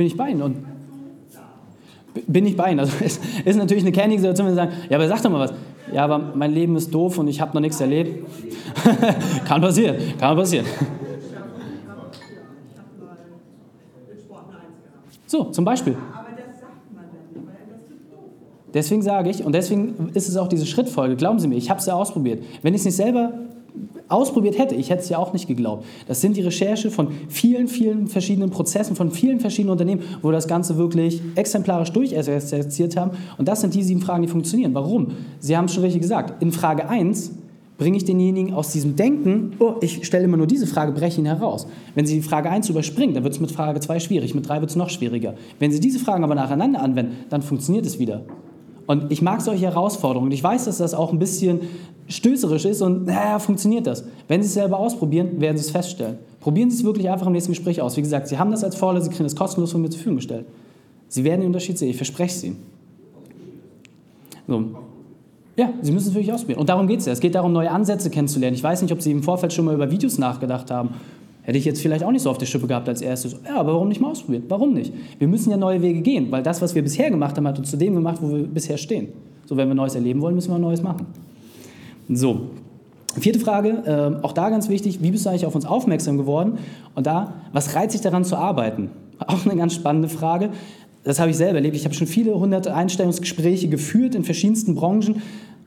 Bin 0.00 0.06
ich 0.06 0.16
bei 0.16 0.30
Ihnen. 0.30 0.40
Und 0.40 0.56
bin 2.26 2.46
ich 2.46 2.56
bei 2.56 2.70
Ihnen. 2.70 2.80
Also 2.80 2.94
es 3.04 3.20
ist 3.44 3.56
natürlich 3.56 3.82
eine 3.82 3.92
kernige 3.92 4.18
Situation, 4.22 4.46
wenn 4.46 4.54
Sie 4.54 4.56
sagen, 4.56 4.72
ja, 4.88 4.96
aber 4.96 5.06
sag 5.06 5.20
doch 5.20 5.28
mal 5.28 5.40
was. 5.40 5.52
Ja, 5.92 6.04
aber 6.04 6.18
mein 6.34 6.54
Leben 6.54 6.74
ist 6.76 6.90
doof 6.94 7.18
und 7.18 7.28
ich 7.28 7.38
habe 7.38 7.52
noch 7.52 7.60
nichts 7.60 7.78
erlebt. 7.82 8.26
kann 9.44 9.60
passieren, 9.60 9.96
kann 10.18 10.38
passieren. 10.38 10.64
So, 15.26 15.44
zum 15.50 15.66
Beispiel. 15.66 15.98
Deswegen 18.72 19.02
sage 19.02 19.28
ich, 19.28 19.44
und 19.44 19.54
deswegen 19.54 20.12
ist 20.14 20.30
es 20.30 20.38
auch 20.38 20.48
diese 20.48 20.64
Schrittfolge, 20.64 21.16
glauben 21.16 21.38
Sie 21.38 21.46
mir, 21.46 21.56
ich 21.56 21.68
habe 21.68 21.78
es 21.78 21.84
ja 21.84 21.92
ausprobiert. 21.92 22.42
Wenn 22.62 22.72
ich 22.72 22.80
es 22.80 22.86
nicht 22.86 22.96
selber 22.96 23.34
ausprobiert 24.10 24.58
hätte, 24.58 24.74
ich 24.74 24.90
hätte 24.90 25.02
es 25.02 25.08
ja 25.08 25.18
auch 25.18 25.32
nicht 25.32 25.46
geglaubt. 25.46 25.84
Das 26.06 26.20
sind 26.20 26.36
die 26.36 26.42
Recherche 26.42 26.90
von 26.90 27.08
vielen, 27.28 27.68
vielen 27.68 28.06
verschiedenen 28.06 28.50
Prozessen, 28.50 28.96
von 28.96 29.10
vielen 29.10 29.40
verschiedenen 29.40 29.72
Unternehmen, 29.72 30.02
wo 30.22 30.30
das 30.30 30.48
Ganze 30.48 30.76
wirklich 30.76 31.20
exemplarisch 31.34 31.92
durchexerziert 31.92 32.96
haben. 32.96 33.12
Und 33.38 33.48
das 33.48 33.60
sind 33.60 33.74
die 33.74 33.82
sieben 33.82 34.00
Fragen, 34.00 34.22
die 34.22 34.28
funktionieren. 34.28 34.74
Warum? 34.74 35.08
Sie 35.38 35.56
haben 35.56 35.66
es 35.66 35.74
schon 35.74 35.84
richtig 35.84 36.02
gesagt. 36.02 36.42
In 36.42 36.52
Frage 36.52 36.88
1 36.88 37.32
bringe 37.80 37.96
ich 37.96 38.04
denjenigen 38.04 38.52
aus 38.52 38.72
diesem 38.72 38.94
Denken, 38.94 39.52
oh, 39.58 39.76
ich 39.80 40.04
stelle 40.06 40.24
immer 40.24 40.36
nur 40.36 40.46
diese 40.46 40.66
Frage, 40.66 40.92
breche 40.92 41.18
ihn 41.18 41.26
heraus. 41.26 41.66
Wenn 41.94 42.04
Sie 42.04 42.16
die 42.16 42.22
Frage 42.22 42.50
1 42.50 42.68
überspringen, 42.68 43.14
dann 43.14 43.24
wird 43.24 43.32
es 43.32 43.40
mit 43.40 43.50
Frage 43.52 43.80
2 43.80 44.00
schwierig, 44.00 44.34
mit 44.34 44.46
3 44.46 44.60
wird 44.60 44.70
es 44.70 44.76
noch 44.76 44.90
schwieriger. 44.90 45.34
Wenn 45.58 45.72
Sie 45.72 45.80
diese 45.80 45.98
Fragen 45.98 46.22
aber 46.22 46.34
nacheinander 46.34 46.82
anwenden, 46.82 47.16
dann 47.30 47.40
funktioniert 47.40 47.86
es 47.86 47.98
wieder. 47.98 48.22
Und 48.90 49.12
ich 49.12 49.22
mag 49.22 49.40
solche 49.40 49.66
Herausforderungen. 49.66 50.32
Ich 50.32 50.42
weiß, 50.42 50.64
dass 50.64 50.78
das 50.78 50.94
auch 50.94 51.12
ein 51.12 51.20
bisschen 51.20 51.60
stößerisch 52.08 52.64
ist 52.64 52.82
und 52.82 53.06
naja, 53.06 53.38
funktioniert 53.38 53.86
das. 53.86 54.02
Wenn 54.26 54.42
Sie 54.42 54.48
es 54.48 54.54
selber 54.54 54.80
ausprobieren, 54.80 55.40
werden 55.40 55.56
Sie 55.56 55.62
es 55.62 55.70
feststellen. 55.70 56.18
Probieren 56.40 56.72
Sie 56.72 56.78
es 56.78 56.82
wirklich 56.82 57.08
einfach 57.08 57.28
im 57.28 57.32
nächsten 57.32 57.52
Gespräch 57.52 57.80
aus. 57.80 57.96
Wie 57.96 58.02
gesagt, 58.02 58.26
Sie 58.26 58.36
haben 58.36 58.50
das 58.50 58.64
als 58.64 58.74
Vorlage, 58.74 59.04
Sie 59.04 59.10
kriegen 59.10 59.26
es 59.26 59.36
kostenlos 59.36 59.70
von 59.70 59.80
mir 59.80 59.90
zur 59.90 59.98
Verfügung 59.98 60.16
gestellt. 60.16 60.44
Sie 61.06 61.22
werden 61.22 61.42
den 61.42 61.46
Unterschied 61.46 61.78
sehen, 61.78 61.90
ich 61.90 61.96
verspreche 61.96 62.34
es 62.34 62.42
Ihnen. 62.42 62.56
So. 64.48 64.64
Ja, 65.54 65.72
Sie 65.82 65.92
müssen 65.92 66.08
es 66.08 66.14
wirklich 66.14 66.32
ausprobieren. 66.32 66.58
Und 66.58 66.68
darum 66.68 66.88
geht 66.88 66.98
es 66.98 67.06
ja. 67.06 67.12
Es 67.12 67.20
geht 67.20 67.36
darum, 67.36 67.52
neue 67.52 67.70
Ansätze 67.70 68.10
kennenzulernen. 68.10 68.56
Ich 68.56 68.64
weiß 68.64 68.82
nicht, 68.82 68.90
ob 68.90 69.00
Sie 69.02 69.12
im 69.12 69.22
Vorfeld 69.22 69.52
schon 69.52 69.66
mal 69.66 69.74
über 69.76 69.88
Videos 69.92 70.18
nachgedacht 70.18 70.72
haben. 70.72 70.94
Hätte 71.42 71.58
ich 71.58 71.64
jetzt 71.64 71.80
vielleicht 71.80 72.04
auch 72.04 72.12
nicht 72.12 72.22
so 72.22 72.30
auf 72.30 72.38
der 72.38 72.46
Schippe 72.46 72.66
gehabt 72.66 72.88
als 72.88 73.00
erstes. 73.00 73.36
Ja, 73.44 73.56
aber 73.56 73.72
warum 73.72 73.88
nicht 73.88 74.00
mal 74.00 74.10
ausprobieren? 74.10 74.44
Warum 74.48 74.74
nicht? 74.74 74.92
Wir 75.18 75.26
müssen 75.26 75.50
ja 75.50 75.56
neue 75.56 75.80
Wege 75.80 76.00
gehen, 76.00 76.30
weil 76.30 76.42
das, 76.42 76.60
was 76.60 76.74
wir 76.74 76.82
bisher 76.82 77.10
gemacht 77.10 77.36
haben, 77.36 77.48
hat 77.48 77.58
uns 77.58 77.70
zu 77.70 77.76
dem 77.76 77.94
gemacht, 77.94 78.18
wo 78.20 78.30
wir 78.30 78.44
bisher 78.44 78.76
stehen. 78.76 79.08
So, 79.46 79.56
wenn 79.56 79.68
wir 79.68 79.74
Neues 79.74 79.94
erleben 79.94 80.20
wollen, 80.20 80.34
müssen 80.34 80.52
wir 80.52 80.58
Neues 80.58 80.82
machen. 80.82 81.06
So, 82.08 82.50
vierte 83.18 83.40
Frage, 83.40 84.18
äh, 84.20 84.24
auch 84.24 84.32
da 84.32 84.50
ganz 84.50 84.68
wichtig, 84.68 85.02
wie 85.02 85.10
bist 85.10 85.24
du 85.24 85.30
eigentlich 85.30 85.46
auf 85.46 85.54
uns 85.54 85.64
aufmerksam 85.64 86.18
geworden? 86.18 86.58
Und 86.94 87.06
da, 87.06 87.34
was 87.52 87.74
reizt 87.74 87.92
sich 87.92 88.00
daran 88.00 88.24
zu 88.24 88.36
arbeiten? 88.36 88.90
Auch 89.26 89.44
eine 89.44 89.56
ganz 89.56 89.74
spannende 89.74 90.08
Frage. 90.08 90.50
Das 91.04 91.18
habe 91.18 91.30
ich 91.30 91.36
selber 91.36 91.56
erlebt. 91.56 91.76
Ich 91.76 91.84
habe 91.84 91.94
schon 91.94 92.06
viele 92.06 92.38
hunderte 92.38 92.74
Einstellungsgespräche 92.74 93.68
geführt 93.68 94.14
in 94.14 94.24
verschiedensten 94.24 94.74
Branchen. 94.74 95.22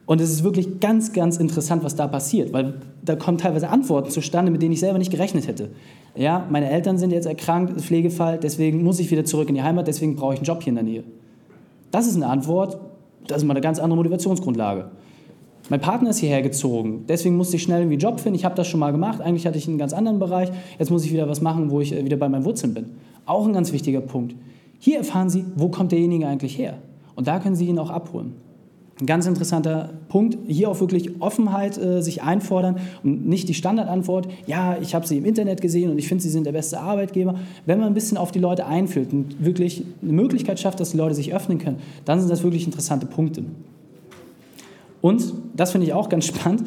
Und 0.06 0.20
es 0.20 0.32
ist 0.32 0.44
wirklich 0.44 0.80
ganz, 0.80 1.14
ganz 1.14 1.38
interessant, 1.38 1.84
was 1.84 1.96
da 1.96 2.08
passiert, 2.08 2.52
weil 2.52 2.82
da 3.04 3.16
kommen 3.16 3.38
teilweise 3.38 3.70
Antworten 3.70 4.10
zustande, 4.10 4.52
mit 4.52 4.62
denen 4.62 4.74
ich 4.74 4.82
selber 4.82 4.98
nicht 4.98 5.12
gerechnet 5.12 5.48
hätte. 5.48 5.70
Ja, 6.16 6.46
meine 6.50 6.70
Eltern 6.70 6.98
sind 6.98 7.12
jetzt 7.12 7.26
erkrankt, 7.26 7.80
Pflegefall, 7.82 8.38
deswegen 8.38 8.84
muss 8.84 9.00
ich 9.00 9.10
wieder 9.12 9.24
zurück 9.24 9.50
in 9.50 9.56
die 9.56 9.64
Heimat, 9.64 9.88
deswegen 9.88 10.16
brauche 10.16 10.34
ich 10.34 10.40
einen 10.40 10.46
Job 10.46 10.62
hier 10.62 10.72
in 10.72 10.76
der 10.76 10.84
Nähe. 10.84 11.04
Das 11.92 12.06
ist 12.06 12.16
eine 12.16 12.28
Antwort, 12.28 12.78
das 13.28 13.38
ist 13.38 13.44
mal 13.46 13.54
eine 13.54 13.62
ganz 13.62 13.80
andere 13.80 13.98
Motivationsgrundlage. 13.98 14.92
Mein 15.70 15.80
Partner 15.80 16.10
ist 16.10 16.18
hierher 16.18 16.42
gezogen, 16.42 17.06
deswegen 17.08 17.38
musste 17.38 17.56
ich 17.56 17.64
schnell 17.64 17.80
irgendwie 17.80 17.94
einen 17.94 18.02
Job 18.02 18.20
finden. 18.20 18.36
Ich 18.36 18.44
habe 18.44 18.56
das 18.56 18.68
schon 18.68 18.82
mal 18.82 18.92
gemacht, 18.92 19.22
eigentlich 19.22 19.48
hatte 19.48 19.58
ich 19.58 19.68
einen 19.70 19.78
ganz 19.78 19.94
anderen 19.94 20.20
Bereich. 20.20 20.50
Jetzt 20.78 20.92
muss 20.92 21.06
ich 21.06 21.14
wieder 21.14 21.30
was 21.30 21.40
machen, 21.40 21.72
wo 21.72 21.80
ich 21.80 21.94
äh, 21.94 22.04
wieder 22.04 22.18
bei 22.18 22.28
meinen 22.28 22.44
Wurzeln 22.44 22.74
bin. 22.74 22.92
Auch 23.26 23.48
ein 23.48 23.54
ganz 23.54 23.72
wichtiger 23.72 24.02
Punkt. 24.02 24.36
Hier 24.80 24.98
erfahren 24.98 25.30
Sie, 25.30 25.46
wo 25.56 25.70
kommt 25.70 25.94
derjenige 25.94 26.28
eigentlich 26.28 26.58
her? 26.58 26.80
Und 27.16 27.28
da 27.28 27.40
können 27.40 27.56
Sie 27.56 27.66
ihn 27.66 27.80
auch 27.80 27.90
abholen. 27.90 28.34
Ein 29.04 29.06
ganz 29.06 29.26
interessanter 29.28 29.90
Punkt, 30.08 30.38
hier 30.48 30.70
auch 30.70 30.80
wirklich 30.80 31.22
Offenheit 31.22 31.78
äh, 31.78 32.02
sich 32.02 32.24
einfordern 32.24 32.78
und 33.04 33.28
nicht 33.28 33.50
die 33.50 33.54
Standardantwort, 33.54 34.30
ja, 34.48 34.78
ich 34.82 34.96
habe 34.96 35.06
sie 35.06 35.18
im 35.18 35.26
Internet 35.26 35.60
gesehen 35.60 35.92
und 35.92 35.98
ich 35.98 36.08
finde, 36.08 36.24
sie 36.24 36.30
sind 36.30 36.46
der 36.46 36.54
beste 36.54 36.80
Arbeitgeber. 36.80 37.36
Wenn 37.66 37.80
man 37.80 37.88
ein 37.88 37.94
bisschen 37.94 38.18
auf 38.18 38.32
die 38.32 38.40
Leute 38.40 38.66
einfühlt 38.66 39.12
und 39.12 39.44
wirklich 39.44 39.84
eine 40.02 40.14
Möglichkeit 40.14 40.58
schafft, 40.58 40.80
dass 40.80 40.92
die 40.92 40.98
Leute 40.98 41.16
sich 41.16 41.36
öffnen 41.36 41.58
können, 41.58 41.80
dann 42.06 42.22
sind 42.22 42.32
das 42.32 42.44
wirklich 42.44 42.64
interessante 42.64 43.06
Punkte. 43.06 43.44
Und, 45.02 45.34
das 45.54 45.74
finde 45.74 45.86
ich 45.86 45.92
auch 45.92 46.08
ganz 46.08 46.26
spannend, 46.28 46.64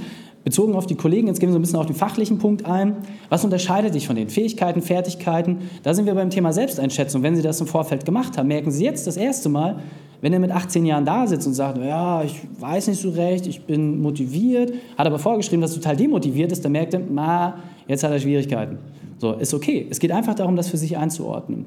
bezogen 0.46 0.76
auf 0.76 0.87
die 0.87 0.94
Kollegen, 0.94 1.26
jetzt 1.26 1.40
gehen 1.40 1.48
wir 1.48 1.54
so 1.54 1.59
ein 1.59 1.62
bisschen 1.62 1.80
auf 1.80 1.87
den 1.87 1.96
fachlichen 1.96 2.38
Punkt 2.38 2.66
ein. 2.66 2.98
Was 3.30 3.42
unterscheidet 3.42 3.96
dich 3.96 4.06
von 4.06 4.14
den 4.14 4.28
Fähigkeiten, 4.28 4.80
Fertigkeiten? 4.80 5.59
Da 5.82 5.92
sind 5.92 6.06
wir 6.06 6.14
beim 6.14 6.30
Thema 6.30 6.52
Selbsteinschätzung. 6.52 7.24
Wenn 7.24 7.35
Sie 7.35 7.42
das 7.42 7.61
im 7.61 7.66
Vorfeld 7.66 8.04
gemacht 8.04 8.38
haben, 8.38 8.46
merken 8.46 8.70
Sie 8.70 8.85
jetzt 8.85 9.09
das 9.09 9.16
erste 9.16 9.48
Mal, 9.48 9.80
wenn 10.20 10.32
er 10.32 10.38
mit 10.38 10.52
18 10.52 10.87
Jahren 10.87 11.04
da 11.04 11.26
sitzt 11.26 11.48
und 11.48 11.54
sagt, 11.54 11.78
ja, 11.78 12.22
ich 12.22 12.40
weiß 12.61 12.87
nicht 12.87 13.00
so 13.00 13.11
recht, 13.11 13.48
ich 13.48 13.62
bin 13.62 14.00
motiviert, 14.00 14.72
hat 14.96 15.09
aber 15.09 15.18
vorgeschrieben, 15.18 15.62
dass 15.62 15.74
total 15.74 15.96
demotiviert 15.96 16.52
ist, 16.52 16.64
dann 16.64 16.70
merkt 16.70 16.94
er, 16.94 17.00
na, 17.11 17.56
jetzt 17.88 18.04
hat 18.04 18.12
er 18.12 18.20
Schwierigkeiten. 18.20 18.78
So, 19.18 19.32
ist 19.32 19.52
okay. 19.52 19.88
Es 19.90 19.98
geht 19.98 20.12
einfach 20.12 20.37
darum, 20.37 20.54
das 20.54 20.68
für 20.68 20.76
sich 20.76 20.96
einzuordnen. 20.96 21.66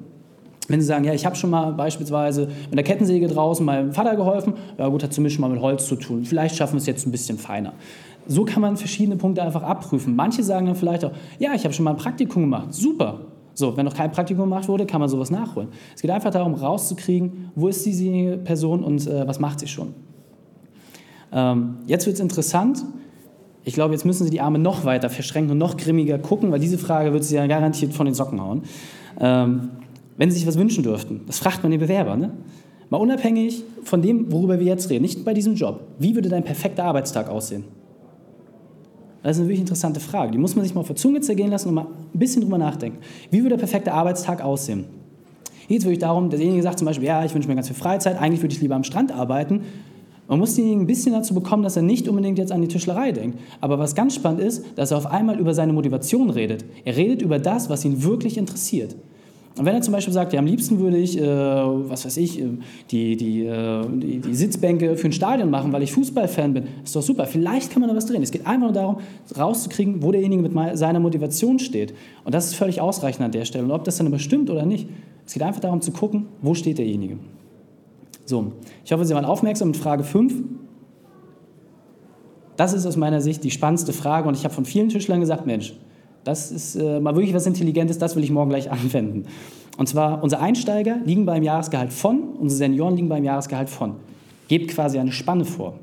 Wenn 0.70 0.80
Sie 0.80 0.88
sagen, 0.88 1.04
ja, 1.04 1.14
ich 1.14 1.26
habe 1.26 1.36
schon 1.36 1.50
mal 1.50 1.74
beispielsweise 1.74 2.48
mit 2.70 2.78
der 2.78 2.84
Kettensäge 2.84 3.28
draußen 3.28 3.66
meinem 3.66 3.92
Vater 3.92 4.16
geholfen, 4.16 4.54
ja 4.78 4.88
gut, 4.88 5.04
hat 5.04 5.12
zumindest 5.12 5.36
schon 5.36 5.42
mal 5.42 5.50
mit 5.50 5.62
Holz 5.62 5.88
zu 5.88 5.96
tun. 5.96 6.24
Vielleicht 6.24 6.56
schaffen 6.56 6.76
wir 6.76 6.78
es 6.78 6.86
jetzt 6.86 7.08
ein 7.08 7.12
bisschen 7.12 7.40
feiner. 7.40 7.74
So 8.30 8.46
kann 8.46 8.62
man 8.62 8.78
verschiedene 8.78 9.18
Punkte 9.18 9.42
einfach 9.42 9.64
abprüfen. 9.64 10.16
Manche 10.16 10.44
sagen 10.44 10.68
dann 10.68 10.76
vielleicht 10.76 11.04
auch, 11.04 11.12
ja, 11.40 11.54
ich 11.56 11.64
habe 11.64 11.74
schon 11.74 11.84
mal 11.84 11.92
ein 11.92 11.98
Praktikum 11.98 12.44
gemacht, 12.44 12.74
super, 12.74 13.22
so, 13.60 13.76
wenn 13.76 13.84
noch 13.84 13.94
kein 13.94 14.10
Praktikum 14.10 14.46
gemacht 14.46 14.70
wurde, 14.70 14.86
kann 14.86 15.02
man 15.02 15.10
sowas 15.10 15.32
nachholen. 15.32 15.68
Es 15.94 16.02
geht 16.02 16.12
einfach 16.12 16.32
darum, 16.32 16.54
rauszukriegen, 16.54 17.52
wo 17.56 17.68
ist 17.68 17.86
diese 17.86 18.38
Person 18.38 18.86
und 18.86 19.06
äh, 19.06 19.28
was 19.28 19.40
macht 19.40 19.60
sie 19.60 19.68
schon. 19.68 19.94
Ähm, 21.34 21.80
jetzt 21.86 22.06
wird 22.06 22.16
es 22.16 22.22
interessant. 22.22 22.86
Ich 23.66 23.74
glaube, 23.74 23.94
jetzt 23.94 24.06
müssen 24.06 24.24
Sie 24.24 24.30
die 24.30 24.40
Arme 24.40 24.60
noch 24.60 24.86
weiter 24.86 25.10
verschränken 25.10 25.52
und 25.52 25.58
noch 25.58 25.76
grimmiger 25.76 26.18
gucken, 26.20 26.54
weil 26.54 26.62
diese 26.62 26.78
Frage 26.78 27.12
wird 27.12 27.26
Sie 27.26 27.36
ja 27.36 27.48
garantiert 27.48 27.94
von 27.94 28.06
den 28.06 28.16
Socken 28.16 28.42
hauen. 28.42 28.64
Ähm, 29.20 29.72
wenn 30.16 30.32
Sie 30.32 30.38
sich 30.38 30.48
was 30.48 30.58
wünschen 30.58 30.84
dürften, 30.84 31.22
das 31.28 31.40
fragt 31.40 31.62
man 31.62 31.72
den 31.72 31.82
Bewerber, 31.82 32.16
ne? 32.16 32.32
Mal 32.90 32.98
unabhängig 32.98 33.64
von 33.84 34.02
dem, 34.02 34.32
worüber 34.32 34.60
wir 34.60 34.66
jetzt 34.66 34.90
reden, 34.90 35.02
nicht 35.02 35.26
bei 35.26 35.34
diesem 35.34 35.56
Job. 35.56 35.82
Wie 36.00 36.16
würde 36.16 36.30
dein 36.30 36.44
perfekter 36.44 36.86
Arbeitstag 36.86 37.30
aussehen? 37.30 37.66
Das 39.22 39.36
ist 39.36 39.42
eine 39.42 39.50
wirklich 39.50 39.62
interessante 39.62 40.00
Frage. 40.00 40.32
Die 40.32 40.38
muss 40.38 40.56
man 40.56 40.64
sich 40.64 40.74
mal 40.74 40.82
auf 40.82 40.88
der 40.88 40.96
Zunge 40.96 41.22
zergehen 41.22 41.52
lassen 41.52 41.70
und 41.70 41.76
mal 41.76 41.88
ein 42.14 42.20
bisschen 42.20 42.42
drüber 42.42 42.58
nachdenken. 42.58 43.00
Wie 43.32 43.40
würde 43.40 43.50
der 43.50 43.58
perfekte 43.58 43.94
Arbeitstag 43.94 44.42
aussehen? 44.42 44.86
Hier 45.68 45.76
geht 45.76 45.80
es 45.80 45.86
wirklich 45.86 46.00
darum, 46.00 46.30
derjenige 46.30 46.64
sagt 46.64 46.80
zum 46.80 46.86
Beispiel, 46.86 47.08
ja, 47.08 47.24
ich 47.26 47.34
wünsche 47.36 47.48
mir 47.48 47.56
ganz 47.56 47.68
viel 47.68 47.76
Freizeit, 47.76 48.20
eigentlich 48.20 48.42
würde 48.42 48.56
ich 48.56 48.62
lieber 48.62 48.76
am 48.76 48.84
Strand 48.84 49.12
arbeiten. 49.12 49.62
Man 50.28 50.40
muss 50.40 50.56
denjenigen 50.56 50.84
ein 50.84 50.88
bisschen 50.88 51.14
dazu 51.14 51.34
bekommen, 51.34 51.64
dass 51.64 51.76
er 51.76 51.82
nicht 51.82 52.08
unbedingt 52.08 52.38
jetzt 52.38 52.52
an 52.52 52.62
die 52.62 52.68
Tischlerei 52.68 53.12
denkt. 53.12 53.40
Aber 53.62 53.78
was 53.78 53.96
ganz 53.96 54.16
spannend 54.16 54.42
ist, 54.42 54.64
dass 54.76 54.92
er 54.92 54.98
auf 54.98 55.08
einmal 55.08 55.40
über 55.40 55.54
seine 55.54 55.74
Motivation 55.74 56.30
redet. 56.30 56.66
Er 56.86 56.96
redet 56.96 57.22
über 57.22 57.40
das, 57.40 57.70
was 57.70 57.84
ihn 57.84 58.04
wirklich 58.04 58.38
interessiert. 58.38 58.96
Und 59.60 59.66
wenn 59.66 59.76
er 59.76 59.82
zum 59.82 59.92
Beispiel 59.92 60.14
sagt, 60.14 60.32
ja, 60.32 60.40
am 60.40 60.46
liebsten 60.46 60.80
würde 60.80 60.98
ich, 60.98 61.20
äh, 61.20 61.22
was 61.22 62.06
weiß 62.06 62.16
ich, 62.16 62.40
äh, 62.40 62.46
die, 62.92 63.18
die, 63.18 63.46
äh, 63.46 63.86
die, 63.90 64.20
die, 64.20 64.34
Sitzbänke 64.34 64.96
für 64.96 65.10
ein 65.10 65.12
Stadion 65.12 65.50
machen, 65.50 65.74
weil 65.74 65.84
ich 65.84 65.92
Fußballfan 65.92 66.54
bin, 66.54 66.64
ist 66.82 66.96
doch 66.96 67.02
super. 67.02 67.26
Vielleicht 67.26 67.70
kann 67.70 67.82
man 67.82 67.90
da 67.90 67.96
was 67.96 68.06
drehen. 68.06 68.24
Es 68.24 68.32
geht 68.32 68.48
einfach 68.48 68.68
nur 68.68 68.72
darum, 68.72 69.00
rauszukriegen, 69.38 70.02
wo 70.02 70.14
derjenige 70.14 70.42
mit 70.42 70.78
seiner 70.78 71.02
Motivation 71.02 71.60
steht. 71.60 71.94
Und 72.24 72.34
das 72.34 72.46
ist 72.46 72.56
völlig 72.56 72.80
ausreichend 72.80 73.26
an 73.26 73.34
der 73.34 73.44
Stelle. 73.44 73.66
Und 73.66 73.72
ob 73.72 73.84
das 73.84 73.98
dann 73.98 74.08
immer 74.08 74.18
stimmt 74.18 74.50
oder 74.50 74.66
nicht, 74.66 74.88
es 75.26 75.34
geht 75.34 75.44
einfach 75.44 75.60
darum 75.60 75.82
zu 75.82 75.92
gucken, 75.92 76.28
wo 76.42 76.54
steht 76.54 76.78
derjenige. 76.78 77.18
So, 78.24 78.54
ich 78.86 78.94
hoffe, 78.94 79.04
Sie 79.04 79.14
waren 79.14 79.26
aufmerksam 79.26 79.68
mit 79.68 79.78
Frage 79.78 80.06
5. 80.06 80.36
Das 82.56 82.72
ist 82.72 82.86
aus 82.86 82.96
meiner 82.96 83.20
Sicht 83.20 83.44
die 83.44 83.52
spannendste 83.52 83.92
Frage 83.92 84.30
und 84.30 84.38
ich 84.38 84.46
habe 84.46 84.54
von 84.54 84.64
vielen 84.64 84.88
Tischlern 84.88 85.20
gesagt, 85.20 85.46
Mensch, 85.46 85.74
das 86.30 86.52
ist 86.52 86.76
äh, 86.76 87.00
mal 87.00 87.16
wirklich 87.16 87.34
was 87.34 87.46
Intelligentes, 87.46 87.98
das 87.98 88.16
will 88.16 88.24
ich 88.24 88.32
morgen 88.32 88.50
gleich 88.50 88.72
anwenden. 88.72 89.26
Und 89.78 89.88
zwar, 89.88 90.24
unsere 90.24 90.42
Einsteiger 90.42 90.98
liegen 91.06 91.26
beim 91.26 91.44
Jahresgehalt 91.44 91.94
von, 91.94 92.36
unsere 92.40 92.58
Senioren 92.58 92.96
liegen 92.96 93.10
beim 93.10 93.24
Jahresgehalt 93.24 93.70
von. 93.70 93.96
Gebt 94.48 94.72
quasi 94.72 95.00
eine 95.00 95.12
Spanne 95.12 95.46
vor. 95.46 95.76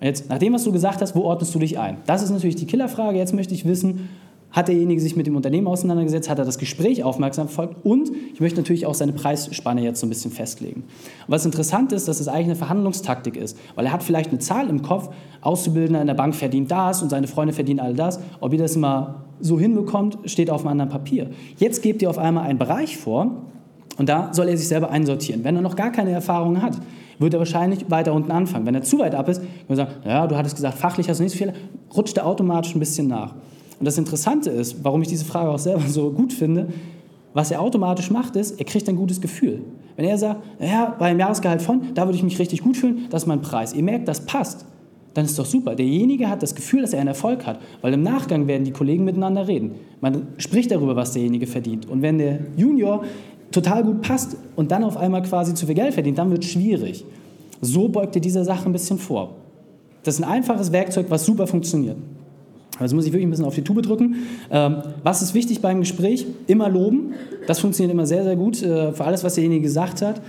Und 0.00 0.06
jetzt, 0.06 0.28
nach 0.28 0.38
dem, 0.38 0.52
was 0.52 0.64
du 0.64 0.72
gesagt 0.72 1.00
hast, 1.00 1.14
wo 1.14 1.22
ordnest 1.22 1.54
du 1.54 1.58
dich 1.58 1.78
ein? 1.78 1.98
Das 2.06 2.22
ist 2.22 2.30
natürlich 2.30 2.56
die 2.56 2.66
Killerfrage. 2.66 3.16
Jetzt 3.18 3.34
möchte 3.34 3.54
ich 3.54 3.64
wissen, 3.64 4.08
hat 4.56 4.68
derjenige 4.68 5.02
sich 5.02 5.16
mit 5.16 5.26
dem 5.26 5.36
Unternehmen 5.36 5.66
auseinandergesetzt? 5.66 6.30
Hat 6.30 6.38
er 6.38 6.46
das 6.46 6.56
Gespräch 6.56 7.04
aufmerksam 7.04 7.46
verfolgt? 7.48 7.84
Und 7.84 8.10
ich 8.32 8.40
möchte 8.40 8.58
natürlich 8.58 8.86
auch 8.86 8.94
seine 8.94 9.12
Preisspanne 9.12 9.82
jetzt 9.82 10.00
so 10.00 10.06
ein 10.06 10.08
bisschen 10.08 10.30
festlegen. 10.30 10.80
Und 10.80 11.28
was 11.28 11.44
interessant 11.44 11.92
ist, 11.92 12.08
dass 12.08 12.20
es 12.20 12.26
eigentlich 12.26 12.46
eine 12.46 12.56
Verhandlungstaktik 12.56 13.36
ist, 13.36 13.58
weil 13.74 13.84
er 13.84 13.92
hat 13.92 14.02
vielleicht 14.02 14.30
eine 14.30 14.38
Zahl 14.38 14.70
im 14.70 14.80
Kopf, 14.80 15.10
Auszubildender 15.42 16.00
in 16.00 16.06
der 16.06 16.14
Bank 16.14 16.34
verdient 16.34 16.70
das 16.70 17.02
und 17.02 17.10
seine 17.10 17.26
Freunde 17.26 17.52
verdienen 17.52 17.80
all 17.80 17.92
das. 17.92 18.18
Ob 18.40 18.54
ihr 18.54 18.58
das 18.58 18.76
mal 18.76 19.26
so 19.40 19.60
hinbekommt, 19.60 20.18
steht 20.24 20.48
auf 20.48 20.62
einem 20.62 20.68
anderen 20.68 20.90
Papier. 20.90 21.28
Jetzt 21.58 21.82
gebt 21.82 22.00
ihr 22.00 22.08
auf 22.08 22.16
einmal 22.16 22.44
einen 22.44 22.58
Bereich 22.58 22.96
vor 22.96 23.42
und 23.98 24.08
da 24.08 24.32
soll 24.32 24.48
er 24.48 24.56
sich 24.56 24.68
selber 24.68 24.88
einsortieren. 24.88 25.44
Wenn 25.44 25.56
er 25.56 25.62
noch 25.62 25.76
gar 25.76 25.92
keine 25.92 26.12
Erfahrungen 26.12 26.62
hat, 26.62 26.78
wird 27.18 27.34
er 27.34 27.40
wahrscheinlich 27.40 27.90
weiter 27.90 28.14
unten 28.14 28.30
anfangen. 28.30 28.64
Wenn 28.64 28.74
er 28.74 28.82
zu 28.82 28.98
weit 29.00 29.14
ab 29.14 29.28
ist, 29.28 29.42
kann 29.42 29.48
man 29.68 29.76
sagen, 29.76 29.90
ja, 30.06 30.26
du 30.26 30.34
hattest 30.34 30.54
gesagt, 30.54 30.78
fachlich 30.78 31.10
hast 31.10 31.18
du 31.18 31.24
nicht 31.24 31.32
so 31.32 31.38
viel, 31.38 31.52
rutscht 31.94 32.16
er 32.16 32.24
automatisch 32.26 32.74
ein 32.74 32.80
bisschen 32.80 33.06
nach. 33.06 33.34
Und 33.78 33.84
das 33.84 33.98
Interessante 33.98 34.50
ist, 34.50 34.82
warum 34.82 35.02
ich 35.02 35.08
diese 35.08 35.24
Frage 35.24 35.50
auch 35.50 35.58
selber 35.58 35.82
so 35.88 36.10
gut 36.10 36.32
finde, 36.32 36.68
was 37.34 37.50
er 37.50 37.60
automatisch 37.60 38.10
macht, 38.10 38.36
ist, 38.36 38.58
er 38.58 38.64
kriegt 38.64 38.88
ein 38.88 38.96
gutes 38.96 39.20
Gefühl. 39.20 39.60
Wenn 39.96 40.06
er 40.06 40.16
sagt, 40.16 40.42
ja, 40.58 40.94
bei 40.98 41.06
einem 41.06 41.20
Jahresgehalt 41.20 41.60
von, 41.60 41.94
da 41.94 42.06
würde 42.06 42.16
ich 42.16 42.22
mich 42.22 42.38
richtig 42.38 42.62
gut 42.62 42.76
fühlen, 42.76 43.06
das 43.10 43.24
ist 43.24 43.26
mein 43.26 43.42
Preis. 43.42 43.74
Ihr 43.74 43.82
merkt, 43.82 44.08
das 44.08 44.24
passt. 44.24 44.64
Dann 45.12 45.24
ist 45.24 45.38
doch 45.38 45.46
super. 45.46 45.74
Derjenige 45.74 46.28
hat 46.28 46.42
das 46.42 46.54
Gefühl, 46.54 46.82
dass 46.82 46.92
er 46.92 47.00
einen 47.00 47.08
Erfolg 47.08 47.46
hat, 47.46 47.58
weil 47.80 47.92
im 47.94 48.02
Nachgang 48.02 48.46
werden 48.46 48.64
die 48.64 48.70
Kollegen 48.70 49.04
miteinander 49.04 49.48
reden. 49.48 49.72
Man 50.00 50.28
spricht 50.36 50.70
darüber, 50.70 50.94
was 50.96 51.12
derjenige 51.12 51.46
verdient. 51.46 51.88
Und 51.88 52.02
wenn 52.02 52.18
der 52.18 52.38
Junior 52.56 53.02
total 53.50 53.84
gut 53.84 54.02
passt 54.02 54.36
und 54.56 54.70
dann 54.70 54.84
auf 54.84 54.96
einmal 54.96 55.22
quasi 55.22 55.54
zu 55.54 55.66
viel 55.66 55.74
Geld 55.74 55.94
verdient, 55.94 56.18
dann 56.18 56.30
wird 56.30 56.44
es 56.44 56.50
schwierig. 56.50 57.04
So 57.62 57.88
beugt 57.88 58.14
er 58.14 58.20
dieser 58.20 58.44
Sache 58.44 58.66
ein 58.66 58.72
bisschen 58.72 58.98
vor. 58.98 59.34
Das 60.02 60.14
ist 60.16 60.24
ein 60.24 60.30
einfaches 60.30 60.72
Werkzeug, 60.72 61.06
was 61.08 61.24
super 61.24 61.46
funktioniert. 61.46 61.96
Also 62.78 62.94
muss 62.94 63.06
ich 63.06 63.12
wirklich 63.12 63.26
ein 63.26 63.30
bisschen 63.30 63.44
auf 63.44 63.54
die 63.54 63.62
Tube 63.62 63.82
drücken. 63.82 64.16
Ähm, 64.50 64.76
was 65.02 65.22
ist 65.22 65.34
wichtig 65.34 65.60
beim 65.60 65.80
Gespräch? 65.80 66.26
Immer 66.46 66.68
loben. 66.68 67.14
Das 67.46 67.58
funktioniert 67.58 67.92
immer 67.92 68.06
sehr, 68.06 68.24
sehr 68.24 68.36
gut 68.36 68.62
äh, 68.62 68.92
für 68.92 69.04
alles, 69.04 69.24
was 69.24 69.34
derjenige 69.34 69.62
gesagt 69.62 70.02
hat. 70.02 70.20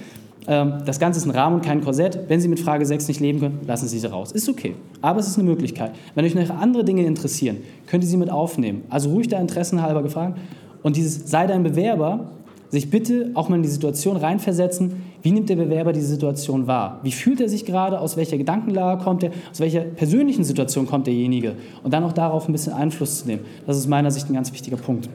Ähm, 0.48 0.76
das 0.86 1.00
Ganze 1.00 1.20
ist 1.20 1.26
ein 1.26 1.32
Rahmen 1.32 1.58
und 1.58 1.62
kein 1.66 1.82
Korsett. 1.82 2.20
Wenn 2.28 2.40
Sie 2.40 2.48
mit 2.48 2.60
Frage 2.60 2.86
6 2.86 3.08
nicht 3.10 3.20
leben 3.20 3.40
können, 3.40 3.60
lassen 3.68 3.88
Sie 3.88 4.00
sie 4.00 4.08
raus. 4.08 4.32
Ist 4.32 4.48
okay. 4.48 4.76
Aber 5.02 5.20
es 5.20 5.28
ist 5.28 5.38
eine 5.38 5.48
Möglichkeit. 5.48 5.92
Wenn 6.16 6.26
euch 6.26 6.36
noch 6.36 6.50
andere 6.50 6.86
Dinge 6.86 7.06
interessieren, 7.06 7.58
könnt 7.86 8.04
ihr 8.04 8.10
sie 8.10 8.18
mit 8.18 8.32
aufnehmen. 8.32 8.84
Also 8.90 9.10
ruhig 9.10 9.28
da 9.28 9.40
interessenhalber 9.40 10.02
gefragt. 10.02 10.40
Und 10.84 10.96
dieses 10.96 11.30
sei 11.30 11.48
dein 11.48 11.64
Bewerber 11.64 12.32
sich 12.70 12.90
bitte 12.90 13.32
auch 13.34 13.50
mal 13.50 13.58
in 13.58 13.64
die 13.64 13.70
Situation 13.70 14.18
reinversetzen, 14.18 15.04
wie 15.22 15.32
nimmt 15.32 15.50
der 15.50 15.56
Bewerber 15.56 15.94
diese 15.94 16.08
Situation 16.08 16.68
wahr? 16.68 17.00
Wie 17.04 17.12
fühlt 17.12 17.42
er 17.42 17.50
sich 17.50 17.66
gerade? 17.66 18.00
Aus 18.00 18.18
welcher 18.18 18.38
Gedankenlage 18.38 19.04
kommt 19.04 19.24
er? 19.24 19.32
Aus 19.52 19.60
welcher 19.60 19.82
persönlichen 19.82 20.44
Situation 20.44 20.88
kommt 20.88 21.08
derjenige? 21.08 21.56
Und 21.84 21.94
dann 21.94 22.04
auch 22.04 22.14
darauf 22.14 22.48
ein 22.48 22.52
bisschen 22.52 22.74
Einfluss 22.74 23.22
zu 23.22 23.28
nehmen. 23.28 23.42
Das 23.66 23.78
ist 23.78 23.88
meiner 23.88 24.12
Sicht 24.12 24.30
ein 24.30 24.34
ganz 24.34 24.54
wichtiger 24.54 24.78
Punkt. 24.78 25.10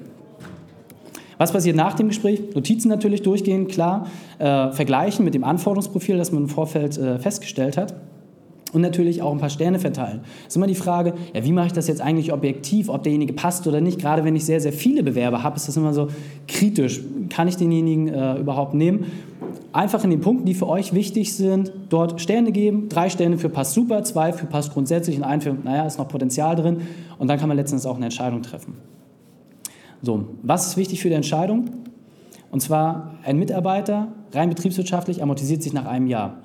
Was 1.39 1.53
passiert 1.53 1.77
nach 1.77 1.95
dem 1.95 2.09
Gespräch? 2.09 2.55
Notizen 2.55 2.89
natürlich 2.89 3.23
durchgehen, 3.23 3.67
klar. 3.67 4.07
Äh, 4.39 4.71
vergleichen 4.71 5.25
mit 5.25 5.35
dem 5.35 5.45
Anforderungsprofil, 5.45 6.17
das 6.17 6.31
man 6.31 6.45
im 6.45 6.49
Vorfeld 6.49 6.99
äh, 6.99 7.19
festgestellt 7.19 7.77
hat 7.77 7.95
und 8.73 8.81
natürlich 8.81 9.23
auch 9.23 9.33
ein 9.33 9.39
paar 9.39 9.51
Sterne 9.51 9.79
verteilen. 9.79 10.21
Es 10.43 10.49
ist 10.49 10.57
immer 10.57 10.67
die 10.67 10.75
Frage, 10.75 11.15
ja, 11.35 11.45
wie 11.45 11.53
mache 11.53 11.67
ich 11.67 11.73
das 11.73 11.89
jetzt 11.89 12.01
eigentlich 12.01 12.33
objektiv, 12.33 12.89
ob 12.89 13.03
derjenige 13.03 13.33
passt 13.33 13.67
oder 13.67 13.81
nicht. 13.81 14.01
Gerade 14.01 14.25
wenn 14.25 14.35
ich 14.35 14.45
sehr, 14.45 14.61
sehr 14.61 14.73
viele 14.73 15.03
Bewerber 15.03 15.43
habe, 15.43 15.57
ist 15.57 15.69
das 15.69 15.77
immer 15.77 15.93
so 15.93 16.09
kritisch. 16.49 17.01
Kann 17.29 17.49
ich 17.49 17.57
denjenigen 17.57 18.09
äh, 18.09 18.39
überhaupt 18.39 18.75
nehmen? 18.75 19.07
Einfach 19.73 20.05
in 20.05 20.11
den 20.11 20.21
Punkten, 20.21 20.45
die 20.45 20.55
für 20.55 20.69
euch 20.69 20.93
wichtig 20.93 21.35
sind, 21.35 21.73
dort 21.89 22.21
Sterne 22.21 22.53
geben. 22.53 22.89
Drei 22.89 23.09
Sterne 23.09 23.39
für 23.39 23.49
passt 23.49 23.73
super, 23.73 24.03
zwei 24.05 24.33
für 24.33 24.47
passt 24.47 24.73
grundsätzlich 24.73 25.17
und 25.17 25.25
ein 25.25 25.41
für, 25.41 25.55
naja, 25.55 25.87
ist 25.87 25.99
noch 25.99 26.09
Potenzial 26.09 26.57
drin. 26.57 26.83
Und 27.19 27.29
dann 27.29 27.39
kann 27.39 27.49
man 27.49 27.57
letztendlich 27.57 27.91
auch 27.91 27.97
eine 27.97 28.07
Entscheidung 28.07 28.43
treffen. 28.43 28.75
So, 30.03 30.27
was 30.43 30.67
ist 30.67 30.77
wichtig 30.77 31.01
für 31.01 31.09
die 31.09 31.15
Entscheidung? 31.15 31.71
Und 32.51 32.61
zwar, 32.61 33.15
ein 33.25 33.39
Mitarbeiter, 33.39 34.09
rein 34.33 34.51
betriebswirtschaftlich, 34.51 35.23
amortisiert 35.23 35.63
sich 35.63 35.73
nach 35.73 35.87
einem 35.87 36.07
Jahr 36.07 36.43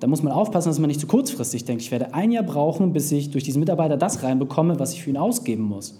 da 0.00 0.06
muss 0.06 0.22
man 0.22 0.32
aufpassen, 0.32 0.68
dass 0.68 0.78
man 0.78 0.88
nicht 0.88 1.00
zu 1.00 1.06
kurzfristig 1.06 1.64
denkt. 1.64 1.82
Ich 1.82 1.90
werde 1.90 2.14
ein 2.14 2.30
Jahr 2.30 2.44
brauchen, 2.44 2.92
bis 2.92 3.10
ich 3.10 3.30
durch 3.30 3.44
diesen 3.44 3.60
Mitarbeiter 3.60 3.96
das 3.96 4.22
reinbekomme, 4.22 4.78
was 4.78 4.92
ich 4.92 5.02
für 5.02 5.10
ihn 5.10 5.16
ausgeben 5.16 5.64
muss. 5.64 5.98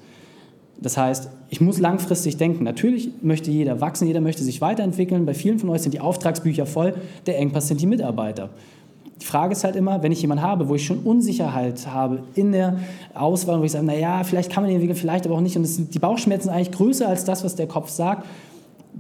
Das 0.81 0.97
heißt, 0.97 1.29
ich 1.51 1.61
muss 1.61 1.79
langfristig 1.79 2.37
denken. 2.37 2.65
Natürlich 2.65 3.11
möchte 3.21 3.51
jeder 3.51 3.81
wachsen, 3.81 4.07
jeder 4.07 4.21
möchte 4.21 4.45
sich 4.45 4.61
weiterentwickeln. 4.61 5.27
Bei 5.27 5.35
vielen 5.35 5.59
von 5.59 5.71
euch 5.71 5.83
sind 5.83 5.93
die 5.93 6.01
Auftragsbücher 6.01 6.67
voll. 6.67 6.95
Der 7.27 7.39
Engpass 7.39 7.69
sind 7.69 7.81
die 7.81 7.87
Mitarbeiter. 7.87 8.51
Die 9.21 9.25
Frage 9.25 9.53
ist 9.53 9.65
halt 9.65 9.75
immer, 9.75 10.03
wenn 10.05 10.13
ich 10.13 10.23
jemanden 10.23 10.45
habe, 10.45 10.69
wo 10.69 10.77
ich 10.77 10.87
schon 10.87 11.01
Unsicherheit 11.01 11.89
habe 11.89 12.23
in 12.37 12.53
der 12.53 12.79
Auswahl, 13.15 13.59
wo 13.59 13.65
ich 13.65 13.73
sage, 13.73 13.85
naja, 13.85 14.23
vielleicht 14.23 14.53
kann 14.53 14.63
man 14.63 14.69
den 14.69 14.77
entwickeln, 14.77 14.99
vielleicht 14.99 15.27
aber 15.27 15.35
auch 15.35 15.41
nicht. 15.41 15.57
Und 15.57 15.65
sind, 15.65 15.93
die 15.93 15.99
Bauchschmerzen 15.99 16.45
sind 16.45 16.53
eigentlich 16.53 16.71
größer 16.71 17.09
als 17.09 17.25
das, 17.25 17.43
was 17.43 17.57
der 17.57 17.67
Kopf 17.67 17.89
sagt 17.91 18.25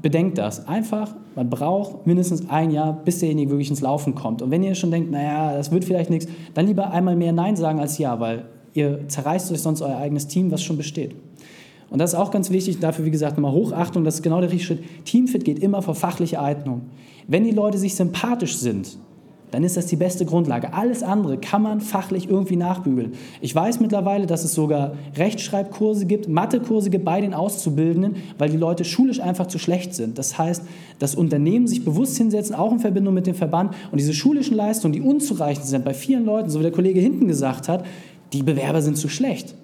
bedenkt 0.00 0.38
das. 0.38 0.66
Einfach, 0.66 1.14
man 1.34 1.50
braucht 1.50 2.06
mindestens 2.06 2.48
ein 2.48 2.70
Jahr, 2.70 2.92
bis 2.92 3.18
derjenige 3.20 3.50
wirklich 3.50 3.70
ins 3.70 3.80
Laufen 3.80 4.14
kommt. 4.14 4.42
Und 4.42 4.50
wenn 4.50 4.62
ihr 4.62 4.74
schon 4.74 4.90
denkt, 4.90 5.10
naja, 5.10 5.56
das 5.56 5.70
wird 5.70 5.84
vielleicht 5.84 6.10
nichts, 6.10 6.28
dann 6.54 6.66
lieber 6.66 6.90
einmal 6.90 7.16
mehr 7.16 7.32
Nein 7.32 7.56
sagen 7.56 7.80
als 7.80 7.98
Ja, 7.98 8.20
weil 8.20 8.44
ihr 8.74 9.08
zerreißt 9.08 9.50
euch 9.52 9.60
sonst 9.60 9.82
euer 9.82 9.96
eigenes 9.96 10.26
Team, 10.26 10.50
was 10.50 10.62
schon 10.62 10.76
besteht. 10.76 11.14
Und 11.90 11.98
das 11.98 12.12
ist 12.12 12.18
auch 12.18 12.30
ganz 12.30 12.50
wichtig, 12.50 12.80
dafür, 12.80 13.04
wie 13.04 13.10
gesagt, 13.10 13.36
nochmal 13.36 13.52
Hochachtung, 13.52 14.04
das 14.04 14.16
ist 14.16 14.22
genau 14.22 14.40
der 14.40 14.50
richtige 14.50 14.74
Schritt. 14.74 15.04
Teamfit 15.04 15.44
geht 15.44 15.58
immer 15.58 15.80
vor 15.82 15.94
fachliche 15.94 16.40
Eignung. 16.40 16.82
Wenn 17.26 17.44
die 17.44 17.50
Leute 17.50 17.78
sich 17.78 17.94
sympathisch 17.94 18.58
sind, 18.58 18.98
dann 19.50 19.64
ist 19.64 19.76
das 19.76 19.86
die 19.86 19.96
beste 19.96 20.26
Grundlage. 20.26 20.74
Alles 20.74 21.02
andere 21.02 21.38
kann 21.38 21.62
man 21.62 21.80
fachlich 21.80 22.28
irgendwie 22.28 22.56
nachbügeln. 22.56 23.14
Ich 23.40 23.54
weiß 23.54 23.80
mittlerweile, 23.80 24.26
dass 24.26 24.44
es 24.44 24.54
sogar 24.54 24.92
Rechtschreibkurse 25.16 26.06
gibt, 26.06 26.28
Mathekurse 26.28 26.90
gibt 26.90 27.04
bei 27.04 27.20
den 27.20 27.34
Auszubildenden, 27.34 28.16
weil 28.36 28.50
die 28.50 28.56
Leute 28.56 28.84
schulisch 28.84 29.20
einfach 29.20 29.46
zu 29.46 29.58
schlecht 29.58 29.94
sind. 29.94 30.18
Das 30.18 30.36
heißt, 30.36 30.62
das 30.98 31.14
Unternehmen 31.14 31.66
sich 31.66 31.84
bewusst 31.84 32.16
hinsetzen, 32.18 32.54
auch 32.54 32.72
in 32.72 32.78
Verbindung 32.78 33.14
mit 33.14 33.26
dem 33.26 33.34
Verband 33.34 33.74
und 33.90 33.98
diese 33.98 34.12
schulischen 34.12 34.56
Leistungen, 34.56 34.92
die 34.92 35.00
unzureichend 35.00 35.66
sind 35.66 35.84
bei 35.84 35.94
vielen 35.94 36.24
Leuten, 36.24 36.50
so 36.50 36.58
wie 36.58 36.64
der 36.64 36.72
Kollege 36.72 37.00
hinten 37.00 37.26
gesagt 37.26 37.68
hat, 37.68 37.84
die 38.32 38.42
Bewerber 38.42 38.82
sind 38.82 38.98
zu 38.98 39.08
schlecht. 39.08 39.54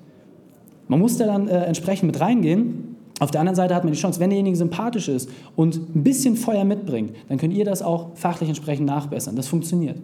Man 0.88 1.00
muss 1.00 1.16
da 1.16 1.26
dann 1.26 1.48
äh, 1.48 1.64
entsprechend 1.64 2.12
mit 2.12 2.20
reingehen 2.20 2.94
auf 3.20 3.30
der 3.30 3.40
anderen 3.40 3.54
Seite 3.54 3.74
hat 3.74 3.84
man 3.84 3.92
die 3.92 3.98
Chance, 3.98 4.18
wenn 4.18 4.30
derjenige 4.30 4.56
sympathisch 4.56 5.08
ist 5.08 5.30
und 5.54 5.76
ein 5.76 6.02
bisschen 6.02 6.36
Feuer 6.36 6.64
mitbringt, 6.64 7.14
dann 7.28 7.38
könnt 7.38 7.54
ihr 7.54 7.64
das 7.64 7.80
auch 7.80 8.08
fachlich 8.16 8.48
entsprechend 8.48 8.86
nachbessern. 8.86 9.36
Das 9.36 9.46
funktioniert. 9.46 9.96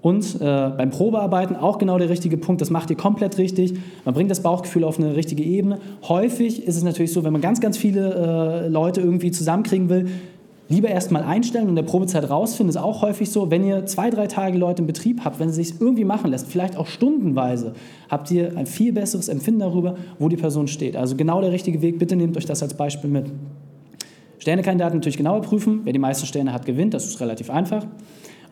Und 0.00 0.36
äh, 0.36 0.38
beim 0.40 0.90
Probearbeiten 0.90 1.56
auch 1.56 1.76
genau 1.78 1.98
der 1.98 2.08
richtige 2.08 2.38
Punkt, 2.38 2.62
das 2.62 2.70
macht 2.70 2.88
ihr 2.88 2.96
komplett 2.96 3.36
richtig. 3.36 3.74
Man 4.04 4.14
bringt 4.14 4.30
das 4.30 4.42
Bauchgefühl 4.42 4.84
auf 4.84 4.98
eine 4.98 5.14
richtige 5.16 5.42
Ebene. 5.42 5.80
Häufig 6.08 6.66
ist 6.66 6.76
es 6.76 6.84
natürlich 6.84 7.12
so, 7.12 7.24
wenn 7.24 7.32
man 7.32 7.42
ganz, 7.42 7.60
ganz 7.60 7.76
viele 7.76 8.14
äh, 8.64 8.68
Leute 8.68 9.00
irgendwie 9.00 9.32
zusammenkriegen 9.32 9.88
will, 9.88 10.06
lieber 10.68 10.88
erstmal 10.88 11.22
einstellen 11.22 11.64
und 11.64 11.70
in 11.70 11.76
der 11.76 11.82
Probezeit 11.82 12.28
rausfinden. 12.28 12.70
Ist 12.70 12.76
auch 12.76 13.02
häufig 13.02 13.30
so, 13.30 13.50
wenn 13.50 13.64
ihr 13.64 13.86
zwei, 13.86 14.10
drei 14.10 14.26
Tage 14.26 14.58
Leute 14.58 14.82
im 14.82 14.86
Betrieb 14.86 15.24
habt, 15.24 15.40
wenn 15.40 15.48
es 15.48 15.56
sich 15.56 15.80
irgendwie 15.80 16.04
machen 16.04 16.30
lässt, 16.30 16.46
vielleicht 16.46 16.76
auch 16.76 16.86
stundenweise, 16.86 17.74
habt 18.08 18.30
ihr 18.30 18.56
ein 18.56 18.66
viel 18.66 18.92
besseres 18.92 19.28
Empfinden 19.28 19.60
darüber, 19.60 19.96
wo 20.18 20.28
die 20.28 20.36
Person 20.36 20.68
steht. 20.68 20.96
Also 20.96 21.16
genau 21.16 21.40
der 21.40 21.52
richtige 21.52 21.80
Weg. 21.80 21.98
Bitte 21.98 22.16
nehmt 22.16 22.36
euch 22.36 22.46
das 22.46 22.62
als 22.62 22.74
Beispiel 22.74 23.10
mit. 23.10 23.26
Sternekandidaten 24.38 24.98
natürlich 24.98 25.16
genauer 25.16 25.42
prüfen. 25.42 25.80
Wer 25.84 25.92
die 25.92 25.98
meisten 25.98 26.26
Sterne 26.26 26.52
hat, 26.52 26.64
gewinnt. 26.64 26.94
Das 26.94 27.06
ist 27.06 27.20
relativ 27.20 27.50
einfach. 27.50 27.86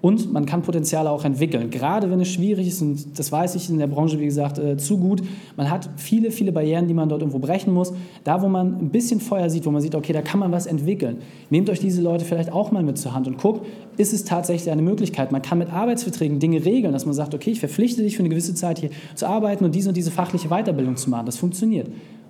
Und 0.03 0.33
man 0.33 0.47
kann 0.47 0.63
Potenziale 0.63 1.11
auch 1.11 1.25
entwickeln. 1.25 1.71
Gerade 1.71 2.11
wenn 2.11 2.21
es 2.21 2.29
schwierig 2.29 2.69
ist, 2.69 2.83
und 2.83 3.19
das 3.19 3.33
weiß 3.33 3.55
ich 3.55 3.71
in 3.71 3.79
der 3.79 3.87
Branche, 3.87 4.21
wie 4.21 4.27
gesagt, 4.27 4.59
äh, 4.59 4.77
zu 4.77 4.99
gut. 4.99 5.23
Man 5.57 5.71
hat 5.71 5.89
viele, 5.97 6.31
viele 6.31 6.53
Barrieren, 6.53 6.87
die 6.87 6.95
man 6.95 7.09
dort 7.09 7.23
irgendwo 7.23 7.39
brechen 7.39 7.73
muss. 7.73 7.93
Da, 8.23 8.43
wo 8.43 8.49
man 8.49 8.79
ein 8.79 8.91
bisschen 8.91 9.21
Feuer 9.21 9.49
sieht, 9.49 9.65
wo 9.67 9.71
man 9.71 9.81
sieht, 9.81 9.95
okay, 9.95 10.13
da 10.13 10.23
kann 10.23 10.39
man 10.39 10.53
was 10.53 10.67
entwickeln. 10.67 11.19
Nehmt 11.51 11.71
euch 11.71 11.81
diese 11.81 12.03
Leute 12.03 12.25
vielleicht 12.25 12.53
auch 12.53 12.73
mal 12.73 12.83
mit 12.83 12.99
zur 12.99 13.15
Hand 13.15 13.27
und 13.27 13.39
guckt, 13.39 13.67
ist 13.97 14.13
es 14.13 14.25
tatsächlich 14.25 14.71
eine 14.71 14.83
Möglichkeit. 14.83 15.33
Man 15.33 15.43
kann 15.43 15.59
mit 15.59 15.73
Arbeitsverträgen 15.73 16.39
Dinge 16.39 16.65
regeln, 16.65 16.93
dass 16.93 17.07
man 17.07 17.15
sagt, 17.15 17.35
okay, 17.35 17.51
ich 17.51 17.61
verpflichte 17.61 18.03
dich 18.03 18.17
für 18.17 18.21
eine 18.21 18.29
gewisse 18.29 18.55
Zeit 18.55 18.79
hier 18.79 18.91
zu 19.15 19.27
arbeiten 19.27 19.65
und 19.65 19.75
diese 19.75 19.89
und 19.89 19.97
diese 19.97 20.11
fachliche 20.11 20.49
Weiterbildung 20.49 20.97
zu 20.97 21.11
machen. 21.11 21.27
Das 21.27 21.37
funktioniert. 21.37 21.89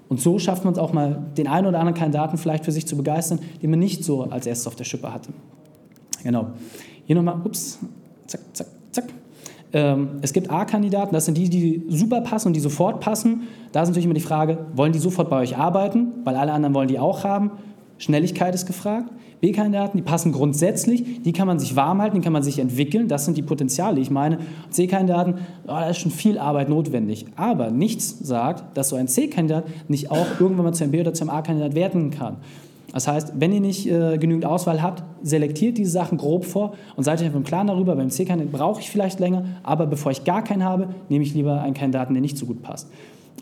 Und 0.09 0.21
so 0.21 0.39
schafft 0.39 0.65
man 0.65 0.73
es 0.73 0.79
auch 0.79 0.93
mal, 0.93 1.27
den 1.37 1.49
einen 1.49 1.67
oder 1.67 1.81
anderen 1.81 1.99
Kandidaten 1.99 2.39
vielleicht 2.39 2.65
für 2.65 2.73
sich 2.73 2.87
zu 2.87 2.97
begeistern, 2.97 3.41
den 3.61 3.71
man 3.71 3.81
nicht 3.81 4.05
so 4.05 4.23
als 4.23 4.47
erstes 4.47 4.69
auf 4.69 4.77
der 4.77 4.85
Schippe 4.85 5.13
hatte. 5.13 5.31
Genau. 6.23 6.49
Hier 7.07 7.17
nochmal, 7.17 7.41
ups, 7.45 7.79
zack, 8.27 8.41
zack, 8.53 8.67
zack. 8.91 9.05
Ähm, 9.73 10.09
es 10.23 10.33
gibt 10.33 10.51
A-Kandidaten, 10.51 11.15
das 11.15 11.25
sind 11.25 11.37
die, 11.37 11.49
die 11.49 11.85
super 11.89 12.21
passen 12.21 12.49
und 12.49 12.55
die 12.55 12.61
sofort 12.61 13.01
passen. 13.01 13.43
Da 13.73 13.83
ist 13.83 13.89
natürlich 13.89 14.05
immer 14.05 14.15
die 14.15 14.21
Frage, 14.21 14.59
wollen 14.75 14.93
die 14.93 14.99
sofort 14.99 15.31
bei 15.31 15.41
euch 15.41 15.57
arbeiten? 15.57 16.09
Weil 16.25 16.37
alle 16.37 16.53
anderen 16.53 16.75
wollen 16.75 16.89
die 16.89 16.99
auch 16.99 17.25
haben. 17.25 17.53
Schnelligkeit 17.99 18.55
ist 18.55 18.67
gefragt. 18.67 19.11
B-Kandidaten, 19.41 19.99
die 19.99 20.03
passen 20.03 20.33
grundsätzlich, 20.33 21.23
die 21.23 21.33
kann 21.33 21.47
man 21.47 21.59
sich 21.59 21.77
warm 21.77 22.01
halten, 22.01 22.17
die 22.17 22.23
kann 22.23 22.33
man 22.33 22.43
sich 22.43 22.59
entwickeln, 22.59 23.07
das 23.07 23.27
sind 23.27 23.37
die 23.37 23.43
Potenziale, 23.43 24.01
ich 24.01 24.11
meine. 24.11 24.39
C-Kandidaten, 24.71 25.35
oh, 25.65 25.69
da 25.69 25.91
ist 25.91 25.99
schon 25.99 26.11
viel 26.11 26.39
Arbeit 26.39 26.71
notwendig. 26.71 27.27
Aber 27.37 27.71
nichts 27.71 28.19
sagt, 28.19 28.77
dass 28.77 28.89
so 28.89 28.97
ein 28.97 29.09
C-Kandidat 29.09 29.67
nicht 29.89 30.11
auch 30.11 30.27
irgendwann 30.41 30.65
mal 30.65 30.73
zum 30.73 30.91
B- 30.91 31.01
oder 31.01 31.13
zum 31.13 31.29
A-Kandidat 31.29 31.75
werden 31.75 32.11
kann. 32.11 32.39
Das 32.97 33.07
heißt, 33.07 33.35
wenn 33.37 33.53
ihr 33.53 33.61
nicht 33.61 33.87
äh, 33.87 34.17
genügend 34.17 34.47
Auswahl 34.47 34.81
habt, 34.81 35.05
selektiert 35.23 35.77
diese 35.77 35.91
Sachen 35.91 36.17
grob 36.17 36.47
vor 36.47 36.73
und 36.97 37.05
seid 37.05 37.21
euch 37.21 37.27
im 37.27 37.45
Klaren 37.45 37.67
darüber, 37.67 37.95
beim 37.95 38.09
C-Kandidaten 38.09 38.57
brauche 38.57 38.81
ich 38.81 38.89
vielleicht 38.89 39.21
länger, 39.21 39.45
aber 39.65 39.87
bevor 39.87 40.13
ich 40.13 40.25
gar 40.25 40.43
keinen 40.43 40.65
habe, 40.65 40.89
nehme 41.11 41.23
ich 41.23 41.35
lieber 41.35 41.61
einen 41.61 41.75
Kandidaten, 41.75 42.15
der 42.15 42.23
nicht 42.23 42.39
so 42.39 42.47
gut 42.47 42.63
passt. 42.63 42.89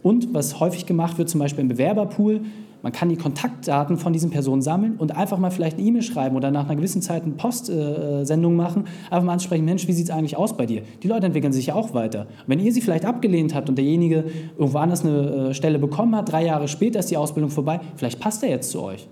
Und 0.03 0.35
was 0.35 0.59
häufig 0.59 0.87
gemacht 0.87 1.19
wird, 1.19 1.29
zum 1.29 1.39
Beispiel 1.39 1.61
im 1.61 1.69
Bewerberpool, 1.69 2.41
man 2.83 2.91
kann 2.91 3.09
die 3.09 3.17
Kontaktdaten 3.17 3.97
von 3.97 4.13
diesen 4.13 4.31
Personen 4.31 4.61
sammeln 4.61 4.97
und 4.97 5.17
einfach 5.17 5.39
mal 5.39 5.53
vielleicht 5.53 5.79
eine 5.79 5.87
E-Mail 5.87 6.03
schreiben 6.03 6.35
oder 6.35 6.51
nach 6.51 6.65
einer 6.65 6.75
gewissen 6.75 7.01
Zeit 7.01 7.23
eine 7.23 7.35
Postsendung 7.35 8.55
äh, 8.55 8.57
machen, 8.57 8.87
einfach 9.09 9.23
mal 9.23 9.35
ansprechen, 9.35 9.65
Mensch, 9.65 9.87
wie 9.87 9.93
sieht 9.93 10.07
es 10.07 10.11
eigentlich 10.11 10.37
aus 10.37 10.57
bei 10.57 10.67
dir? 10.67 10.83
Die 11.05 11.07
Leute 11.07 11.27
entwickeln 11.27 11.53
sich 11.53 11.67
ja 11.67 11.77
auch 11.77 11.95
weiter. 11.95 12.23
Und 12.23 12.49
wenn 12.49 12.59
ihr 12.59 12.73
sie 12.73 12.81
vielleicht 12.81 13.05
abgelehnt 13.05 13.55
habt 13.55 13.69
und 13.69 13.79
derjenige 13.79 14.25
irgendwo 14.59 14.79
anders 14.79 15.05
eine 15.05 15.51
äh, 15.51 15.55
Stelle 15.55 15.79
bekommen 15.79 16.17
hat, 16.17 16.33
drei 16.33 16.45
Jahre 16.45 16.67
später 16.67 16.99
ist 16.99 17.13
die 17.13 17.17
Ausbildung 17.17 17.53
vorbei, 17.53 17.79
vielleicht 17.95 18.19
passt 18.19 18.43
er 18.43 18.49
jetzt 18.49 18.73
zu 18.73 18.83
euch. 18.83 19.09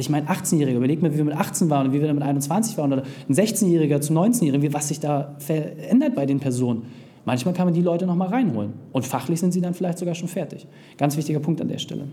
Ich 0.00 0.10
meine, 0.10 0.26
18-Jähriger, 0.28 0.76
überlegt 0.76 1.02
mal, 1.02 1.12
wie 1.12 1.18
wir 1.18 1.24
mit 1.24 1.36
18 1.36 1.70
waren 1.70 1.88
und 1.88 1.92
wie 1.92 2.00
wir 2.00 2.12
mit 2.12 2.22
21 2.22 2.76
waren 2.78 2.92
oder 2.92 3.02
ein 3.28 3.34
16-Jähriger 3.34 4.00
zum 4.00 4.18
19-Jährigen, 4.18 4.72
was 4.72 4.88
sich 4.88 5.00
da 5.00 5.36
verändert 5.38 6.14
bei 6.14 6.26
den 6.26 6.40
Personen. 6.40 6.82
Manchmal 7.24 7.54
kann 7.54 7.66
man 7.66 7.74
die 7.74 7.82
Leute 7.82 8.06
nochmal 8.06 8.28
reinholen 8.28 8.72
und 8.92 9.06
fachlich 9.06 9.38
sind 9.38 9.52
sie 9.52 9.60
dann 9.60 9.74
vielleicht 9.74 9.98
sogar 9.98 10.14
schon 10.14 10.28
fertig. 10.28 10.66
Ganz 10.96 11.16
wichtiger 11.16 11.40
Punkt 11.40 11.60
an 11.60 11.68
der 11.68 11.78
Stelle. 11.78 12.06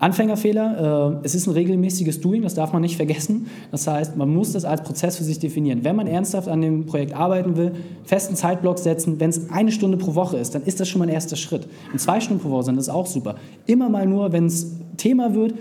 Anfängerfehler, 0.00 1.20
äh, 1.20 1.26
es 1.26 1.34
ist 1.34 1.46
ein 1.46 1.52
regelmäßiges 1.52 2.22
Doing, 2.22 2.40
das 2.40 2.54
darf 2.54 2.72
man 2.72 2.80
nicht 2.80 2.96
vergessen. 2.96 3.48
Das 3.70 3.86
heißt, 3.86 4.16
man 4.16 4.32
muss 4.32 4.52
das 4.52 4.64
als 4.64 4.82
Prozess 4.82 5.18
für 5.18 5.24
sich 5.24 5.38
definieren. 5.38 5.84
Wenn 5.84 5.94
man 5.94 6.06
ernsthaft 6.06 6.48
an 6.48 6.62
dem 6.62 6.86
Projekt 6.86 7.14
arbeiten 7.14 7.58
will, 7.58 7.72
festen 8.04 8.34
Zeitblock 8.34 8.78
setzen, 8.78 9.20
wenn 9.20 9.28
es 9.28 9.50
eine 9.50 9.70
Stunde 9.70 9.98
pro 9.98 10.14
Woche 10.14 10.38
ist, 10.38 10.54
dann 10.54 10.62
ist 10.62 10.80
das 10.80 10.88
schon 10.88 11.00
mal 11.00 11.04
ein 11.04 11.12
erster 11.12 11.36
Schritt. 11.36 11.68
Und 11.92 11.98
zwei 12.00 12.18
Stunden 12.20 12.42
pro 12.42 12.48
Woche 12.48 12.64
sind 12.64 12.76
das 12.76 12.88
auch 12.88 13.04
super. 13.04 13.36
Immer 13.66 13.90
mal 13.90 14.06
nur, 14.06 14.32
wenn 14.32 14.46
es 14.46 14.74
Thema 14.96 15.34
wird, 15.34 15.52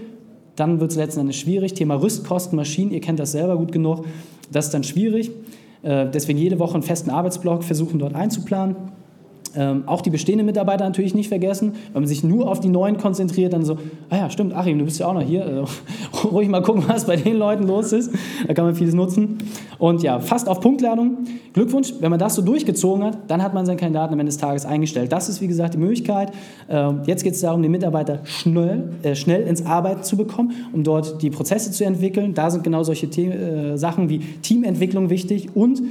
dann 0.59 0.79
wird 0.79 0.91
es 0.91 0.97
letzten 0.97 1.21
Endes 1.21 1.37
schwierig. 1.37 1.73
Thema 1.73 1.95
Rüstkosten, 1.95 2.55
Maschinen, 2.55 2.91
ihr 2.91 3.01
kennt 3.01 3.19
das 3.19 3.31
selber 3.31 3.57
gut 3.57 3.71
genug. 3.71 4.05
Das 4.51 4.65
ist 4.65 4.73
dann 4.73 4.83
schwierig. 4.83 5.31
Äh, 5.83 6.07
deswegen 6.11 6.39
jede 6.39 6.59
Woche 6.59 6.73
einen 6.73 6.83
festen 6.83 7.09
Arbeitsblock 7.09 7.63
versuchen 7.63 7.99
dort 7.99 8.15
einzuplanen. 8.15 8.75
Ähm, 9.55 9.83
auch 9.87 10.01
die 10.01 10.09
bestehenden 10.09 10.45
Mitarbeiter 10.45 10.85
natürlich 10.85 11.15
nicht 11.15 11.27
vergessen, 11.27 11.73
wenn 11.93 12.03
man 12.03 12.07
sich 12.07 12.23
nur 12.23 12.49
auf 12.49 12.59
die 12.59 12.69
neuen 12.69 12.97
konzentriert, 12.97 13.53
dann 13.53 13.65
so, 13.65 13.77
ah 14.09 14.17
ja, 14.17 14.29
stimmt, 14.29 14.53
Achim, 14.53 14.77
du 14.77 14.85
bist 14.85 14.99
ja 14.99 15.07
auch 15.07 15.13
noch 15.13 15.21
hier, 15.21 15.45
äh, 15.45 15.63
ruhig 16.27 16.49
mal 16.49 16.61
gucken, 16.61 16.83
was 16.87 17.05
bei 17.05 17.15
den 17.15 17.37
Leuten 17.37 17.65
los 17.67 17.91
ist, 17.91 18.11
da 18.47 18.53
kann 18.53 18.65
man 18.65 18.75
vieles 18.75 18.93
nutzen. 18.93 19.39
Und 19.79 20.03
ja, 20.03 20.19
fast 20.19 20.47
auf 20.47 20.59
Punktladung, 20.59 21.19
Glückwunsch, 21.53 21.93
wenn 21.99 22.09
man 22.09 22.19
das 22.19 22.35
so 22.35 22.41
durchgezogen 22.41 23.03
hat, 23.03 23.17
dann 23.27 23.41
hat 23.41 23.53
man 23.53 23.65
seinen 23.65 23.77
Kandidaten 23.77 24.13
am 24.13 24.19
Ende 24.19 24.29
des 24.29 24.37
Tages 24.37 24.65
eingestellt. 24.65 25.11
Das 25.11 25.29
ist, 25.29 25.41
wie 25.41 25.47
gesagt, 25.47 25.73
die 25.73 25.77
Möglichkeit. 25.77 26.31
Äh, 26.67 26.91
jetzt 27.05 27.23
geht 27.23 27.33
es 27.33 27.41
darum, 27.41 27.61
den 27.61 27.71
Mitarbeiter 27.71 28.19
schnell, 28.25 28.89
äh, 29.03 29.15
schnell 29.15 29.43
ins 29.43 29.65
Arbeiten 29.65 30.03
zu 30.03 30.17
bekommen, 30.17 30.51
um 30.73 30.83
dort 30.83 31.21
die 31.21 31.29
Prozesse 31.29 31.71
zu 31.71 31.85
entwickeln. 31.85 32.33
Da 32.33 32.51
sind 32.51 32.63
genau 32.63 32.83
solche 32.83 33.11
The 33.11 33.25
äh, 33.25 33.77
Sachen 33.77 34.09
wie 34.09 34.19
Teamentwicklung 34.19 35.09
wichtig 35.09 35.49
und 35.55 35.81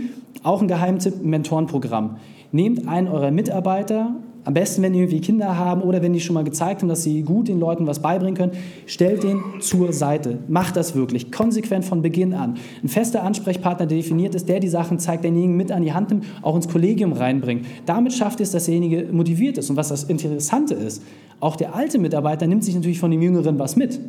auch 0.42 0.62
ein 0.62 0.68
Geheimtipp, 0.68 1.22
Mentorenprogramm. 1.22 2.16
Nehmt 2.52 2.88
einen 2.88 3.08
eurer 3.08 3.30
Mitarbeiter, 3.30 4.16
am 4.44 4.54
besten, 4.54 4.80
wenn 4.80 4.94
die 4.94 5.00
irgendwie 5.00 5.20
Kinder 5.20 5.58
haben 5.58 5.82
oder 5.82 6.00
wenn 6.00 6.14
die 6.14 6.20
schon 6.20 6.32
mal 6.32 6.42
gezeigt 6.42 6.80
haben, 6.80 6.88
dass 6.88 7.02
sie 7.02 7.22
gut 7.22 7.48
den 7.48 7.60
Leuten 7.60 7.86
was 7.86 8.00
beibringen 8.00 8.34
können, 8.34 8.52
stellt 8.86 9.22
den 9.22 9.42
zur 9.60 9.92
Seite. 9.92 10.38
Macht 10.48 10.74
das 10.76 10.94
wirklich, 10.94 11.30
konsequent 11.30 11.84
von 11.84 12.00
Beginn 12.00 12.32
an. 12.32 12.56
Ein 12.82 12.88
fester 12.88 13.24
Ansprechpartner, 13.24 13.84
der 13.84 13.98
definiert 13.98 14.34
ist, 14.34 14.48
der 14.48 14.58
die 14.58 14.68
Sachen 14.68 14.98
zeigt, 14.98 15.24
denjenigen 15.24 15.54
mit 15.54 15.70
an 15.70 15.82
die 15.82 15.92
Hand 15.92 16.08
nimmt, 16.08 16.24
auch 16.40 16.56
ins 16.56 16.66
Kollegium 16.66 17.12
reinbringt. 17.12 17.66
Damit 17.84 18.14
schafft 18.14 18.40
es, 18.40 18.50
dass 18.50 18.64
derjenige 18.64 19.12
motiviert 19.12 19.58
ist. 19.58 19.68
Und 19.68 19.76
was 19.76 19.88
das 19.88 20.04
Interessante 20.04 20.72
ist, 20.72 21.02
auch 21.40 21.56
der 21.56 21.74
alte 21.74 21.98
Mitarbeiter 21.98 22.46
nimmt 22.46 22.64
sich 22.64 22.74
natürlich 22.74 23.00
von 23.00 23.10
dem 23.10 23.20
Jüngeren 23.20 23.58
was 23.58 23.76
mit. 23.76 24.00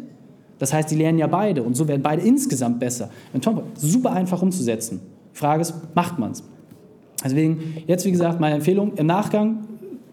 Das 0.57 0.73
heißt, 0.73 0.89
die 0.89 0.95
lernen 0.95 1.19
ja 1.19 1.27
beide 1.27 1.63
und 1.63 1.75
so 1.75 1.89
werden 1.89 2.01
beide 2.01 2.21
insgesamt 2.21 2.79
besser. 2.79 3.09
Super 3.75 4.13
einfach 4.13 4.41
umzusetzen. 4.41 5.01
Frage 5.33 5.63
ist, 5.63 5.73
macht 5.95 6.17
man 6.17 6.31
es? 6.31 6.43
Deswegen, 7.24 7.84
jetzt 7.88 8.05
wie 8.05 8.11
gesagt, 8.11 8.39
meine 8.39 8.55
Empfehlung 8.55 8.93
im 8.95 9.05
Nachgang, 9.05 9.65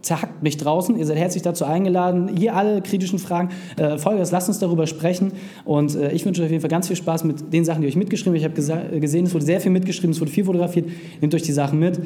zerhackt 0.07 0.42
mich 0.42 0.57
draußen. 0.57 0.96
Ihr 0.96 1.04
seid 1.04 1.16
herzlich 1.16 1.42
dazu 1.42 1.64
eingeladen. 1.64 2.30
Hier 2.36 2.54
alle 2.54 2.80
kritischen 2.80 3.18
Fragen. 3.18 3.50
Äh, 3.76 3.98
Folgendes, 3.98 4.30
lasst 4.30 4.48
uns 4.48 4.59
darüber 4.59 4.86
sprechen. 4.86 5.32
Und 5.64 5.96
äh, 5.96 6.12
ich 6.12 6.24
wünsche 6.24 6.40
euch 6.42 6.46
auf 6.46 6.52
jeden 6.52 6.61
Fall 6.61 6.70
ganz 6.70 6.86
viel 6.86 6.96
Spaß 6.96 7.24
mit 7.24 7.52
den 7.52 7.64
Sachen, 7.64 7.82
die 7.82 7.88
euch 7.88 7.96
mitgeschrieben 7.96 8.40
habt. 8.40 8.59
Ich 8.59 8.70
habe 8.70 9.00
gesehen, 9.00 9.26
es 9.26 9.34
wurde 9.34 9.44
sehr 9.44 9.61
viel 9.61 9.72
mitgeschrieben, 9.72 10.12
es 10.12 10.20
wurde 10.20 10.30
viel 10.30 10.44
fotografiert. 10.44 10.88
Nehmt 11.20 11.34
euch 11.34 11.42
die 11.42 11.52
Sachen 11.52 11.80
mit. 11.80 12.00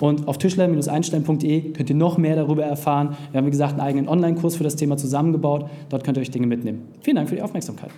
Und 0.00 0.28
auf 0.28 0.36
tischler-einstein.de 0.36 1.72
könnt 1.72 1.88
ihr 1.88 1.96
noch 1.96 2.18
mehr 2.18 2.36
darüber 2.36 2.64
erfahren. 2.64 3.16
Wir 3.32 3.38
haben, 3.38 3.46
wie 3.46 3.50
gesagt, 3.50 3.72
einen 3.72 3.80
eigenen 3.80 4.08
Online-Kurs 4.08 4.56
für 4.56 4.64
das 4.64 4.76
Thema 4.76 4.98
zusammengebaut. 4.98 5.70
Dort 5.88 6.04
könnt 6.04 6.18
ihr 6.18 6.20
euch 6.20 6.30
Dinge 6.30 6.46
mitnehmen. 6.46 6.82
Vielen 7.00 7.16
Dank 7.16 7.30
für 7.30 7.36
die 7.36 7.42
Aufmerksamkeit. 7.42 7.90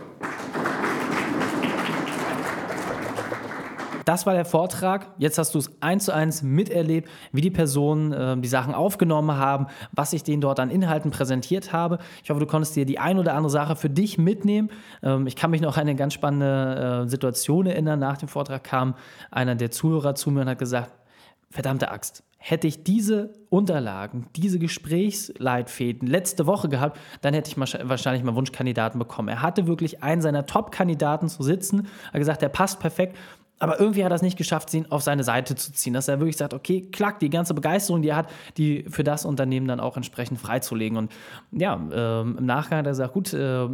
Das 4.08 4.24
war 4.24 4.32
der 4.32 4.46
Vortrag. 4.46 5.08
Jetzt 5.18 5.36
hast 5.36 5.54
du 5.54 5.58
es 5.58 5.70
eins 5.82 6.06
zu 6.06 6.14
eins 6.14 6.42
miterlebt, 6.42 7.10
wie 7.30 7.42
die 7.42 7.50
Personen 7.50 8.14
äh, 8.14 8.40
die 8.40 8.48
Sachen 8.48 8.72
aufgenommen 8.72 9.36
haben, 9.36 9.66
was 9.92 10.14
ich 10.14 10.22
denen 10.22 10.40
dort 10.40 10.60
an 10.60 10.70
Inhalten 10.70 11.10
präsentiert 11.10 11.74
habe. 11.74 11.98
Ich 12.24 12.30
hoffe, 12.30 12.40
du 12.40 12.46
konntest 12.46 12.74
dir 12.74 12.86
die 12.86 12.98
ein 12.98 13.18
oder 13.18 13.34
andere 13.34 13.50
Sache 13.50 13.76
für 13.76 13.90
dich 13.90 14.16
mitnehmen. 14.16 14.70
Ähm, 15.02 15.26
ich 15.26 15.36
kann 15.36 15.50
mich 15.50 15.60
noch 15.60 15.76
an 15.76 15.82
eine 15.82 15.94
ganz 15.94 16.14
spannende 16.14 17.04
äh, 17.04 17.08
Situation 17.10 17.66
erinnern. 17.66 17.98
Nach 17.98 18.16
dem 18.16 18.28
Vortrag 18.30 18.64
kam 18.64 18.94
einer 19.30 19.56
der 19.56 19.70
Zuhörer 19.70 20.14
zu 20.14 20.30
mir 20.30 20.40
und 20.40 20.48
hat 20.48 20.58
gesagt, 20.58 20.90
verdammte 21.50 21.90
Axt, 21.90 22.22
hätte 22.38 22.66
ich 22.66 22.84
diese 22.84 23.34
Unterlagen, 23.50 24.26
diese 24.36 24.58
Gesprächsleitfäden 24.58 26.08
letzte 26.08 26.46
Woche 26.46 26.68
gehabt, 26.68 26.98
dann 27.20 27.34
hätte 27.34 27.50
ich 27.50 27.58
wahrscheinlich 27.58 28.22
mal 28.22 28.36
Wunschkandidaten 28.36 28.98
bekommen. 28.98 29.28
Er 29.28 29.42
hatte 29.42 29.66
wirklich 29.66 30.02
einen 30.02 30.22
seiner 30.22 30.46
Top-Kandidaten 30.46 31.28
zu 31.28 31.42
sitzen, 31.42 31.88
hat 32.12 32.18
gesagt, 32.18 32.40
der 32.40 32.48
passt 32.48 32.80
perfekt 32.80 33.16
aber 33.58 33.80
irgendwie 33.80 34.04
hat 34.04 34.12
er 34.12 34.16
es 34.16 34.22
nicht 34.22 34.38
geschafft, 34.38 34.72
ihn 34.74 34.86
auf 34.90 35.02
seine 35.02 35.24
Seite 35.24 35.56
zu 35.56 35.72
ziehen, 35.72 35.92
dass 35.92 36.08
er 36.08 36.20
wirklich 36.20 36.36
sagt, 36.36 36.54
okay, 36.54 36.88
klack, 36.92 37.18
die 37.18 37.30
ganze 37.30 37.54
Begeisterung, 37.54 38.02
die 38.02 38.08
er 38.08 38.16
hat, 38.16 38.30
die 38.56 38.84
für 38.88 39.04
das 39.04 39.24
Unternehmen 39.24 39.66
dann 39.66 39.80
auch 39.80 39.96
entsprechend 39.96 40.38
freizulegen. 40.38 40.96
Und 40.96 41.12
ja, 41.50 41.74
ähm, 41.92 42.36
im 42.38 42.46
Nachgang 42.46 42.78
hat 42.80 42.86
er 42.86 42.92
gesagt, 42.92 43.14
gut, 43.14 43.32
äh, 43.32 43.68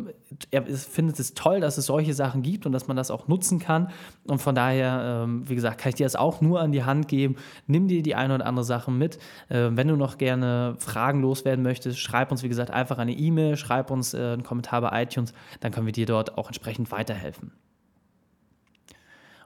er 0.50 0.62
findet 0.64 1.20
es 1.20 1.34
toll, 1.34 1.60
dass 1.60 1.76
es 1.78 1.86
solche 1.86 2.14
Sachen 2.14 2.42
gibt 2.42 2.66
und 2.66 2.72
dass 2.72 2.88
man 2.88 2.96
das 2.96 3.10
auch 3.10 3.28
nutzen 3.28 3.58
kann. 3.58 3.90
Und 4.26 4.40
von 4.40 4.54
daher, 4.54 5.24
ähm, 5.24 5.48
wie 5.48 5.54
gesagt, 5.54 5.78
kann 5.78 5.90
ich 5.90 5.96
dir 5.96 6.06
das 6.06 6.16
auch 6.16 6.40
nur 6.40 6.60
an 6.60 6.72
die 6.72 6.84
Hand 6.84 7.08
geben. 7.08 7.36
Nimm 7.66 7.88
dir 7.88 8.02
die 8.02 8.14
eine 8.14 8.36
oder 8.36 8.46
andere 8.46 8.64
Sache 8.64 8.90
mit. 8.90 9.18
Äh, 9.48 9.70
wenn 9.72 9.88
du 9.88 9.96
noch 9.96 10.16
gerne 10.18 10.76
Fragen 10.78 11.20
loswerden 11.20 11.62
möchtest, 11.62 11.98
schreib 11.98 12.30
uns, 12.30 12.42
wie 12.42 12.48
gesagt, 12.48 12.70
einfach 12.70 12.98
eine 12.98 13.12
E-Mail, 13.12 13.56
schreib 13.56 13.90
uns 13.90 14.14
äh, 14.14 14.18
einen 14.18 14.44
Kommentar 14.44 14.80
bei 14.80 15.02
iTunes, 15.02 15.34
dann 15.60 15.72
können 15.72 15.86
wir 15.86 15.92
dir 15.92 16.06
dort 16.06 16.38
auch 16.38 16.46
entsprechend 16.46 16.90
weiterhelfen. 16.90 17.52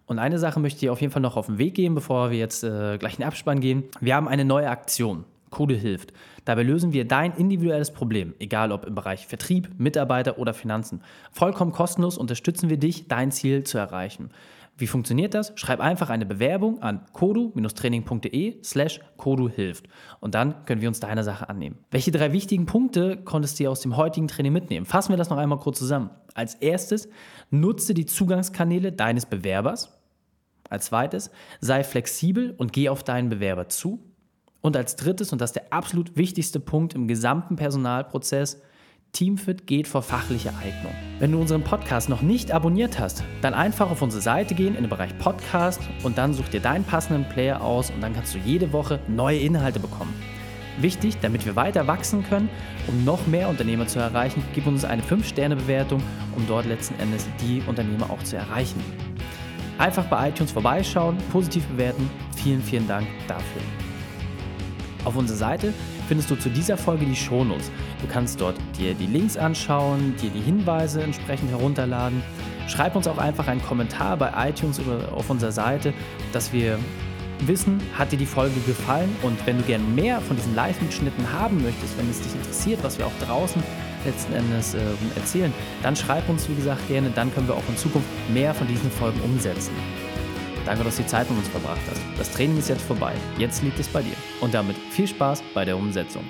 Und 0.09 0.18
eine 0.18 0.38
Sache 0.38 0.59
möchte 0.59 0.84
ich 0.84 0.90
auf 0.90 1.02
jeden 1.02 1.12
Fall 1.12 1.22
noch 1.22 1.36
auf 1.36 1.46
den 1.46 1.59
Weg 1.59 1.74
geben, 1.74 1.94
bevor 1.94 2.30
wir 2.30 2.38
jetzt 2.38 2.64
äh, 2.64 2.96
gleich 2.98 3.12
in 3.12 3.18
den 3.18 3.28
Abspann 3.28 3.61
gehen. 3.61 3.84
Wir 4.00 4.16
haben 4.16 4.26
eine 4.26 4.44
neue 4.44 4.68
Aktion. 4.68 5.24
Code 5.50 5.74
hilft. 5.74 6.12
Dabei 6.44 6.62
lösen 6.62 6.92
wir 6.92 7.06
dein 7.06 7.34
individuelles 7.34 7.90
Problem, 7.90 8.34
egal 8.38 8.72
ob 8.72 8.84
im 8.84 8.94
Bereich 8.94 9.26
Vertrieb, 9.26 9.70
Mitarbeiter 9.78 10.38
oder 10.38 10.54
Finanzen. 10.54 11.02
Vollkommen 11.30 11.72
kostenlos 11.72 12.18
unterstützen 12.18 12.68
wir 12.70 12.78
dich, 12.78 13.09
dein 13.09 13.30
Ziel 13.30 13.64
zu 13.64 13.78
erreichen. 13.78 14.30
Wie 14.78 14.86
funktioniert 14.86 15.34
das? 15.34 15.52
Schreib 15.56 15.80
einfach 15.80 16.09
eine 16.09 16.24
Bewerbung 16.24 16.80
an 16.82 17.00
kodu-training.de 17.12 18.62
slash 18.62 19.00
koduhilft 19.16 19.88
und 20.20 20.34
dann 20.34 20.64
können 20.66 20.80
wir 20.80 20.88
uns 20.88 21.00
deiner 21.00 21.24
Sache 21.24 21.48
annehmen. 21.48 21.78
Welche 21.90 22.12
drei 22.12 22.32
wichtigen 22.32 22.64
Punkte 22.64 23.16
konntest 23.16 23.59
du 23.59 23.68
aus 23.68 23.80
dem 23.80 23.96
heutigen 23.96 24.28
Training 24.28 24.52
mitnehmen? 24.52 24.86
Fassen 24.86 25.12
wir 25.12 25.16
das 25.16 25.30
noch 25.30 25.38
einmal 25.38 25.59
kurz 25.59 25.78
zusammen. 25.78 26.11
Als 26.34 26.54
erstes, 26.54 27.09
nutze 27.50 27.92
die 27.92 28.06
Zugangskanäle 28.06 28.92
deines 28.92 29.26
Bewerbers. 29.26 29.97
Als 30.71 30.87
zweites, 30.87 31.31
sei 31.61 31.85
flexibel 31.85 32.55
und 32.57 32.73
geh 32.73 32.89
auf 32.89 33.03
deinen 33.03 33.29
Bewerber 33.29 33.69
zu. 33.69 34.01
Und 34.61 34.77
als 34.77 34.97
drittes, 34.97 35.33
und 35.33 35.41
das 35.41 35.51
ist 35.51 35.57
der 35.57 35.73
absolut 35.73 36.16
wichtigste 36.16 36.61
Punkt 36.61 36.95
im 36.95 37.09
gesamten 37.09 37.57
Personalprozess, 37.57 38.61
Teamfit 39.12 39.66
geht 39.66 39.89
vor 39.89 40.03
fachliche 40.03 40.51
Eignung. 40.51 40.93
Wenn 41.19 41.33
du 41.33 41.41
unseren 41.41 41.64
Podcast 41.64 42.09
noch 42.09 42.21
nicht 42.21 42.53
abonniert 42.53 42.99
hast, 42.99 43.25
dann 43.41 43.55
einfach 43.55 43.91
auf 43.91 44.03
unsere 44.03 44.23
Seite 44.23 44.55
gehen 44.55 44.77
in 44.77 44.83
den 44.83 44.91
Bereich 44.91 45.16
Podcast 45.19 45.81
und 46.03 46.19
dann 46.19 46.35
such 46.35 46.49
dir 46.49 46.61
deinen 46.61 46.85
passenden 46.85 47.27
Player 47.29 47.62
aus 47.62 47.91
und 47.91 48.03
dann 48.03 48.14
kannst 48.14 48.35
du 48.35 48.39
jede 48.39 48.73
Woche 48.73 49.01
neue 49.09 49.39
Inhalte 49.39 49.81
bekommen. 49.81 50.14
Wichtig, 50.81 51.16
damit 51.21 51.45
wir 51.47 51.57
weiter 51.57 51.87
wachsen 51.87 52.23
können, 52.23 52.49
um 52.87 53.05
noch 53.05 53.27
mehr 53.27 53.49
Unternehmer 53.49 53.87
zu 53.87 53.99
erreichen, 53.99 54.45
gib 54.55 54.66
uns 54.66 54.85
eine 54.85 55.03
5-Sterne-Bewertung, 55.03 56.01
um 56.37 56.47
dort 56.47 56.66
letzten 56.66 57.01
Endes 57.01 57.27
die 57.41 57.62
Unternehmer 57.66 58.11
auch 58.11 58.23
zu 58.23 58.37
erreichen. 58.37 58.81
Einfach 59.79 60.07
bei 60.07 60.29
iTunes 60.29 60.51
vorbeischauen, 60.51 61.16
positiv 61.31 61.64
bewerten. 61.66 62.11
Vielen, 62.37 62.62
vielen 62.62 62.89
Dank 62.89 63.07
dafür. 63.29 63.62
Auf 65.05 65.16
unserer 65.16 65.39
Seite 65.39 65.72
findest 66.09 66.31
du 66.31 66.37
zu 66.37 66.51
dieser 66.51 66.76
Folge 66.76 67.07
die 67.07 67.14
Shownotes. 67.14 67.70
Du 68.01 68.09
kannst 68.12 68.41
dort 68.41 68.57
dir 68.76 68.93
die 68.95 69.07
Links 69.07 69.37
anschauen, 69.37 70.16
dir 70.20 70.31
die 70.31 70.41
Hinweise 70.41 71.03
entsprechend 71.03 71.51
herunterladen. 71.51 72.22
Schreib 72.66 72.97
uns 72.97 73.07
auch 73.07 73.18
einfach 73.18 73.47
einen 73.47 73.62
Kommentar 73.62 74.16
bei 74.16 74.51
iTunes 74.51 74.81
oder 74.81 75.12
auf 75.12 75.31
unserer 75.31 75.53
Seite, 75.53 75.95
dass 76.33 76.53
wir 76.53 76.79
wissen, 77.41 77.81
hat 77.97 78.11
dir 78.11 78.18
die 78.18 78.26
Folge 78.26 78.59
gefallen 78.66 79.14
und 79.22 79.39
wenn 79.47 79.59
du 79.59 79.62
gerne 79.62 79.85
mehr 79.85 80.20
von 80.20 80.37
diesen 80.37 80.57
Live-Mitschnitten 80.57 81.33
haben 81.33 81.62
möchtest, 81.62 81.97
wenn 81.97 82.11
es 82.11 82.20
dich 82.20 82.35
interessiert, 82.35 82.81
was 82.83 82.99
wir 82.99 83.07
auch 83.07 83.18
draußen 83.24 83.62
letzten 84.05 84.32
Endes 84.32 84.74
äh, 84.74 84.80
erzählen, 85.16 85.53
dann 85.82 85.96
schreib 85.96 86.28
uns, 86.28 86.49
wie 86.49 86.55
gesagt, 86.55 86.86
gerne, 86.88 87.11
dann 87.14 87.32
können 87.34 87.49
wir 87.49 87.55
auch 87.55 87.68
in 87.68 87.76
Zukunft 87.76 88.09
mehr 88.32 88.55
von 88.55 88.66
diesen 88.66 88.90
Folgen 88.90 89.20
umsetzen. 89.20 89.72
Danke, 90.64 90.84
dass 90.84 90.96
du 90.96 91.03
die 91.03 91.09
Zeit 91.09 91.28
mit 91.30 91.38
uns 91.38 91.49
verbracht 91.49 91.80
hast. 91.90 92.01
Das 92.18 92.30
Training 92.30 92.59
ist 92.59 92.68
jetzt 92.68 92.82
vorbei. 92.82 93.14
Jetzt 93.38 93.62
liegt 93.62 93.78
es 93.80 93.88
bei 93.88 94.03
dir. 94.03 94.12
Und 94.40 94.53
damit 94.53 94.76
viel 94.90 95.09
Spaß 95.09 95.42
bei 95.55 95.64
der 95.64 95.76
Umsetzung. 95.78 96.22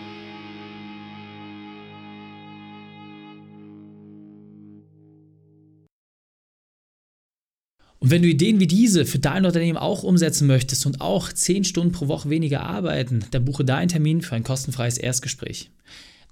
Und 8.01 8.11
wenn 8.13 8.23
du 8.23 8.29
Ideen 8.29 8.61
wie 8.61 8.69
diese 8.69 9.05
für 9.05 9.19
dein 9.19 9.45
Unternehmen 9.45 9.77
auch 9.77 10.05
umsetzen 10.05 10.47
möchtest 10.47 10.87
und 10.87 11.01
auch 11.01 11.33
10 11.33 11.65
Stunden 11.65 11.93
pro 11.93 12.07
Woche 12.07 12.31
weniger 12.31 12.63
arbeiten, 12.63 13.25
dann 13.33 13.45
buche 13.45 13.65
deinen 13.65 13.89
Termin 13.89 14.23
für 14.23 14.37
ein 14.37 14.45
kostenfreies 14.45 14.99
Erstgespräch. 14.99 15.71